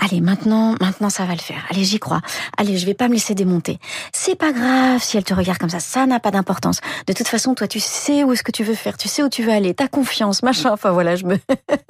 Allez, 0.00 0.20
maintenant, 0.20 0.76
maintenant, 0.80 1.10
ça 1.10 1.24
va 1.24 1.32
le 1.32 1.40
faire. 1.40 1.66
Allez, 1.70 1.82
j'y 1.82 1.98
crois. 1.98 2.20
Allez, 2.56 2.78
je 2.78 2.86
vais 2.86 2.94
pas 2.94 3.08
me 3.08 3.14
laisser 3.14 3.34
démonter. 3.34 3.78
C'est 4.12 4.36
pas 4.36 4.52
grave 4.52 5.02
si 5.02 5.16
elle 5.16 5.24
te 5.24 5.34
regarde 5.34 5.58
comme 5.58 5.70
ça. 5.70 5.80
Ça 5.80 6.06
n'a 6.06 6.20
pas 6.20 6.30
d'importance. 6.30 6.80
De 7.08 7.12
toute 7.12 7.26
façon, 7.26 7.54
toi, 7.54 7.66
tu 7.66 7.80
sais 7.80 8.22
où 8.22 8.32
est-ce 8.32 8.44
que 8.44 8.52
tu 8.52 8.62
veux 8.62 8.74
faire. 8.76 8.96
Tu 8.96 9.08
sais 9.08 9.24
où 9.24 9.28
tu 9.28 9.42
veux 9.42 9.50
aller. 9.50 9.74
T'as 9.74 9.88
confiance, 9.88 10.44
machin. 10.44 10.70
Enfin, 10.72 10.92
voilà, 10.92 11.16
je 11.16 11.24
me, 11.24 11.36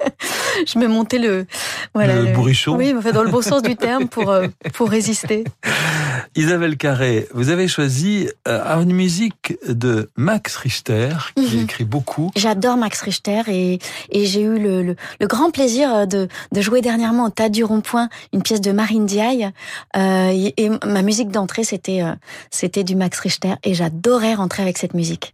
je 0.65 0.79
me 0.79 0.87
montais 0.87 1.19
le, 1.19 1.45
voilà. 1.93 2.15
Le, 2.15 2.33
bourrichon. 2.33 2.75
Oui, 2.75 2.95
fait 2.99 3.11
dans 3.11 3.23
le 3.23 3.29
bon 3.29 3.43
sens 3.43 3.61
du 3.61 3.75
terme 3.75 4.07
pour, 4.07 4.31
euh, 4.31 4.47
pour 4.73 4.89
résister. 4.89 5.43
Isabelle 6.35 6.77
Carré, 6.77 7.27
vous 7.33 7.49
avez 7.49 7.67
choisi 7.67 8.27
euh, 8.47 8.81
une 8.81 8.93
musique 8.93 9.53
de 9.67 10.09
Max 10.15 10.55
Richter, 10.55 11.09
qui 11.35 11.57
mhm. 11.57 11.63
écrit 11.63 11.83
beaucoup. 11.83 12.31
J'adore 12.35 12.77
Max 12.77 13.01
Richter 13.01 13.43
et, 13.47 13.79
et 14.11 14.25
j'ai 14.25 14.41
eu 14.41 14.57
le, 14.57 14.81
le, 14.81 14.95
le, 15.19 15.27
grand 15.27 15.51
plaisir 15.51 16.07
de, 16.07 16.27
de 16.51 16.61
jouer 16.61 16.81
dernièrement 16.81 17.25
au 17.25 17.29
Tas 17.29 17.49
du 17.49 17.63
Rond-Point 17.63 17.98
une 18.33 18.43
pièce 18.43 18.61
de 18.61 18.71
Marine 18.71 19.05
Diaye. 19.05 19.49
Euh, 19.95 20.49
et 20.57 20.69
ma 20.85 21.01
musique 21.01 21.29
d'entrée, 21.29 21.63
c'était 21.63 22.01
euh, 22.01 22.13
c'était 22.51 22.83
du 22.83 22.95
Max 22.95 23.19
Richter, 23.19 23.55
et 23.63 23.73
j'adorais 23.73 24.35
rentrer 24.35 24.63
avec 24.63 24.77
cette 24.77 24.93
musique. 24.93 25.33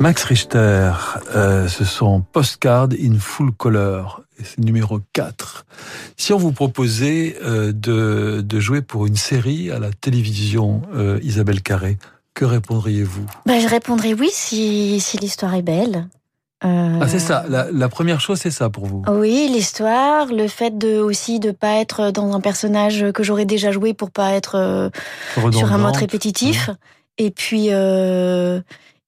Max 0.00 0.22
Richter, 0.24 0.92
euh, 1.34 1.66
ce 1.66 1.84
sont 1.84 2.22
Postcard 2.32 2.90
in 2.92 3.18
Full 3.18 3.50
Color, 3.50 4.22
c'est 4.44 4.60
numéro 4.60 5.00
4. 5.12 5.66
Si 6.16 6.32
on 6.32 6.38
vous 6.38 6.52
proposait 6.52 7.36
euh, 7.42 7.72
de, 7.72 8.40
de, 8.40 8.60
jouer 8.60 8.80
pour 8.80 9.06
une 9.06 9.16
série 9.16 9.72
à 9.72 9.80
la 9.80 9.90
télévision, 9.90 10.82
euh, 10.94 11.18
Isabelle 11.24 11.62
Carré, 11.62 11.98
que 12.34 12.44
répondriez-vous? 12.44 13.26
Ben, 13.46 13.60
Je 13.60 13.66
répondrais 13.66 14.14
oui 14.14 14.30
si, 14.32 15.00
si 15.00 15.16
l'histoire 15.18 15.54
est 15.54 15.62
belle. 15.62 16.06
Ah, 16.60 17.06
c'est 17.08 17.18
ça. 17.18 17.44
La, 17.48 17.68
la, 17.72 17.88
première 17.88 18.20
chose, 18.20 18.38
c'est 18.38 18.50
ça 18.50 18.70
pour 18.70 18.86
vous? 18.86 19.02
Oui, 19.08 19.48
l'histoire, 19.52 20.26
le 20.26 20.46
fait 20.48 20.76
de 20.76 20.98
aussi 20.98 21.40
de 21.40 21.50
pas 21.50 21.74
être 21.74 22.10
dans 22.10 22.34
un 22.34 22.40
personnage 22.40 23.12
que 23.12 23.22
j'aurais 23.22 23.44
déjà 23.44 23.72
joué 23.72 23.94
pour 23.94 24.10
pas 24.10 24.32
être 24.32 24.90
sur 25.52 25.72
un 25.72 25.78
mode 25.78 25.96
répétitif. 25.96 26.70
Et 27.16 27.30
puis, 27.30 27.68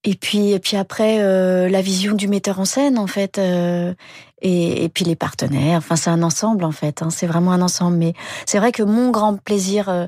et 0.03 0.15
puis, 0.15 0.51
et 0.51 0.59
puis 0.59 0.77
après, 0.77 1.19
euh, 1.19 1.69
la 1.69 1.81
vision 1.81 2.15
du 2.15 2.27
metteur 2.27 2.59
en 2.59 2.65
scène, 2.65 2.97
en 2.97 3.05
fait, 3.05 3.37
euh, 3.37 3.93
et, 4.41 4.83
et, 4.83 4.89
puis 4.89 5.05
les 5.05 5.15
partenaires. 5.15 5.77
Enfin, 5.77 5.95
c'est 5.95 6.09
un 6.09 6.23
ensemble, 6.23 6.63
en 6.63 6.71
fait. 6.71 7.03
Hein, 7.03 7.11
c'est 7.11 7.27
vraiment 7.27 7.51
un 7.51 7.61
ensemble. 7.61 7.97
Mais 7.97 8.13
c'est 8.47 8.57
vrai 8.57 8.71
que 8.71 8.81
mon 8.81 9.11
grand 9.11 9.37
plaisir, 9.37 9.89
euh, 9.89 10.07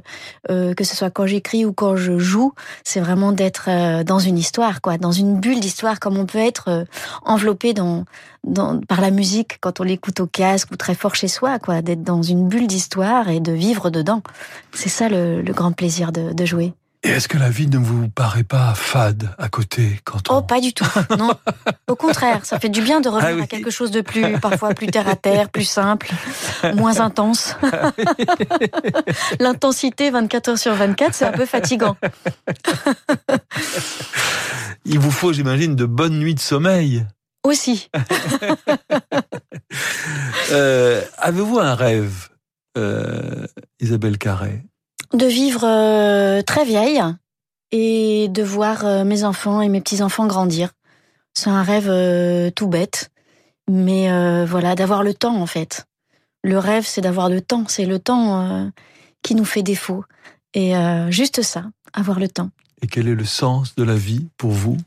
euh 0.49 0.73
que 0.73 0.83
ce 0.83 0.95
soit 0.95 1.11
quand 1.11 1.27
j'écris 1.27 1.63
ou 1.63 1.73
quand 1.73 1.95
je 1.95 2.17
joue, 2.17 2.53
c'est 2.83 3.01
vraiment 3.01 3.33
d'être 3.33 3.65
euh, 3.69 4.03
dans 4.03 4.17
une 4.17 4.39
histoire, 4.39 4.81
quoi, 4.81 4.97
dans 4.97 5.11
une 5.11 5.39
bulle 5.39 5.59
d'histoire, 5.59 5.99
comme 5.99 6.17
on 6.17 6.25
peut 6.25 6.39
être 6.39 6.87
enveloppé 7.23 7.73
dans, 7.73 8.05
dans, 8.43 8.79
par 8.81 8.99
la 8.99 9.11
musique 9.11 9.59
quand 9.61 9.79
on 9.79 9.83
l'écoute 9.83 10.19
au 10.21 10.27
casque 10.27 10.71
ou 10.71 10.75
très 10.75 10.95
fort 10.95 11.13
chez 11.13 11.27
soi, 11.27 11.59
quoi, 11.59 11.83
d'être 11.83 12.03
dans 12.03 12.23
une 12.23 12.47
bulle 12.47 12.65
d'histoire 12.65 13.29
et 13.29 13.39
de 13.39 13.51
vivre 13.51 13.91
dedans. 13.91 14.23
C'est 14.73 14.89
ça 14.89 15.07
le, 15.07 15.43
le 15.43 15.53
grand 15.53 15.71
plaisir 15.71 16.11
de, 16.11 16.33
de 16.33 16.45
jouer. 16.45 16.73
Et 17.05 17.09
est-ce 17.09 17.27
que 17.27 17.37
la 17.37 17.49
vie 17.49 17.67
ne 17.67 17.77
vous 17.77 18.07
paraît 18.07 18.45
pas 18.45 18.73
fade 18.75 19.35
à 19.37 19.49
côté 19.49 19.99
quand 20.05 20.29
on... 20.29 20.37
Oh, 20.37 20.41
pas 20.41 20.61
du 20.61 20.73
tout. 20.73 20.85
Non. 21.17 21.31
Au 21.89 21.95
contraire, 21.95 22.45
ça 22.45 22.59
fait 22.59 22.69
du 22.69 22.81
bien 22.81 23.01
de 23.01 23.09
revenir 23.09 23.39
ah 23.41 23.43
à 23.43 23.47
quelque 23.47 23.71
chose 23.71 23.91
de 23.91 23.99
plus, 23.99 24.39
parfois 24.39 24.73
plus 24.73 24.87
terre 24.87 25.09
à 25.09 25.17
terre, 25.17 25.49
plus 25.49 25.65
simple, 25.65 26.09
moins 26.75 27.01
intense. 27.01 27.57
L'intensité 29.41 30.11
24 30.11 30.47
heures 30.47 30.57
sur 30.57 30.73
24, 30.73 31.13
c'est 31.13 31.25
un 31.25 31.33
peu 31.33 31.45
fatigant. 31.45 31.97
Il 34.85 34.99
vous 34.99 35.11
faut, 35.11 35.33
j'imagine, 35.33 35.75
de 35.75 35.85
bonnes 35.85 36.19
nuits 36.19 36.35
de 36.35 36.39
sommeil. 36.39 37.05
Aussi. 37.43 37.89
euh, 40.51 41.01
Avez-vous 41.17 41.59
un 41.59 41.75
rêve, 41.75 42.29
euh, 42.77 43.45
Isabelle 43.81 44.17
Carré? 44.17 44.63
De 45.13 45.25
vivre 45.25 45.63
euh, 45.63 46.41
très 46.41 46.65
vieille 46.65 47.01
et 47.71 48.27
de 48.29 48.43
voir 48.43 49.05
mes 49.05 49.23
enfants 49.23 49.61
et 49.61 49.69
mes 49.69 49.81
petits-enfants 49.81 50.27
grandir. 50.27 50.71
C'est 51.33 51.49
un 51.49 51.63
rêve 51.63 52.51
tout 52.53 52.67
bête, 52.67 53.09
mais 53.67 54.45
voilà, 54.45 54.75
d'avoir 54.75 55.01
le 55.01 55.15
temps 55.15 55.41
en 55.41 55.47
fait. 55.47 55.85
Le 56.43 56.59
rêve, 56.59 56.85
c'est 56.85 57.01
d'avoir 57.01 57.29
le 57.29 57.41
temps. 57.41 57.63
C'est 57.67 57.85
le 57.85 57.97
temps 57.97 58.71
qui 59.23 59.33
nous 59.33 59.45
fait 59.45 59.63
défaut. 59.63 60.05
Et 60.53 60.73
juste 61.09 61.41
ça, 61.41 61.65
avoir 61.93 62.19
le 62.19 62.27
temps. 62.27 62.51
Et 62.83 62.87
quel 62.87 63.07
est 63.07 63.15
le 63.15 63.25
sens 63.25 63.73
de 63.73 63.83
la 63.83 63.95
vie 63.95 64.27
pour 64.37 64.51
vous? 64.51 64.77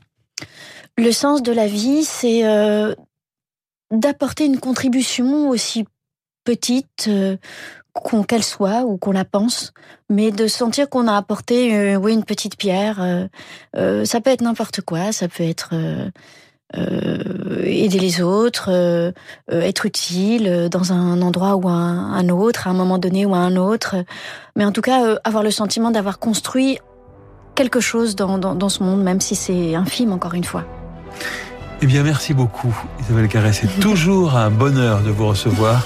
Le 0.97 1.11
sens 1.11 1.43
de 1.43 1.51
la 1.51 1.67
vie, 1.67 2.05
c'est 2.05 2.43
d'apporter 3.91 4.45
une 4.45 4.61
contribution 4.61 5.49
aussi 5.49 5.85
petite 6.45 7.09
euh, 8.13 8.23
qu'elle 8.23 8.43
soit 8.43 8.83
ou 8.83 8.97
qu'on 8.97 9.11
la 9.11 9.25
pense, 9.25 9.73
mais 10.09 10.31
de 10.31 10.47
sentir 10.47 10.89
qu'on 10.89 11.07
a 11.07 11.15
apporté 11.15 11.75
euh, 11.75 11.95
oui 11.95 12.13
une 12.13 12.23
petite 12.23 12.57
pierre. 12.57 13.01
Euh, 13.75 14.05
ça 14.05 14.21
peut 14.21 14.31
être 14.31 14.41
n'importe 14.41 14.81
quoi, 14.81 15.11
ça 15.11 15.27
peut 15.27 15.43
être 15.43 15.73
aider 16.73 17.99
les 17.99 18.21
autres, 18.21 19.13
être 19.49 19.85
utile 19.85 20.67
dans 20.69 20.91
un 20.91 21.21
endroit 21.21 21.55
ou 21.55 21.69
un, 21.69 22.11
un, 22.13 22.27
autre, 22.27 22.67
à 22.67 22.71
un 22.71 22.73
moment 22.73 22.97
donné 22.97 23.25
ou 23.25 23.33
à 23.33 23.37
un 23.37 23.55
autre, 23.55 23.95
mais 24.57 24.65
en 24.65 24.73
tout 24.73 24.81
cas 24.81 25.17
avoir 25.23 25.43
le 25.43 25.51
sentiment 25.51 25.91
d'avoir 25.91 26.19
construit 26.19 26.79
quelque 27.55 27.79
chose 27.79 28.17
dans, 28.17 28.37
dans, 28.37 28.53
dans 28.53 28.69
ce 28.69 28.83
monde, 28.83 29.01
même 29.01 29.21
si 29.21 29.35
c'est 29.35 29.75
infime 29.75 30.11
encore 30.11 30.33
une 30.33 30.43
fois. 30.43 30.65
Eh 31.81 31.85
bien, 31.85 32.03
merci 32.03 32.33
beaucoup, 32.33 32.75
Isabelle 32.99 33.27
Carré. 33.27 33.53
C'est 33.53 33.67
toujours 33.79 34.35
un 34.35 34.49
bonheur 34.49 35.01
de 35.01 35.11
vous 35.11 35.27
recevoir 35.27 35.85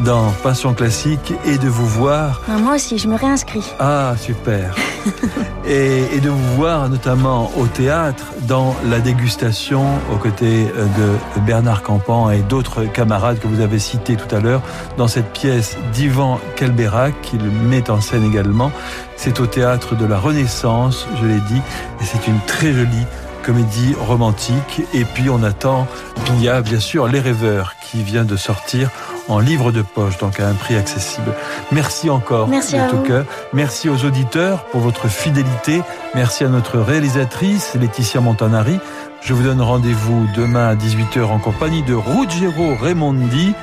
dans 0.00 0.30
Passion 0.42 0.74
Classique 0.74 1.32
et 1.44 1.58
de 1.58 1.68
vous 1.68 1.86
voir. 1.86 2.40
Ah, 2.48 2.58
moi 2.58 2.74
aussi, 2.74 2.98
je 2.98 3.08
me 3.08 3.16
réinscris. 3.16 3.64
Ah, 3.78 4.14
super. 4.18 4.74
et, 5.66 6.02
et, 6.14 6.20
de 6.20 6.28
vous 6.28 6.56
voir 6.56 6.88
notamment 6.88 7.50
au 7.56 7.66
théâtre 7.66 8.32
dans 8.42 8.74
la 8.88 9.00
dégustation 9.00 9.84
aux 10.12 10.16
côtés 10.16 10.66
de 10.66 11.40
Bernard 11.42 11.82
Campan 11.82 12.30
et 12.30 12.40
d'autres 12.40 12.84
camarades 12.84 13.38
que 13.38 13.46
vous 13.46 13.60
avez 13.60 13.78
cités 13.78 14.16
tout 14.16 14.34
à 14.34 14.40
l'heure 14.40 14.62
dans 14.96 15.08
cette 15.08 15.32
pièce 15.32 15.76
d'Ivan 15.92 16.40
Kelberac 16.56 17.14
qui 17.22 17.38
le 17.38 17.50
met 17.50 17.90
en 17.90 18.00
scène 18.00 18.24
également. 18.24 18.72
C'est 19.16 19.40
au 19.40 19.46
théâtre 19.46 19.94
de 19.94 20.04
la 20.04 20.18
Renaissance, 20.18 21.06
je 21.20 21.26
l'ai 21.26 21.40
dit, 21.40 21.60
et 22.00 22.04
c'est 22.04 22.26
une 22.26 22.40
très 22.46 22.72
jolie 22.72 23.06
comédie 23.42 23.94
romantique. 23.98 24.82
Et 24.94 25.04
puis 25.04 25.28
on 25.28 25.42
attend, 25.42 25.86
il 26.34 26.42
y 26.42 26.48
a 26.48 26.60
bien 26.62 26.80
sûr 26.80 27.06
Les 27.08 27.20
Rêveurs 27.20 27.74
qui 27.80 28.02
vient 28.02 28.24
de 28.24 28.36
sortir 28.36 28.90
en 29.28 29.38
livre 29.38 29.72
de 29.72 29.82
poche, 29.82 30.18
donc 30.18 30.40
à 30.40 30.48
un 30.48 30.54
prix 30.54 30.76
accessible. 30.76 31.34
Merci 31.70 32.10
encore 32.10 32.48
Merci 32.48 32.76
de 32.76 32.88
tout 32.88 32.98
cœur. 32.98 33.24
Merci 33.52 33.88
aux 33.88 34.04
auditeurs 34.04 34.64
pour 34.66 34.80
votre 34.80 35.08
fidélité. 35.08 35.82
Merci 36.14 36.44
à 36.44 36.48
notre 36.48 36.78
réalisatrice 36.78 37.74
Laetitia 37.74 38.20
Montanari. 38.20 38.78
Je 39.20 39.34
vous 39.34 39.42
donne 39.42 39.60
rendez-vous 39.60 40.26
demain 40.34 40.68
à 40.68 40.74
18h 40.74 41.24
en 41.24 41.38
compagnie 41.38 41.82
de 41.82 41.94
Ruggiero 41.94 42.74
Raimondi. 42.80 43.54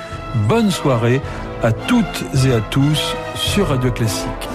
Bonne 0.48 0.72
soirée 0.72 1.22
à 1.64 1.72
toutes 1.72 2.24
et 2.46 2.54
à 2.54 2.62
tous 2.62 3.16
sur 3.36 3.68
Radio 3.68 3.92
Classique. 3.92 4.50